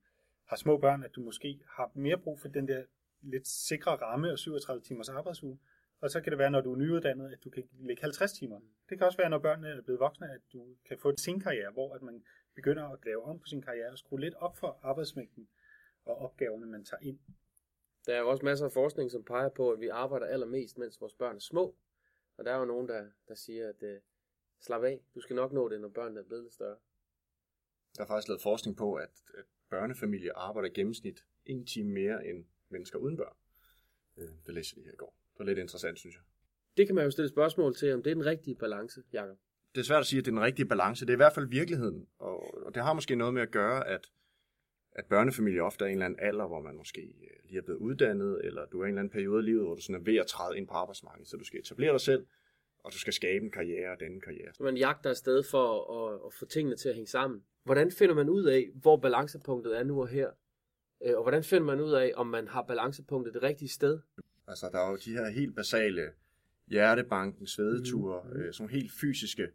har 0.45 0.55
små 0.55 0.77
børn, 0.77 1.03
at 1.03 1.15
du 1.15 1.21
måske 1.21 1.59
har 1.67 1.91
mere 1.93 2.17
brug 2.17 2.39
for 2.39 2.47
den 2.47 2.67
der 2.67 2.83
lidt 3.21 3.47
sikre 3.47 3.91
ramme 3.95 4.31
og 4.31 4.39
37 4.39 4.81
timers 4.81 5.09
arbejdsuge, 5.09 5.59
og 6.01 6.09
så 6.09 6.21
kan 6.21 6.31
det 6.31 6.39
være, 6.39 6.51
når 6.51 6.61
du 6.61 6.71
er 6.73 6.77
nyuddannet, 6.77 7.31
at 7.31 7.43
du 7.43 7.49
kan 7.49 7.63
lægge 7.71 8.01
50 8.01 8.33
timer. 8.33 8.59
Det 8.89 8.97
kan 8.97 9.07
også 9.07 9.17
være, 9.17 9.29
når 9.29 9.39
børnene 9.39 9.67
er 9.67 9.81
blevet 9.81 9.99
voksne, 9.99 10.31
at 10.31 10.41
du 10.53 10.75
kan 10.85 10.99
få 10.99 11.13
sin 11.17 11.39
karriere, 11.39 11.71
hvor 11.71 11.95
at 11.95 12.01
man 12.01 12.23
begynder 12.55 12.83
at 12.83 12.99
lave 13.05 13.23
om 13.23 13.39
på 13.39 13.45
sin 13.45 13.61
karriere 13.61 13.91
og 13.91 13.97
skrue 13.97 14.19
lidt 14.19 14.35
op 14.35 14.57
for 14.57 14.79
arbejdsmængden 14.81 15.49
og 16.05 16.17
opgaverne, 16.17 16.65
man 16.65 16.85
tager 16.85 17.01
ind. 17.01 17.19
Der 18.05 18.15
er 18.15 18.19
jo 18.19 18.29
også 18.29 18.45
masser 18.45 18.65
af 18.65 18.71
forskning, 18.71 19.11
som 19.11 19.23
peger 19.23 19.49
på, 19.49 19.71
at 19.71 19.79
vi 19.79 19.87
arbejder 19.87 20.25
allermest, 20.25 20.77
mens 20.77 21.01
vores 21.01 21.13
børn 21.13 21.35
er 21.35 21.39
små. 21.39 21.75
Og 22.37 22.45
der 22.45 22.51
er 22.51 22.59
jo 22.59 22.65
nogen, 22.65 22.87
der, 22.87 23.09
der 23.27 23.35
siger, 23.35 23.69
at 23.69 23.83
uh, 23.83 24.01
slap 24.59 24.83
af, 24.83 25.01
du 25.15 25.21
skal 25.21 25.35
nok 25.35 25.51
nå 25.51 25.69
det, 25.69 25.81
når 25.81 25.89
børnene 25.89 26.19
er 26.19 26.23
blevet 26.23 26.43
lidt 26.43 26.53
større. 26.53 26.77
Der 27.95 28.03
er 28.03 28.07
faktisk 28.07 28.27
lavet 28.27 28.41
forskning 28.41 28.77
på, 28.77 28.95
at, 28.95 29.23
at 29.37 29.45
børnefamilier 29.69 30.33
arbejder 30.35 30.69
i 30.69 30.73
gennemsnit 30.73 31.25
en 31.45 31.65
time 31.65 31.91
mere 31.91 32.27
end 32.27 32.45
mennesker 32.69 32.99
uden 32.99 33.17
børn. 33.17 33.35
Øh, 34.17 34.29
det 34.45 34.53
læste 34.53 34.75
lige 34.75 34.85
her 34.85 34.93
i 34.93 34.95
går. 34.95 35.18
Det 35.39 35.45
var 35.45 35.49
lidt 35.51 35.59
interessant, 35.59 35.99
synes 35.99 36.15
jeg. 36.15 36.23
Det 36.77 36.87
kan 36.87 36.95
man 36.95 37.03
jo 37.03 37.11
stille 37.11 37.29
spørgsmål 37.29 37.75
til, 37.75 37.93
om 37.93 38.03
det 38.03 38.11
er 38.11 38.15
den 38.15 38.25
rigtige 38.25 38.55
balance, 38.55 39.01
Jacob. 39.13 39.37
Det 39.75 39.81
er 39.81 39.85
svært 39.85 39.99
at 39.99 40.05
sige, 40.05 40.19
at 40.19 40.25
det 40.25 40.31
er 40.31 40.35
den 40.35 40.43
rigtige 40.43 40.65
balance. 40.65 41.05
Det 41.05 41.11
er 41.11 41.15
i 41.15 41.23
hvert 41.23 41.33
fald 41.33 41.47
virkeligheden. 41.47 42.07
Og, 42.19 42.65
og 42.65 42.75
det 42.75 42.83
har 42.83 42.93
måske 42.93 43.15
noget 43.15 43.33
med 43.33 43.41
at 43.41 43.51
gøre, 43.51 43.87
at, 43.87 44.07
at 44.91 45.05
børnefamilier 45.05 45.63
ofte 45.63 45.85
er 45.85 45.87
en 45.89 45.93
eller 45.93 46.05
anden 46.05 46.19
alder, 46.19 46.47
hvor 46.47 46.61
man 46.61 46.75
måske 46.75 47.01
øh, 47.01 47.49
lige 47.49 47.57
er 47.57 47.61
blevet 47.61 47.79
uddannet, 47.79 48.41
eller 48.43 48.65
du 48.65 48.79
er 48.79 48.85
i 48.85 48.87
en 48.87 48.89
eller 48.89 48.99
anden 48.99 49.11
periode 49.11 49.37
af 49.37 49.45
livet, 49.45 49.63
hvor 49.63 49.75
du 49.75 49.81
sådan 49.81 49.95
er 49.95 50.03
ved 50.03 50.17
at 50.17 50.27
træde 50.27 50.57
ind 50.57 50.67
på 50.67 50.73
arbejdsmarkedet, 50.73 51.27
så 51.27 51.37
du 51.37 51.43
skal 51.43 51.59
etablere 51.59 51.91
dig 51.91 52.01
selv, 52.01 52.25
og 52.79 52.93
du 52.93 52.97
skal 52.97 53.13
skabe 53.13 53.45
en 53.45 53.51
karriere 53.51 53.91
og 53.91 53.99
denne 53.99 54.21
karriere. 54.21 54.53
Så 54.53 54.63
man 54.63 54.77
jagter 54.77 55.09
afsted 55.09 55.43
for 55.43 55.67
at, 55.99 56.19
at 56.25 56.33
få 56.33 56.45
tingene 56.45 56.75
til 56.75 56.89
at 56.89 56.95
hænge 56.95 57.07
sammen. 57.07 57.43
Hvordan 57.63 57.91
finder 57.91 58.15
man 58.15 58.29
ud 58.29 58.43
af, 58.43 58.69
hvor 58.75 58.97
balancepunktet 58.97 59.77
er 59.79 59.83
nu 59.83 60.01
og 60.01 60.07
her? 60.07 60.29
Øh, 61.05 61.17
og 61.17 61.23
hvordan 61.23 61.43
finder 61.43 61.65
man 61.65 61.81
ud 61.81 61.91
af, 61.91 62.11
om 62.15 62.27
man 62.27 62.47
har 62.47 62.61
balancepunktet 62.61 63.33
det 63.33 63.43
rigtige 63.43 63.69
sted? 63.69 63.99
Altså, 64.49 64.69
der 64.71 64.79
er 64.79 64.89
jo 64.89 64.97
de 65.05 65.11
her 65.11 65.29
helt 65.29 65.55
basale 65.55 66.11
hjertebanken, 66.67 67.47
svedeture, 67.47 68.23
mm. 68.23 68.39
øh, 68.39 68.53
sådan 68.53 68.69
helt 68.69 68.91
fysiske 69.01 69.47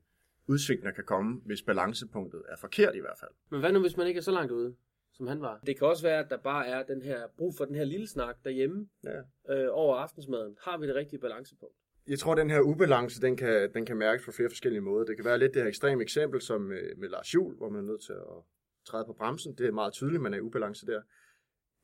udsving, 0.46 0.83
der 0.83 0.90
kan 0.90 1.04
komme, 1.04 1.40
hvis 1.44 1.62
balancepunktet 1.62 2.42
er 2.48 2.57
forkert 2.57 2.94
i 2.94 3.00
hvert 3.00 3.18
fald. 3.20 3.30
Men 3.50 3.61
hvad 3.61 3.72
nu, 3.72 3.80
hvis 3.80 3.96
man 3.96 4.07
ikke 4.07 4.18
er 4.18 4.22
så 4.22 4.30
langt 4.30 4.52
ude, 4.52 4.74
som 5.12 5.26
han 5.26 5.40
var? 5.40 5.61
Det 5.66 5.78
kan 5.78 5.87
også 5.87 6.02
være, 6.02 6.18
at 6.18 6.30
der 6.30 6.37
bare 6.37 6.66
er 6.66 6.83
den 6.83 7.02
her 7.02 7.26
brug 7.37 7.54
for 7.57 7.64
den 7.64 7.74
her 7.74 7.85
lille 7.85 8.07
snak 8.07 8.37
derhjemme 8.44 8.88
ja. 9.04 9.20
øh, 9.54 9.68
over 9.70 9.96
aftensmaden. 9.96 10.57
Har 10.62 10.78
vi 10.78 10.87
det 10.87 10.94
rigtige 10.94 11.20
balancepunkt? 11.20 11.74
Jeg 12.07 12.18
tror, 12.18 12.33
at 12.33 12.38
den 12.38 12.50
her 12.50 12.61
ubalance, 12.61 13.20
den 13.20 13.37
kan, 13.37 13.74
den 13.74 13.87
kan 13.87 13.96
mærkes 13.96 14.24
på 14.24 14.33
flere 14.33 14.50
forskellige 14.50 14.80
måder. 14.80 15.04
Det 15.04 15.16
kan 15.16 15.24
være 15.24 15.38
lidt 15.38 15.54
det 15.54 15.62
her 15.62 15.68
ekstreme 15.68 16.02
eksempel, 16.02 16.40
som 16.40 16.61
med, 16.61 16.96
med 16.96 17.09
Lars 17.09 17.35
Juhl, 17.35 17.57
hvor 17.57 17.68
man 17.68 17.80
er 17.80 17.87
nødt 17.87 18.02
til 18.02 18.12
at 18.12 18.42
træde 18.85 19.04
på 19.04 19.12
bremsen. 19.12 19.54
Det 19.54 19.66
er 19.66 19.72
meget 19.72 19.92
tydeligt, 19.92 20.22
man 20.22 20.35
er 20.35 20.38
i 20.38 20.40
ubalance 20.40 20.87
der. 20.87 21.02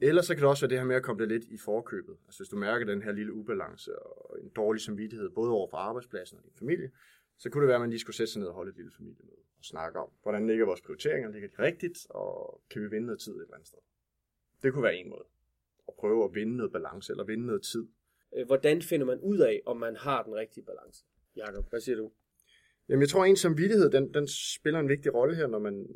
Eller 0.03 0.23
så 0.23 0.35
kan 0.35 0.43
det 0.43 0.49
også 0.49 0.67
være 0.67 0.71
det 0.71 0.79
her 0.79 0.87
med 0.87 0.97
at 0.97 1.03
komme 1.03 1.21
det 1.23 1.29
lidt 1.29 1.45
i 1.45 1.59
forkøbet. 1.59 2.17
Altså 2.27 2.39
hvis 2.39 2.49
du 2.49 2.57
mærker 2.57 2.87
den 2.87 3.03
her 3.03 3.13
lille 3.13 3.33
ubalance 3.33 3.99
og 3.99 4.41
en 4.41 4.49
dårlig 4.49 4.83
samvittighed, 4.83 5.31
både 5.31 5.51
over 5.51 5.69
for 5.71 5.77
arbejdspladsen 5.77 6.39
og 6.39 6.45
din 6.45 6.53
familie, 6.59 6.91
så 7.39 7.51
kunne 7.51 7.63
det 7.63 7.69
være, 7.69 7.75
at 7.77 7.81
man 7.81 7.91
lige 7.91 8.01
skulle 8.01 8.17
sætte 8.17 8.33
sig 8.33 8.41
ned 8.41 8.49
og 8.49 8.55
holde 8.55 8.71
et 8.71 8.77
lille 8.77 8.93
familiemøde 8.97 9.37
og 9.59 9.65
snakke 9.65 9.99
om, 9.99 10.09
hvordan 10.23 10.47
ligger 10.47 10.67
vores 10.67 10.81
prioriteringer, 10.81 11.31
ligger 11.31 11.49
de 11.49 11.63
rigtigt, 11.63 12.07
og 12.11 12.61
kan 12.71 12.83
vi 12.83 12.87
vinde 12.87 13.07
noget 13.07 13.21
tid 13.21 13.33
et 13.33 13.43
eller 13.43 13.55
andet 13.55 13.69
sted. 13.69 13.79
Det 14.63 14.73
kunne 14.73 14.83
være 14.83 14.97
en 14.97 15.11
måde. 15.11 15.25
At 15.89 15.95
prøve 15.95 16.25
at 16.25 16.35
vinde 16.35 16.57
noget 16.57 16.73
balance, 16.73 17.13
eller 17.13 17.25
vinde 17.25 17.47
noget 17.47 17.63
tid. 17.63 17.87
Øh, 18.37 18.47
hvordan 18.47 18.83
finder 18.83 19.07
man 19.07 19.21
ud 19.21 19.39
af, 19.39 19.63
om 19.67 19.77
man 19.77 19.97
har 19.97 20.23
den 20.23 20.35
rigtige 20.35 20.65
balance? 20.65 21.05
Jakob, 21.37 21.71
hvad 21.71 21.81
siger 21.81 21.97
du? 21.97 22.11
Jamen, 22.89 23.01
jeg 23.01 23.09
tror, 23.09 23.25
at 23.25 23.31
en 23.31 23.37
samvittighed, 23.37 23.91
den, 23.91 24.15
den 24.15 24.29
spiller 24.29 24.81
en 24.81 24.89
vigtig 24.89 25.15
rolle 25.15 25.37
her, 25.37 25.47
når 25.47 25.59
man, 25.59 25.87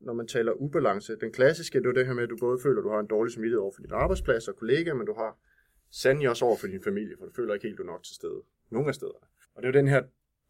når 0.00 0.12
man 0.12 0.26
taler 0.26 0.52
ubalance. 0.52 1.16
Den 1.16 1.32
klassiske, 1.32 1.78
det 1.78 1.86
er 1.86 1.92
det 1.92 2.06
her 2.06 2.14
med, 2.14 2.22
at 2.22 2.30
du 2.30 2.36
både 2.40 2.58
føler, 2.62 2.78
at 2.78 2.84
du 2.84 2.90
har 2.90 3.00
en 3.00 3.06
dårlig 3.06 3.32
samvittighed 3.32 3.60
over 3.60 3.72
for 3.74 3.82
din 3.82 3.92
arbejdsplads 3.92 4.48
og 4.48 4.56
kollega, 4.56 4.94
men 4.94 5.06
du 5.06 5.14
har 5.14 5.38
sandelig 5.90 6.28
også 6.30 6.44
over 6.44 6.56
for 6.56 6.66
din 6.66 6.82
familie, 6.82 7.16
for 7.18 7.26
du 7.26 7.32
føler 7.32 7.54
ikke 7.54 7.66
helt, 7.66 7.78
du 7.78 7.82
er 7.82 7.86
nok 7.86 8.04
til 8.04 8.14
stede. 8.14 8.42
Nogle 8.70 8.88
af 8.88 8.94
stederne. 8.94 9.26
Og 9.54 9.62
det 9.62 9.68
er 9.68 9.72
jo 9.72 9.78
den 9.78 9.88
her 9.88 10.02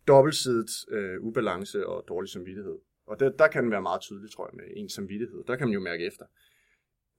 dobbeltsidet 0.08 0.70
øh, 0.88 1.20
ubalance 1.20 1.86
og 1.86 2.04
dårlig 2.08 2.30
samvittighed. 2.30 2.78
Og 3.06 3.20
det, 3.20 3.38
der 3.38 3.48
kan 3.48 3.62
den 3.62 3.70
være 3.70 3.82
meget 3.82 4.00
tydelig, 4.00 4.30
tror 4.30 4.48
jeg, 4.48 4.56
med 4.56 4.64
en 4.76 4.88
samvittighed. 4.88 5.44
Der 5.46 5.56
kan 5.56 5.66
man 5.66 5.74
jo 5.74 5.80
mærke 5.80 6.06
efter. 6.06 6.24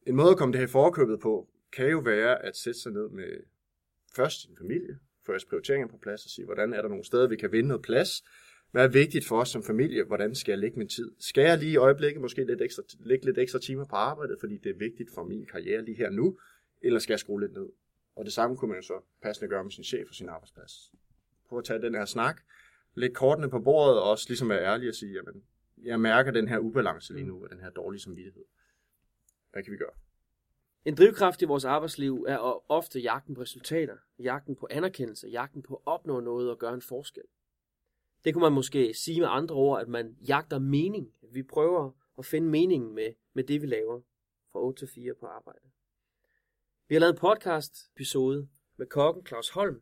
En 0.07 0.15
måde 0.15 0.31
at 0.31 0.37
komme 0.37 0.51
det 0.51 0.59
her 0.59 0.67
forkøbet 0.67 1.19
på, 1.19 1.49
kan 1.73 1.89
jo 1.89 1.99
være 1.99 2.45
at 2.45 2.57
sætte 2.57 2.79
sig 2.79 2.91
ned 2.91 3.09
med 3.09 3.29
først 4.15 4.41
sin 4.41 4.57
familie, 4.57 4.99
først 5.25 5.49
prioriteringer 5.49 5.87
på 5.87 5.97
plads 5.97 6.25
og 6.25 6.29
sige, 6.29 6.45
hvordan 6.45 6.73
er 6.73 6.81
der 6.81 6.89
nogle 6.89 7.03
steder, 7.03 7.27
vi 7.27 7.35
kan 7.35 7.51
vinde 7.51 7.67
noget 7.67 7.83
plads, 7.83 8.23
hvad 8.71 8.83
er 8.83 8.87
vigtigt 8.87 9.25
for 9.27 9.41
os 9.41 9.49
som 9.49 9.63
familie? 9.63 10.03
Hvordan 10.03 10.35
skal 10.35 10.51
jeg 10.51 10.59
lægge 10.59 10.77
min 10.77 10.87
tid? 10.87 11.11
Skal 11.19 11.43
jeg 11.43 11.57
lige 11.57 11.71
i 11.71 11.77
øjeblikket 11.77 12.21
måske 12.21 12.43
lidt 12.43 12.61
ekstra, 12.61 12.83
lægge 12.99 13.25
lidt 13.25 13.37
ekstra 13.37 13.59
timer 13.59 13.85
på 13.85 13.95
arbejdet, 13.95 14.37
fordi 14.39 14.57
det 14.57 14.69
er 14.69 14.77
vigtigt 14.77 15.09
for 15.13 15.23
min 15.23 15.45
karriere 15.45 15.85
lige 15.85 15.97
her 15.97 16.09
nu? 16.09 16.39
Eller 16.81 16.99
skal 16.99 17.13
jeg 17.13 17.19
skrue 17.19 17.41
lidt 17.41 17.53
ned? 17.53 17.69
Og 18.15 18.25
det 18.25 18.33
samme 18.33 18.57
kunne 18.57 18.69
man 18.69 18.77
jo 18.77 18.81
så 18.81 19.01
passende 19.21 19.49
gøre 19.49 19.63
med 19.63 19.71
sin 19.71 19.83
chef 19.83 20.09
og 20.09 20.15
sin 20.15 20.29
arbejdsplads. 20.29 20.91
Prøv 21.49 21.59
at 21.59 21.65
tage 21.65 21.81
den 21.81 21.95
her 21.95 22.05
snak, 22.05 22.41
lægge 22.95 23.15
kortene 23.15 23.49
på 23.49 23.59
bordet 23.59 23.99
og 23.99 24.09
også 24.09 24.25
ligesom 24.29 24.49
være 24.49 24.65
ærlig 24.65 24.89
og 24.89 24.95
sige, 24.95 25.13
jamen, 25.13 25.43
jeg 25.83 25.99
mærker 25.99 26.31
den 26.31 26.47
her 26.47 26.57
ubalance 26.57 27.13
lige 27.13 27.25
nu, 27.25 27.43
og 27.43 27.49
den 27.49 27.59
her 27.59 27.69
dårlige 27.69 28.01
samvittighed. 28.01 28.43
Hvad 29.51 29.63
kan 29.63 29.73
vi 29.73 29.77
gøre? 29.77 29.93
En 30.85 30.95
drivkraft 30.95 31.41
i 31.41 31.45
vores 31.45 31.65
arbejdsliv 31.65 32.25
er 32.27 32.71
ofte 32.71 32.99
jagten 32.99 33.35
på 33.35 33.41
resultater, 33.41 33.97
jagten 34.19 34.55
på 34.55 34.67
anerkendelse, 34.71 35.27
jagten 35.27 35.61
på 35.63 35.75
at 35.75 35.81
opnå 35.85 36.19
noget 36.19 36.49
og 36.49 36.59
gøre 36.59 36.73
en 36.73 36.81
forskel. 36.81 37.23
Det 38.23 38.33
kunne 38.33 38.41
man 38.41 38.53
måske 38.53 38.93
sige 38.93 39.19
med 39.19 39.27
andre 39.31 39.55
ord, 39.55 39.81
at 39.81 39.87
man 39.87 40.15
jagter 40.27 40.59
mening. 40.59 41.13
Vi 41.33 41.43
prøver 41.43 41.91
at 42.17 42.25
finde 42.25 42.47
meningen 42.47 42.95
med, 42.95 43.13
med 43.33 43.43
det, 43.43 43.61
vi 43.61 43.67
laver 43.67 44.01
fra 44.51 44.59
8 44.59 44.81
til 44.81 44.87
4 44.87 45.13
på 45.19 45.25
arbejde. 45.25 45.69
Vi 46.87 46.95
har 46.95 46.99
lavet 46.99 47.13
en 47.13 47.19
podcast 47.19 47.91
episode 47.95 48.47
med 48.77 48.87
kokken 48.87 49.25
Claus 49.25 49.49
Holm. 49.49 49.81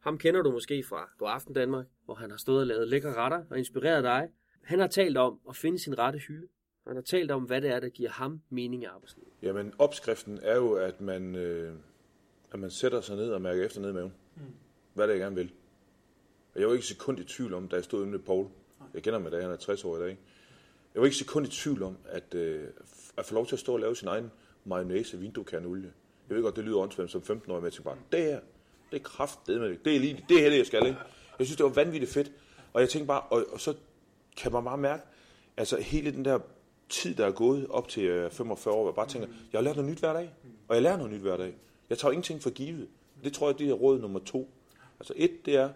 Ham 0.00 0.18
kender 0.18 0.42
du 0.42 0.50
måske 0.50 0.84
fra 0.88 1.10
God 1.18 1.28
Aften 1.30 1.54
Danmark, 1.54 1.86
hvor 2.04 2.14
han 2.14 2.30
har 2.30 2.36
stået 2.36 2.60
og 2.60 2.66
lavet 2.66 2.88
lækre 2.88 3.14
retter 3.14 3.44
og 3.50 3.58
inspireret 3.58 4.04
dig. 4.04 4.28
Han 4.62 4.78
har 4.78 4.86
talt 4.86 5.16
om 5.16 5.40
at 5.48 5.56
finde 5.56 5.78
sin 5.78 5.98
rette 5.98 6.18
hylde. 6.18 6.48
Han 6.86 6.96
har 6.96 7.02
talt 7.02 7.30
om, 7.30 7.42
hvad 7.42 7.60
det 7.60 7.70
er, 7.70 7.80
der 7.80 7.88
giver 7.88 8.10
ham 8.10 8.42
mening 8.50 8.82
i 8.82 8.86
arbejdslivet. 8.86 9.28
Jamen, 9.42 9.72
opskriften 9.78 10.38
er 10.42 10.56
jo, 10.56 10.72
at 10.72 11.00
man, 11.00 11.34
øh, 11.34 11.74
at 12.52 12.58
man 12.58 12.70
sætter 12.70 13.00
sig 13.00 13.16
ned 13.16 13.32
og 13.32 13.42
mærker 13.42 13.64
efter 13.64 13.80
ned 13.80 13.90
i 13.90 13.92
maven. 13.92 14.14
Mm. 14.36 14.42
Hvad 14.94 15.08
det 15.08 15.12
er, 15.12 15.16
jeg 15.16 15.24
gerne 15.24 15.36
vil. 15.36 15.52
Og 16.58 16.62
jeg 16.62 16.68
var 16.68 16.74
ikke 16.74 16.86
sekund 16.86 17.20
i 17.20 17.24
tvivl 17.24 17.54
om, 17.54 17.68
da 17.68 17.76
jeg 17.76 17.84
stod 17.84 18.00
inde 18.00 18.10
med 18.10 18.18
Paul. 18.18 18.46
Jeg 18.94 19.02
kender 19.02 19.18
ham 19.18 19.26
i 19.26 19.30
dag, 19.30 19.42
han 19.42 19.50
er 19.50 19.56
60 19.56 19.84
år 19.84 19.96
i 19.96 20.00
dag. 20.00 20.18
Jeg 20.94 21.00
var 21.00 21.04
ikke 21.04 21.16
sekund 21.16 21.46
i 21.46 21.50
tvivl 21.50 21.82
om, 21.82 21.96
at, 22.04 22.34
øh, 22.34 22.68
at 23.16 23.24
få 23.24 23.34
lov 23.34 23.46
til 23.46 23.56
at 23.56 23.60
stå 23.60 23.72
og 23.72 23.80
lave 23.80 23.96
sin 23.96 24.08
egen 24.08 24.30
mayonnaise 24.64 25.18
vinduekernolie. 25.18 25.92
Jeg 26.28 26.36
ved 26.36 26.42
godt, 26.42 26.56
det 26.56 26.64
lyder 26.64 26.78
åndssvagt 26.78 27.10
som 27.10 27.20
15-årig, 27.20 27.42
men 27.48 27.64
jeg 27.64 27.72
tænkte 27.72 27.82
bare, 27.82 27.96
det 28.12 28.22
her, 28.22 28.40
det 28.90 28.98
er 28.98 29.02
kraft, 29.02 29.38
det, 29.46 29.60
med, 29.60 29.76
det 29.84 29.96
er 29.96 30.00
lige 30.00 30.24
det 30.28 30.40
her, 30.40 30.50
det 30.50 30.58
jeg 30.58 30.66
skal, 30.66 30.86
ikke? 30.86 30.98
Jeg 31.38 31.46
synes, 31.46 31.56
det 31.56 31.64
var 31.64 31.70
vanvittigt 31.70 32.12
fedt. 32.12 32.32
Og 32.72 32.80
jeg 32.80 32.88
tænkte 32.88 33.06
bare, 33.06 33.20
og, 33.20 33.44
og 33.52 33.60
så 33.60 33.74
kan 34.36 34.52
man 34.52 34.64
bare 34.64 34.78
mærke, 34.78 35.02
altså 35.56 35.80
hele 35.80 36.10
den 36.12 36.24
der 36.24 36.38
tid, 36.88 37.14
der 37.14 37.26
er 37.26 37.32
gået 37.32 37.66
op 37.70 37.88
til 37.88 38.04
øh, 38.04 38.30
45 38.30 38.74
år, 38.74 38.80
hvor 38.82 38.90
jeg 38.90 38.94
bare 38.94 39.08
tænker, 39.08 39.28
jeg 39.52 39.58
har 39.58 39.64
lært 39.64 39.76
noget 39.76 39.90
nyt 39.90 39.98
hver 39.98 40.12
dag, 40.12 40.30
og 40.68 40.74
jeg 40.74 40.82
lærer 40.82 40.96
noget 40.96 41.12
nyt 41.12 41.20
hver 41.20 41.36
dag. 41.36 41.56
Jeg 41.90 41.98
tager 41.98 42.12
ingenting 42.12 42.42
for 42.42 42.50
givet. 42.50 42.88
Det 43.24 43.32
tror 43.32 43.48
jeg, 43.48 43.58
det 43.58 43.68
er 43.68 43.72
råd 43.72 44.00
nummer 44.00 44.20
to. 44.20 44.50
Altså 45.00 45.12
et, 45.16 45.46
det 45.46 45.56
er, 45.56 45.70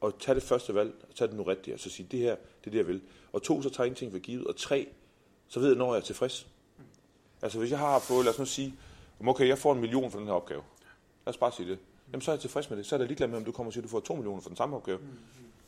og 0.00 0.18
tage 0.20 0.34
det 0.34 0.42
første 0.42 0.74
valg, 0.74 0.94
og 1.08 1.14
tage 1.14 1.28
det 1.28 1.36
nu 1.36 1.42
rigtigt, 1.42 1.74
og 1.74 1.80
så 1.80 1.90
sige, 1.90 2.08
det 2.10 2.20
her, 2.20 2.34
det 2.36 2.66
er 2.66 2.70
det, 2.70 2.78
jeg 2.78 2.86
vil. 2.86 3.00
Og 3.32 3.42
to, 3.42 3.62
så 3.62 3.70
tager 3.70 3.82
jeg 3.84 3.86
ingenting 3.86 4.12
for 4.12 4.18
givet. 4.18 4.46
Og 4.46 4.56
tre, 4.56 4.88
så 5.48 5.60
ved 5.60 5.68
jeg, 5.68 5.76
når 5.76 5.94
jeg 5.94 6.00
er 6.00 6.04
tilfreds. 6.04 6.46
Altså 7.42 7.58
hvis 7.58 7.70
jeg 7.70 7.78
har 7.78 7.98
fået, 7.98 8.24
lad 8.24 8.32
os 8.32 8.38
nu 8.38 8.44
sige, 8.44 8.74
okay, 9.26 9.48
jeg 9.48 9.58
får 9.58 9.72
en 9.72 9.80
million 9.80 10.10
for 10.10 10.18
den 10.18 10.28
her 10.28 10.34
opgave. 10.34 10.62
Lad 11.26 11.34
os 11.34 11.36
bare 11.36 11.52
sige 11.52 11.68
det. 11.70 11.78
Jamen 12.12 12.20
så 12.20 12.30
er 12.30 12.34
jeg 12.34 12.40
tilfreds 12.40 12.70
med 12.70 12.78
det. 12.78 12.86
Så 12.86 12.94
er 12.96 12.98
det 12.98 13.08
ligeglad 13.08 13.28
med, 13.28 13.36
om 13.38 13.44
du 13.44 13.52
kommer 13.52 13.68
og 13.68 13.72
siger, 13.72 13.82
at 13.82 13.84
du 13.84 13.88
får 13.90 14.00
to 14.00 14.14
millioner 14.14 14.40
for 14.40 14.48
den 14.48 14.56
samme 14.56 14.76
opgave. 14.76 14.98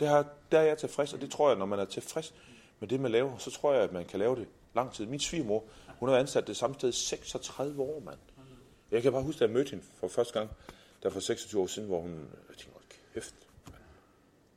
Det, 0.01 0.09
her, 0.09 0.25
der 0.53 0.59
er 0.59 0.63
jeg 0.63 0.79
tilfreds, 0.79 1.13
og 1.13 1.21
det 1.21 1.31
tror 1.31 1.49
jeg, 1.51 1.59
når 1.59 1.67
man 1.67 1.79
er 1.79 1.85
tilfreds 1.85 2.35
med 2.81 2.89
det, 2.89 3.01
man 3.01 3.11
laver, 3.11 3.39
så 3.39 3.51
tror 3.51 3.73
jeg, 3.75 3.83
at 3.83 3.93
man 3.93 4.05
kan 4.05 4.19
lave 4.19 4.37
det 4.37 4.49
lang 4.75 4.93
tid. 4.93 5.07
Min 5.07 5.21
svigermor, 5.21 5.65
hun 5.99 6.09
har 6.09 6.15
været 6.15 6.23
ansat 6.23 6.47
det 6.47 6.57
samme 6.57 6.75
sted 6.75 6.93
36 6.93 7.83
år, 7.83 8.01
mand. 8.05 8.19
Jeg 8.91 9.03
kan 9.03 9.13
bare 9.13 9.23
huske, 9.23 9.37
at 9.45 9.49
jeg 9.49 9.51
mødte 9.51 9.71
hende 9.71 9.85
for 10.01 10.09
første 10.09 10.39
gang, 10.39 10.51
der 11.03 11.11
for 11.11 11.21
26 11.21 11.63
år 11.63 11.67
siden, 11.67 11.89
hvor 11.89 12.01
hun, 12.01 12.11
jeg 12.49 12.57
tænkte, 12.57 12.73
"Hold 12.73 12.85
kæft 13.15 13.35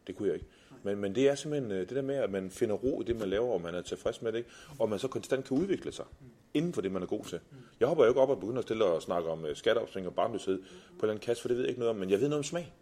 det 0.07 0.15
kunne 0.15 0.27
jeg 0.27 0.35
ikke. 0.35 0.47
Men, 0.83 0.97
men 0.97 1.15
det 1.15 1.29
er 1.29 1.35
simpelthen 1.35 1.71
øh, 1.71 1.79
det 1.79 1.89
der 1.89 2.01
med, 2.01 2.15
at 2.15 2.31
man 2.31 2.51
finder 2.51 2.75
ro 2.75 3.01
i 3.01 3.03
det, 3.03 3.15
man 3.15 3.29
laver, 3.29 3.53
og 3.53 3.61
man 3.61 3.75
er 3.75 3.81
tilfreds 3.81 4.21
med 4.21 4.31
det, 4.31 4.37
ikke? 4.37 4.49
og 4.79 4.89
man 4.89 4.99
så 4.99 5.07
konstant 5.07 5.45
kan 5.45 5.57
udvikle 5.57 5.91
sig 5.91 6.05
inden 6.53 6.73
for 6.73 6.81
det, 6.81 6.91
man 6.91 7.01
er 7.01 7.05
god 7.07 7.23
til. 7.25 7.39
Jeg 7.79 7.87
hopper 7.87 8.03
jo 8.03 8.09
ikke 8.09 8.21
op 8.21 8.29
og 8.29 8.39
begynder 8.39 8.59
at 8.59 8.63
stille 8.63 8.85
og 8.85 9.01
snakke 9.01 9.29
om 9.29 9.45
øh, 9.45 9.55
skatteopsving 9.55 10.07
og 10.07 10.15
barnløshed 10.15 10.57
på 10.57 10.63
en 10.63 10.95
eller 10.99 11.13
anden 11.13 11.25
kasse, 11.25 11.41
for 11.41 11.47
det 11.47 11.57
ved 11.57 11.63
jeg 11.63 11.69
ikke 11.69 11.79
noget 11.79 11.89
om, 11.89 11.95
men 11.95 12.09
jeg 12.09 12.21
ved 12.21 12.27
noget 12.27 12.39
om 12.39 12.43
smag. 12.43 12.73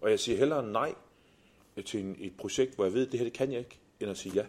Og 0.00 0.10
jeg 0.10 0.20
siger 0.20 0.38
hellere 0.38 0.66
nej 0.66 0.94
øh, 1.76 1.84
til 1.84 2.00
en, 2.00 2.16
et 2.18 2.32
projekt, 2.38 2.74
hvor 2.74 2.84
jeg 2.84 2.94
ved, 2.94 3.06
at 3.06 3.12
det 3.12 3.20
her 3.20 3.24
det 3.24 3.32
kan 3.32 3.52
jeg 3.52 3.58
ikke, 3.58 3.78
end 4.00 4.10
at 4.10 4.16
sige 4.16 4.34
ja 4.34 4.44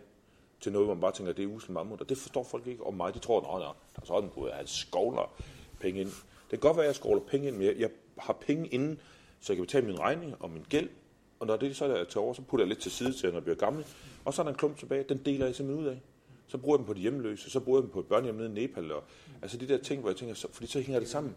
til 0.62 0.72
noget, 0.72 0.88
hvor 0.88 0.94
man 0.94 1.02
bare 1.02 1.12
tænker, 1.12 1.32
at 1.32 1.38
det 1.38 1.44
er 1.44 1.48
usel 1.48 1.72
mammut. 1.72 2.02
Og 2.02 2.10
det 2.10 2.18
forstår 2.18 2.44
folk 2.44 2.68
ikke 2.68 2.86
om 2.86 2.94
mig. 2.94 3.14
De 3.14 3.20
tror, 3.20 3.40
at 3.40 3.46
der 3.46 4.02
er 4.02 4.06
sådan, 4.06 4.30
at 4.52 4.58
han 4.58 4.68
skovler 4.68 5.34
penge 5.80 6.02
ind. 6.02 6.10
Det 6.10 6.50
kan 6.50 6.60
godt 6.60 6.78
være, 6.78 6.86
at 6.86 6.88
jeg 6.88 6.96
skovler 6.96 7.22
penge 7.22 7.48
ind, 7.48 7.56
men 7.56 7.66
jeg, 7.66 7.76
jeg 7.80 7.90
har 8.18 8.34
penge 8.34 8.68
inden, 8.68 9.00
så 9.40 9.54
jeg 9.54 9.58
kan 9.58 9.66
betale 9.66 9.86
min 9.86 10.00
regning 10.00 10.36
og 10.40 10.50
min 10.50 10.66
gæld. 10.70 10.90
Og 11.42 11.48
når 11.48 11.58
det 11.58 11.76
så 11.76 11.86
er 11.86 12.04
til 12.04 12.20
over, 12.20 12.34
så 12.34 12.42
putter 12.42 12.66
jeg 12.66 12.68
lidt 12.68 12.80
til 12.80 12.92
side 12.92 13.14
til, 13.14 13.30
når 13.30 13.36
jeg 13.36 13.44
bliver 13.44 13.56
gammel. 13.56 13.86
Og 14.26 14.34
så 14.34 14.42
er 14.42 14.44
der 14.44 14.52
en 14.52 14.58
klump 14.58 14.78
tilbage, 14.78 15.06
den 15.10 15.22
deler 15.26 15.46
jeg 15.46 15.56
simpelthen 15.56 15.86
ud 15.86 15.92
af. 15.92 16.02
Så 16.48 16.58
bruger 16.58 16.78
jeg 16.78 16.80
dem 16.80 16.86
på 16.86 16.94
de 16.94 17.00
hjemløse, 17.00 17.50
så 17.50 17.60
bruger 17.60 17.80
jeg 17.80 17.84
dem 17.84 17.92
på 17.92 18.00
et 18.00 18.06
børnehjem 18.06 18.36
nede 18.36 18.50
i 18.50 18.54
Nepal. 18.54 18.92
Og, 18.92 19.04
altså 19.42 19.58
de 19.58 19.68
der 19.68 19.78
ting, 19.78 20.02
hvor 20.02 20.10
jeg 20.10 20.18
tænker, 20.18 20.36
så, 20.36 20.48
fordi 20.52 20.68
så 20.68 20.82
hænger 20.82 21.00
det 21.00 21.10
sammen. 21.10 21.36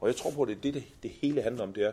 Og 0.00 0.06
jeg 0.06 0.16
tror 0.16 0.30
på, 0.30 0.42
at 0.42 0.48
det 0.48 0.56
er 0.56 0.60
det, 0.60 0.74
det, 0.74 0.84
det 1.02 1.10
hele 1.10 1.42
handler 1.42 1.62
om, 1.62 1.72
det 1.72 1.84
er, 1.84 1.92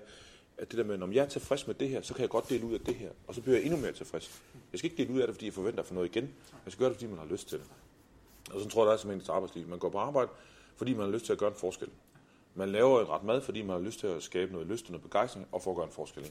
at 0.57 0.71
det 0.71 0.77
der 0.77 0.83
med, 0.83 1.01
om 1.01 1.13
jeg 1.13 1.23
er 1.23 1.29
tilfreds 1.29 1.67
med 1.67 1.75
det 1.75 1.89
her, 1.89 2.01
så 2.01 2.13
kan 2.13 2.21
jeg 2.21 2.29
godt 2.29 2.49
dele 2.49 2.65
ud 2.65 2.73
af 2.73 2.79
det 2.79 2.95
her. 2.95 3.09
Og 3.27 3.35
så 3.35 3.41
bliver 3.41 3.57
jeg 3.57 3.65
endnu 3.65 3.79
mere 3.79 3.91
tilfreds. 3.91 4.41
Jeg 4.71 4.79
skal 4.79 4.91
ikke 4.91 5.03
dele 5.03 5.13
ud 5.13 5.21
af 5.21 5.27
det, 5.27 5.35
fordi 5.35 5.45
jeg 5.45 5.53
forventer 5.53 5.79
at 5.79 5.85
få 5.85 5.93
noget 5.93 6.15
igen. 6.15 6.23
Jeg 6.65 6.71
skal 6.71 6.79
gøre 6.79 6.89
det, 6.89 6.97
fordi 6.97 7.07
man 7.07 7.19
har 7.19 7.25
lyst 7.25 7.49
til 7.49 7.57
det. 7.57 7.67
Og 8.53 8.61
så 8.61 8.69
tror 8.69 8.81
jeg, 8.81 8.87
der 8.87 8.93
er 8.93 8.97
simpelthen 8.97 9.25
til 9.25 9.31
arbejdsliv. 9.31 9.67
Man 9.67 9.79
går 9.79 9.89
på 9.89 9.97
arbejde, 9.97 10.29
fordi 10.75 10.93
man 10.93 11.05
har 11.05 11.11
lyst 11.11 11.25
til 11.25 11.33
at 11.33 11.39
gøre 11.39 11.49
en 11.49 11.55
forskel. 11.55 11.89
Man 12.55 12.69
laver 12.69 13.01
et 13.01 13.09
ret 13.09 13.23
mad, 13.23 13.41
fordi 13.41 13.61
man 13.61 13.69
har 13.69 13.79
lyst 13.79 13.99
til 13.99 14.07
at 14.07 14.23
skabe 14.23 14.51
noget 14.51 14.67
lyst 14.67 14.85
og 14.85 14.91
noget 14.91 15.03
begejstring, 15.03 15.47
og 15.51 15.61
for 15.61 15.71
at 15.71 15.77
gøre 15.77 15.85
en 15.85 15.91
forskel. 15.91 16.23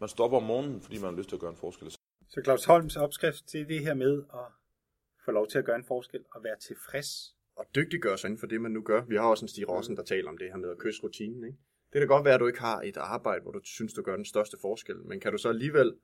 Man 0.00 0.08
stopper 0.08 0.36
om 0.36 0.42
morgenen, 0.42 0.80
fordi 0.80 0.96
man 0.96 1.04
har 1.04 1.16
lyst 1.18 1.28
til 1.28 1.36
at 1.36 1.40
gøre 1.40 1.50
en 1.50 1.56
forskel. 1.56 1.90
Så 2.28 2.40
Claus 2.44 2.64
Holms 2.64 2.96
opskrift 2.96 3.48
til 3.48 3.68
det 3.68 3.80
her 3.80 3.94
med 3.94 4.22
at 4.32 4.46
få 5.24 5.30
lov 5.30 5.46
til 5.48 5.58
at 5.58 5.64
gøre 5.64 5.76
en 5.76 5.84
forskel 5.84 6.24
og 6.34 6.44
være 6.44 6.56
tilfreds. 6.56 7.34
Og 7.56 7.66
dygtiggøre 7.74 8.18
sig 8.18 8.28
inden 8.28 8.40
for 8.40 8.46
det, 8.46 8.60
man 8.60 8.70
nu 8.70 8.82
gør. 8.82 9.04
Vi 9.04 9.16
har 9.16 9.28
også 9.28 9.44
en 9.44 9.48
Stig 9.48 9.68
Rossen, 9.68 9.96
der 9.96 10.02
taler 10.02 10.28
om 10.28 10.38
det 10.38 10.48
her 10.50 10.56
med 10.56 10.70
at 10.70 10.78
kysse 10.78 11.02
rutinen. 11.02 11.44
Ikke? 11.44 11.58
Det 11.92 12.00
kan 12.00 12.08
godt 12.08 12.24
være, 12.24 12.34
at 12.34 12.40
du 12.40 12.46
ikke 12.46 12.60
har 12.60 12.80
et 12.80 12.96
arbejde, 12.96 13.42
hvor 13.42 13.52
du 13.52 13.60
synes, 13.64 13.92
du 13.92 14.02
gør 14.02 14.16
den 14.16 14.24
største 14.24 14.56
forskel. 14.60 14.96
Men 15.04 15.20
kan 15.20 15.32
du 15.32 15.38
så 15.38 15.48
alligevel 15.48 15.94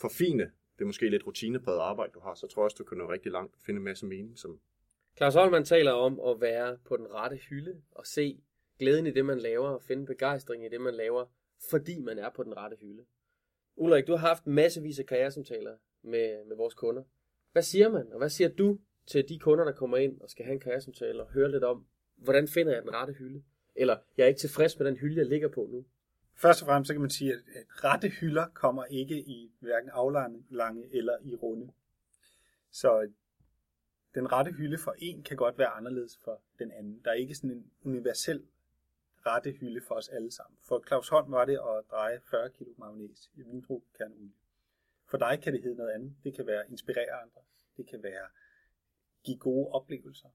forfine 0.00 0.50
det 0.78 0.86
måske 0.86 1.10
lidt 1.10 1.26
rutinepræget 1.26 1.80
arbejde, 1.80 2.12
du 2.14 2.20
har, 2.20 2.34
så 2.34 2.46
tror 2.46 2.62
jeg 2.62 2.64
også, 2.64 2.76
du 2.78 2.84
kan 2.84 2.98
nå 2.98 3.10
rigtig 3.10 3.32
langt 3.32 3.54
og 3.54 3.60
finde 3.66 3.78
en 3.78 3.84
masse 3.84 4.06
mening. 4.06 4.38
Som... 4.38 4.60
Claus 5.16 5.34
Holman 5.34 5.64
taler 5.64 5.92
om 5.92 6.20
at 6.20 6.40
være 6.40 6.78
på 6.84 6.96
den 6.96 7.06
rette 7.14 7.36
hylde 7.36 7.82
og 7.90 8.06
se 8.06 8.42
glæden 8.78 9.06
i 9.06 9.10
det, 9.10 9.24
man 9.24 9.38
laver, 9.38 9.68
og 9.68 9.82
finde 9.82 10.06
begejstring 10.06 10.64
i 10.64 10.68
det, 10.68 10.80
man 10.80 10.94
laver, 10.94 11.26
fordi 11.70 12.00
man 12.00 12.18
er 12.18 12.30
på 12.30 12.42
den 12.42 12.56
rette 12.56 12.76
hylde. 12.80 13.04
Ulrik, 13.76 14.06
du 14.06 14.12
har 14.12 14.28
haft 14.28 14.46
massevis 14.46 14.98
af 14.98 15.06
karrieresamtaler 15.06 15.76
med, 16.02 16.44
med 16.44 16.56
vores 16.56 16.74
kunder. 16.74 17.02
Hvad 17.52 17.62
siger 17.62 17.88
man, 17.88 18.12
og 18.12 18.18
hvad 18.18 18.28
siger 18.28 18.48
du 18.48 18.78
til 19.06 19.28
de 19.28 19.38
kunder, 19.38 19.64
der 19.64 19.72
kommer 19.72 19.96
ind 19.96 20.20
og 20.20 20.30
skal 20.30 20.44
have 20.44 20.54
en 20.54 20.60
karrieresamtale 20.60 21.22
og 21.22 21.32
høre 21.32 21.50
lidt 21.50 21.64
om, 21.64 21.86
hvordan 22.16 22.48
finder 22.48 22.72
jeg 22.72 22.82
den 22.82 22.94
rette 22.94 23.12
hylde? 23.12 23.42
Eller, 23.74 23.96
jeg 24.16 24.24
er 24.24 24.28
ikke 24.28 24.40
tilfreds 24.40 24.78
med 24.78 24.86
den 24.86 24.96
hylde, 24.96 25.16
jeg 25.16 25.26
ligger 25.26 25.48
på 25.48 25.68
nu. 25.72 25.84
Først 26.36 26.62
og 26.62 26.66
fremmest 26.66 26.86
så 26.86 26.94
kan 26.94 27.00
man 27.00 27.10
sige, 27.10 27.32
at 27.32 27.40
rette 27.68 28.08
hylder 28.08 28.46
kommer 28.54 28.84
ikke 28.84 29.18
i 29.18 29.52
hverken 29.60 29.90
aflange 29.92 30.44
eller 30.92 31.16
i 31.22 31.34
runde. 31.34 31.72
Så 32.70 33.10
den 34.14 34.32
rette 34.32 34.52
hylde 34.52 34.78
for 34.78 34.94
en 34.98 35.22
kan 35.22 35.36
godt 35.36 35.58
være 35.58 35.68
anderledes 35.68 36.18
for 36.24 36.42
den 36.58 36.70
anden. 36.70 37.00
Der 37.04 37.10
er 37.10 37.14
ikke 37.14 37.34
sådan 37.34 37.50
en 37.50 37.70
universel 37.84 38.42
rette 39.26 39.50
hylde 39.52 39.80
for 39.88 39.94
os 39.94 40.08
alle 40.08 40.30
sammen. 40.30 40.58
For 40.62 40.84
Claus 40.86 41.08
Holm 41.08 41.32
var 41.32 41.44
det 41.44 41.58
at 41.58 41.84
dreje 41.90 42.20
40 42.20 42.50
kg 42.50 42.78
magnæs 42.78 43.30
i 43.34 43.42
vindruekerneolie. 43.42 44.32
For 45.10 45.16
dig 45.18 45.40
kan 45.42 45.52
det 45.52 45.62
hedde 45.62 45.76
noget 45.76 45.90
andet. 45.90 46.16
Det 46.24 46.34
kan 46.34 46.46
være 46.46 46.70
inspirere 46.70 47.12
andre. 47.22 47.40
Det 47.76 47.86
kan 47.86 48.02
være 48.02 48.28
give 49.24 49.38
gode 49.38 49.68
oplevelser. 49.68 50.28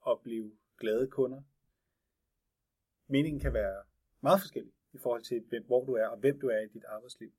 Opleve 0.00 0.52
glade 0.78 1.08
kunder. 1.08 1.42
Meningen 3.06 3.40
kan 3.40 3.52
være 3.52 3.82
meget 4.20 4.40
forskellig 4.40 4.72
i 4.92 4.98
forhold 4.98 5.22
til, 5.22 5.40
hvem, 5.48 5.64
hvor 5.64 5.84
du 5.84 5.94
er 5.94 6.06
og 6.06 6.18
hvem 6.18 6.40
du 6.40 6.48
er 6.48 6.60
i 6.60 6.68
dit 6.68 6.84
arbejdsliv. 6.84 7.32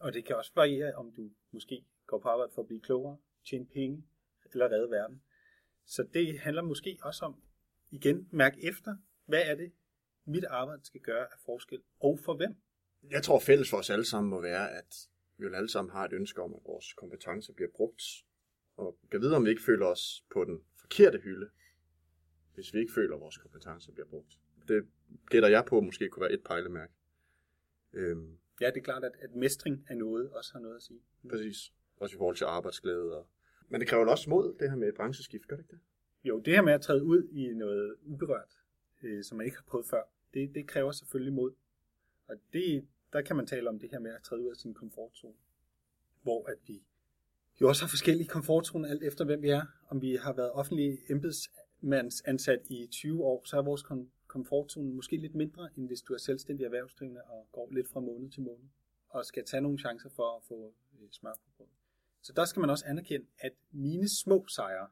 Og 0.00 0.12
det 0.12 0.24
kan 0.24 0.36
også 0.36 0.52
variere, 0.54 0.94
om 0.94 1.12
du 1.12 1.30
måske 1.50 1.84
går 2.06 2.18
på 2.18 2.28
arbejde 2.28 2.52
for 2.52 2.62
at 2.62 2.68
blive 2.68 2.80
klogere, 2.80 3.16
tjene 3.44 3.66
penge 3.66 4.04
eller 4.52 4.70
redde 4.70 4.90
verden. 4.90 5.22
Så 5.84 6.02
det 6.14 6.38
handler 6.38 6.62
måske 6.62 6.98
også 7.02 7.24
om, 7.24 7.42
igen, 7.90 8.28
mærk 8.30 8.54
efter, 8.58 8.96
hvad 9.24 9.42
er 9.46 9.54
det, 9.54 9.72
mit 10.24 10.44
arbejde 10.44 10.84
skal 10.84 11.00
gøre 11.00 11.24
af 11.24 11.38
forskel, 11.44 11.82
og 12.00 12.18
for 12.24 12.34
hvem? 12.36 12.54
Jeg 13.10 13.22
tror 13.22 13.38
fælles 13.40 13.70
for 13.70 13.76
os 13.76 13.90
alle 13.90 14.04
sammen 14.04 14.30
må 14.30 14.40
være, 14.40 14.70
at 14.70 15.08
vi 15.36 15.44
jo 15.44 15.54
alle 15.54 15.68
sammen 15.68 15.92
har 15.92 16.04
et 16.04 16.12
ønske 16.12 16.42
om, 16.42 16.54
at 16.54 16.60
vores 16.66 16.92
kompetencer 16.92 17.52
bliver 17.52 17.70
brugt, 17.74 18.02
og 18.76 18.98
kan 19.10 19.20
vide, 19.20 19.36
om 19.36 19.44
vi 19.44 19.50
ikke 19.50 19.62
føler 19.62 19.86
os 19.86 20.24
på 20.30 20.44
den 20.44 20.60
forkerte 20.80 21.18
hylde, 21.18 21.50
hvis 22.54 22.74
vi 22.74 22.78
ikke 22.78 22.92
føler, 22.92 23.14
at 23.14 23.20
vores 23.20 23.38
kompetencer 23.38 23.92
bliver 23.92 24.06
brugt. 24.06 24.38
Det 24.68 24.86
gætter 25.30 25.48
jeg 25.48 25.64
på, 25.64 25.80
måske 25.80 26.08
kunne 26.08 26.20
være 26.20 26.32
et 26.32 26.44
pejlemærke. 26.44 26.92
Øhm. 27.92 28.38
Ja, 28.60 28.66
det 28.66 28.76
er 28.76 28.84
klart, 28.84 29.04
at, 29.04 29.12
at 29.20 29.34
mestring 29.34 29.86
af 29.88 29.96
noget 29.96 30.30
også 30.30 30.52
har 30.52 30.60
noget 30.60 30.76
at 30.76 30.82
sige. 30.82 31.00
Præcis. 31.30 31.72
Også 31.96 32.16
i 32.16 32.18
forhold 32.18 32.36
til 32.36 32.44
arbejdsglæde. 32.44 33.18
Og... 33.18 33.28
Men 33.68 33.80
det 33.80 33.88
kræver 33.88 34.06
også 34.06 34.30
mod, 34.30 34.56
det 34.60 34.70
her 34.70 34.76
med 34.76 34.92
brancheskift, 34.92 35.48
gør 35.48 35.56
det 35.56 35.62
ikke 35.62 35.70
det? 35.70 35.80
Jo, 36.24 36.40
det 36.40 36.54
her 36.54 36.62
med 36.62 36.72
at 36.72 36.80
træde 36.80 37.04
ud 37.04 37.28
i 37.28 37.54
noget 37.54 37.96
uberørt, 38.02 38.58
øh, 39.02 39.24
som 39.24 39.38
man 39.38 39.46
ikke 39.46 39.56
har 39.56 39.64
prøvet 39.66 39.86
før, 39.86 40.02
det, 40.34 40.54
det 40.54 40.66
kræver 40.66 40.92
selvfølgelig 40.92 41.32
mod. 41.32 41.52
Og 42.28 42.36
det, 42.52 42.86
der 43.12 43.22
kan 43.22 43.36
man 43.36 43.46
tale 43.46 43.68
om 43.68 43.78
det 43.78 43.90
her 43.90 43.98
med 43.98 44.10
at 44.10 44.22
træde 44.22 44.42
ud 44.42 44.50
af 44.50 44.56
sin 44.56 44.74
komfortzone. 44.74 45.34
Hvor 46.22 46.50
at 46.50 46.58
vi 46.66 46.82
jo 47.60 47.68
også 47.68 47.82
har 47.82 47.88
forskellige 47.88 48.28
komfortzoner, 48.28 48.88
alt 48.88 49.02
efter 49.02 49.24
hvem 49.24 49.42
vi 49.42 49.48
er. 49.48 49.62
Om 49.88 50.02
vi 50.02 50.16
har 50.16 50.32
været 50.32 50.52
offentlige 50.52 50.98
embedsmandsansat 51.10 52.60
i 52.70 52.86
20 52.86 53.24
år, 53.24 53.42
så 53.44 53.58
er 53.58 53.62
vores 53.62 53.82
komfortzone 54.26 54.94
måske 54.94 55.16
lidt 55.16 55.34
mindre, 55.34 55.68
end 55.76 55.86
hvis 55.86 56.02
du 56.02 56.14
er 56.14 56.18
selvstændig 56.18 56.64
erhvervsdrivende 56.64 57.22
og 57.22 57.48
går 57.52 57.68
lidt 57.72 57.88
fra 57.88 58.00
måned 58.00 58.30
til 58.30 58.42
måned, 58.42 58.68
og 59.08 59.24
skal 59.24 59.44
tage 59.44 59.60
nogle 59.60 59.78
chancer 59.78 60.08
for 60.08 60.36
at 60.36 60.42
få 60.48 60.74
øh, 61.00 61.08
smør 61.10 61.34
på 61.44 61.50
brød. 61.56 61.66
Så 62.22 62.32
der 62.32 62.44
skal 62.44 62.60
man 62.60 62.70
også 62.70 62.84
anerkende, 62.86 63.26
at 63.38 63.52
mine 63.70 64.08
små 64.08 64.46
sejre, 64.48 64.88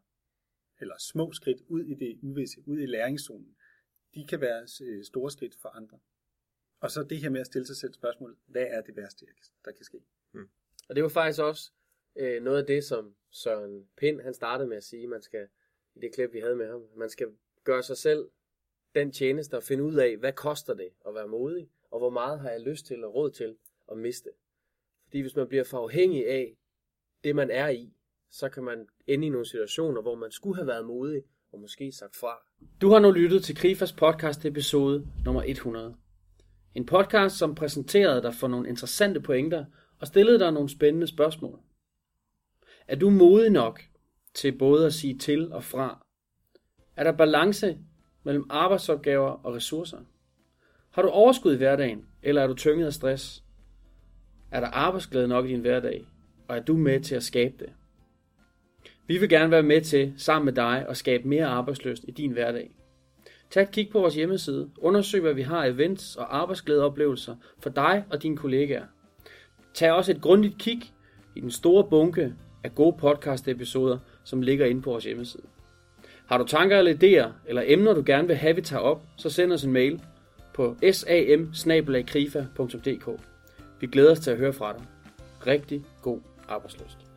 eller 0.80 0.94
små 0.98 1.32
skridt 1.32 1.62
ud 1.68 1.84
i 1.84 1.94
det 1.94 2.18
uvisse, 2.22 2.68
ud 2.68 2.78
i 2.78 2.86
læringszonen, 2.86 3.56
de 4.14 4.26
kan 4.26 4.40
være 4.40 4.66
øh, 4.82 5.04
store 5.04 5.30
skridt 5.30 5.54
for 5.62 5.68
andre. 5.68 5.98
Og 6.80 6.90
så 6.90 7.02
det 7.02 7.18
her 7.18 7.30
med 7.30 7.40
at 7.40 7.46
stille 7.46 7.66
sig 7.66 7.76
selv 7.76 7.94
spørgsmål, 7.94 8.36
hvad 8.46 8.66
er 8.70 8.80
det 8.80 8.96
værste, 8.96 9.26
der 9.64 9.72
kan 9.72 9.84
ske? 9.84 10.02
Hmm. 10.30 10.48
Og 10.88 10.94
det 10.94 11.02
var 11.02 11.08
faktisk 11.08 11.40
også 11.40 11.72
øh, 12.16 12.42
noget 12.42 12.58
af 12.58 12.66
det, 12.66 12.84
som 12.84 13.14
Søren 13.30 13.88
Pind, 13.96 14.20
han 14.20 14.34
startede 14.34 14.68
med 14.68 14.76
at 14.76 14.84
sige, 14.84 15.06
man 15.06 15.22
skal, 15.22 15.48
i 15.94 16.00
det 16.00 16.14
klip, 16.14 16.32
vi 16.32 16.40
havde 16.40 16.56
med 16.56 16.66
ham, 16.66 16.82
man 16.96 17.10
skal 17.10 17.28
gøre 17.64 17.82
sig 17.82 17.96
selv 17.96 18.30
den 18.94 19.12
tjeneste 19.12 19.56
at 19.56 19.64
finde 19.64 19.84
ud 19.84 19.94
af, 19.94 20.16
hvad 20.16 20.32
koster 20.32 20.74
det 20.74 20.90
at 21.06 21.14
være 21.14 21.28
modig, 21.28 21.70
og 21.90 21.98
hvor 21.98 22.10
meget 22.10 22.40
har 22.40 22.50
jeg 22.50 22.60
lyst 22.60 22.86
til 22.86 23.04
og 23.04 23.14
råd 23.14 23.30
til 23.30 23.56
at 23.90 23.98
miste. 23.98 24.30
Fordi 25.04 25.20
hvis 25.20 25.36
man 25.36 25.48
bliver 25.48 25.64
for 25.64 25.78
afhængig 25.78 26.28
af 26.28 26.56
det, 27.24 27.36
man 27.36 27.50
er 27.50 27.68
i, 27.68 27.94
så 28.30 28.48
kan 28.48 28.64
man 28.64 28.88
ende 29.06 29.26
i 29.26 29.30
nogle 29.30 29.46
situationer, 29.46 30.02
hvor 30.02 30.14
man 30.14 30.30
skulle 30.30 30.56
have 30.56 30.66
været 30.66 30.86
modig 30.86 31.24
og 31.52 31.60
måske 31.60 31.92
sagt 31.92 32.16
fra. 32.16 32.38
Du 32.80 32.90
har 32.90 32.98
nu 32.98 33.10
lyttet 33.10 33.44
til 33.44 33.56
Krifas 33.56 33.92
podcast 33.92 34.44
episode 34.44 35.06
nummer 35.24 35.42
100. 35.46 35.94
En 36.74 36.86
podcast, 36.86 37.36
som 37.36 37.54
præsenterede 37.54 38.22
dig 38.22 38.34
for 38.34 38.48
nogle 38.48 38.68
interessante 38.68 39.20
pointer 39.20 39.64
og 40.00 40.06
stillede 40.06 40.38
dig 40.38 40.52
nogle 40.52 40.68
spændende 40.68 41.06
spørgsmål. 41.06 41.58
Er 42.88 42.96
du 42.96 43.10
modig 43.10 43.50
nok 43.50 43.80
til 44.34 44.58
både 44.58 44.86
at 44.86 44.94
sige 44.94 45.18
til 45.18 45.52
og 45.52 45.64
fra? 45.64 46.06
Er 46.96 47.04
der 47.04 47.12
balance 47.12 47.78
mellem 48.22 48.46
arbejdsopgaver 48.50 49.30
og 49.30 49.54
ressourcer? 49.54 49.98
Har 50.90 51.02
du 51.02 51.08
overskud 51.08 51.54
i 51.54 51.56
hverdagen, 51.56 52.06
eller 52.22 52.42
er 52.42 52.46
du 52.46 52.54
tynget 52.54 52.86
af 52.86 52.92
stress? 52.92 53.44
Er 54.50 54.60
der 54.60 54.68
arbejdsglæde 54.68 55.28
nok 55.28 55.44
i 55.44 55.48
din 55.48 55.60
hverdag, 55.60 56.06
og 56.48 56.56
er 56.56 56.62
du 56.62 56.76
med 56.76 57.00
til 57.00 57.14
at 57.14 57.22
skabe 57.22 57.54
det? 57.58 57.72
Vi 59.10 59.18
vil 59.18 59.28
gerne 59.28 59.50
være 59.50 59.62
med 59.62 59.80
til, 59.80 60.12
sammen 60.16 60.44
med 60.44 60.52
dig, 60.52 60.86
at 60.88 60.96
skabe 60.96 61.28
mere 61.28 61.46
arbejdsløst 61.46 62.04
i 62.08 62.10
din 62.10 62.30
hverdag. 62.30 62.70
Tag 63.50 63.62
et 63.62 63.70
kig 63.70 63.88
på 63.92 64.00
vores 64.00 64.14
hjemmeside, 64.14 64.70
undersøg 64.78 65.20
hvad 65.20 65.34
vi 65.34 65.42
har 65.42 65.64
af 65.64 65.68
events 65.68 66.16
og 66.16 66.36
arbejdsglædeoplevelser 66.36 67.36
for 67.62 67.70
dig 67.70 68.04
og 68.10 68.22
dine 68.22 68.36
kollegaer. 68.36 68.84
Tag 69.74 69.92
også 69.92 70.12
et 70.12 70.20
grundigt 70.20 70.58
kig 70.58 70.82
i 71.36 71.40
den 71.40 71.50
store 71.50 71.84
bunke 71.90 72.34
af 72.64 72.74
gode 72.74 72.96
podcast 72.98 73.48
episoder, 73.48 73.98
som 74.24 74.42
ligger 74.42 74.66
inde 74.66 74.82
på 74.82 74.90
vores 74.90 75.04
hjemmeside. 75.04 75.46
Har 76.26 76.38
du 76.38 76.44
tanker 76.44 76.78
eller 76.78 76.92
idéer, 76.92 77.30
eller 77.48 77.62
emner 77.66 77.94
du 77.94 78.02
gerne 78.06 78.28
vil 78.28 78.36
have, 78.36 78.56
vi 78.56 78.62
tager 78.62 78.82
op, 78.82 79.02
så 79.16 79.30
send 79.30 79.52
os 79.52 79.64
en 79.64 79.72
mail 79.72 80.02
på 80.54 80.76
sam 81.52 81.86
Vi 83.80 83.86
glæder 83.86 84.10
os 84.10 84.20
til 84.20 84.30
at 84.30 84.36
høre 84.36 84.52
fra 84.52 84.72
dig. 84.72 84.82
rigtig 85.46 85.84
god 86.02 86.20
arbejdsløst. 86.48 87.09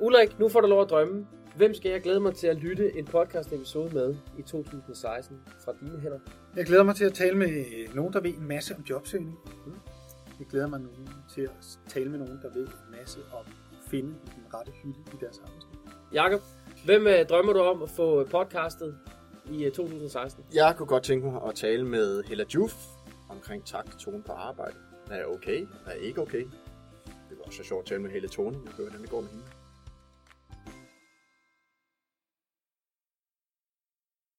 Ulrik, 0.00 0.38
nu 0.38 0.48
får 0.48 0.60
du 0.60 0.66
lov 0.66 0.82
at 0.82 0.90
drømme. 0.90 1.26
Hvem 1.56 1.74
skal 1.74 1.90
jeg 1.90 2.02
glæde 2.02 2.20
mig 2.20 2.34
til 2.34 2.46
at 2.46 2.56
lytte 2.56 2.98
en 2.98 3.04
podcast 3.04 3.52
episode 3.52 3.94
med 3.94 4.14
i 4.38 4.42
2016 4.42 5.40
fra 5.64 5.72
dine 5.80 6.00
hænder? 6.00 6.18
Jeg 6.56 6.66
glæder 6.66 6.82
mig 6.82 6.96
til 6.96 7.04
at 7.04 7.14
tale 7.14 7.36
med 7.36 7.64
nogen, 7.94 8.12
der 8.12 8.20
ved 8.20 8.34
en 8.34 8.48
masse 8.48 8.74
om 8.74 8.82
jobsøgning. 8.90 9.38
Jeg 10.38 10.46
glæder 10.46 10.66
mig 10.68 10.80
nogen 10.80 11.08
til 11.34 11.40
at 11.42 11.78
tale 11.88 12.10
med 12.10 12.18
nogen, 12.18 12.38
der 12.42 12.52
ved 12.54 12.66
en 12.66 12.96
masse 13.00 13.18
om 13.32 13.44
at 13.72 13.90
finde 13.90 14.08
den 14.08 14.44
rette 14.54 14.72
hylde 14.82 14.98
i 15.12 15.16
deres 15.20 15.38
arbejdsliv. 15.38 15.80
Jakob, 16.12 16.40
hvem 16.84 17.06
øh, 17.06 17.26
drømmer 17.26 17.52
du 17.52 17.60
om 17.60 17.82
at 17.82 17.90
få 17.90 18.24
podcastet 18.24 18.98
i 19.50 19.64
øh, 19.64 19.72
2016? 19.72 20.44
Jeg 20.54 20.74
kunne 20.76 20.86
godt 20.86 21.02
tænke 21.02 21.26
mig 21.26 21.40
at 21.48 21.54
tale 21.54 21.84
med 21.84 22.22
Hella 22.22 22.44
Juf 22.54 22.74
omkring 23.28 23.66
takt 23.66 23.94
og 23.94 24.00
tone 24.00 24.22
på 24.22 24.32
arbejde. 24.32 24.76
Er 25.10 25.24
okay? 25.24 25.66
Hvad 25.84 25.92
er 25.92 26.00
ikke 26.00 26.20
okay? 26.20 26.44
Det 27.04 27.38
var 27.38 27.44
også 27.46 27.62
sjovt 27.62 27.82
at 27.82 27.88
tale 27.88 28.02
med 28.02 28.10
Helle 28.10 28.28
Tone. 28.28 28.56
Jeg 28.64 28.72
hører, 28.72 28.88
hvordan 28.88 29.02
det 29.02 29.10
går 29.10 29.20
med 29.20 29.28
hende. 29.28 29.44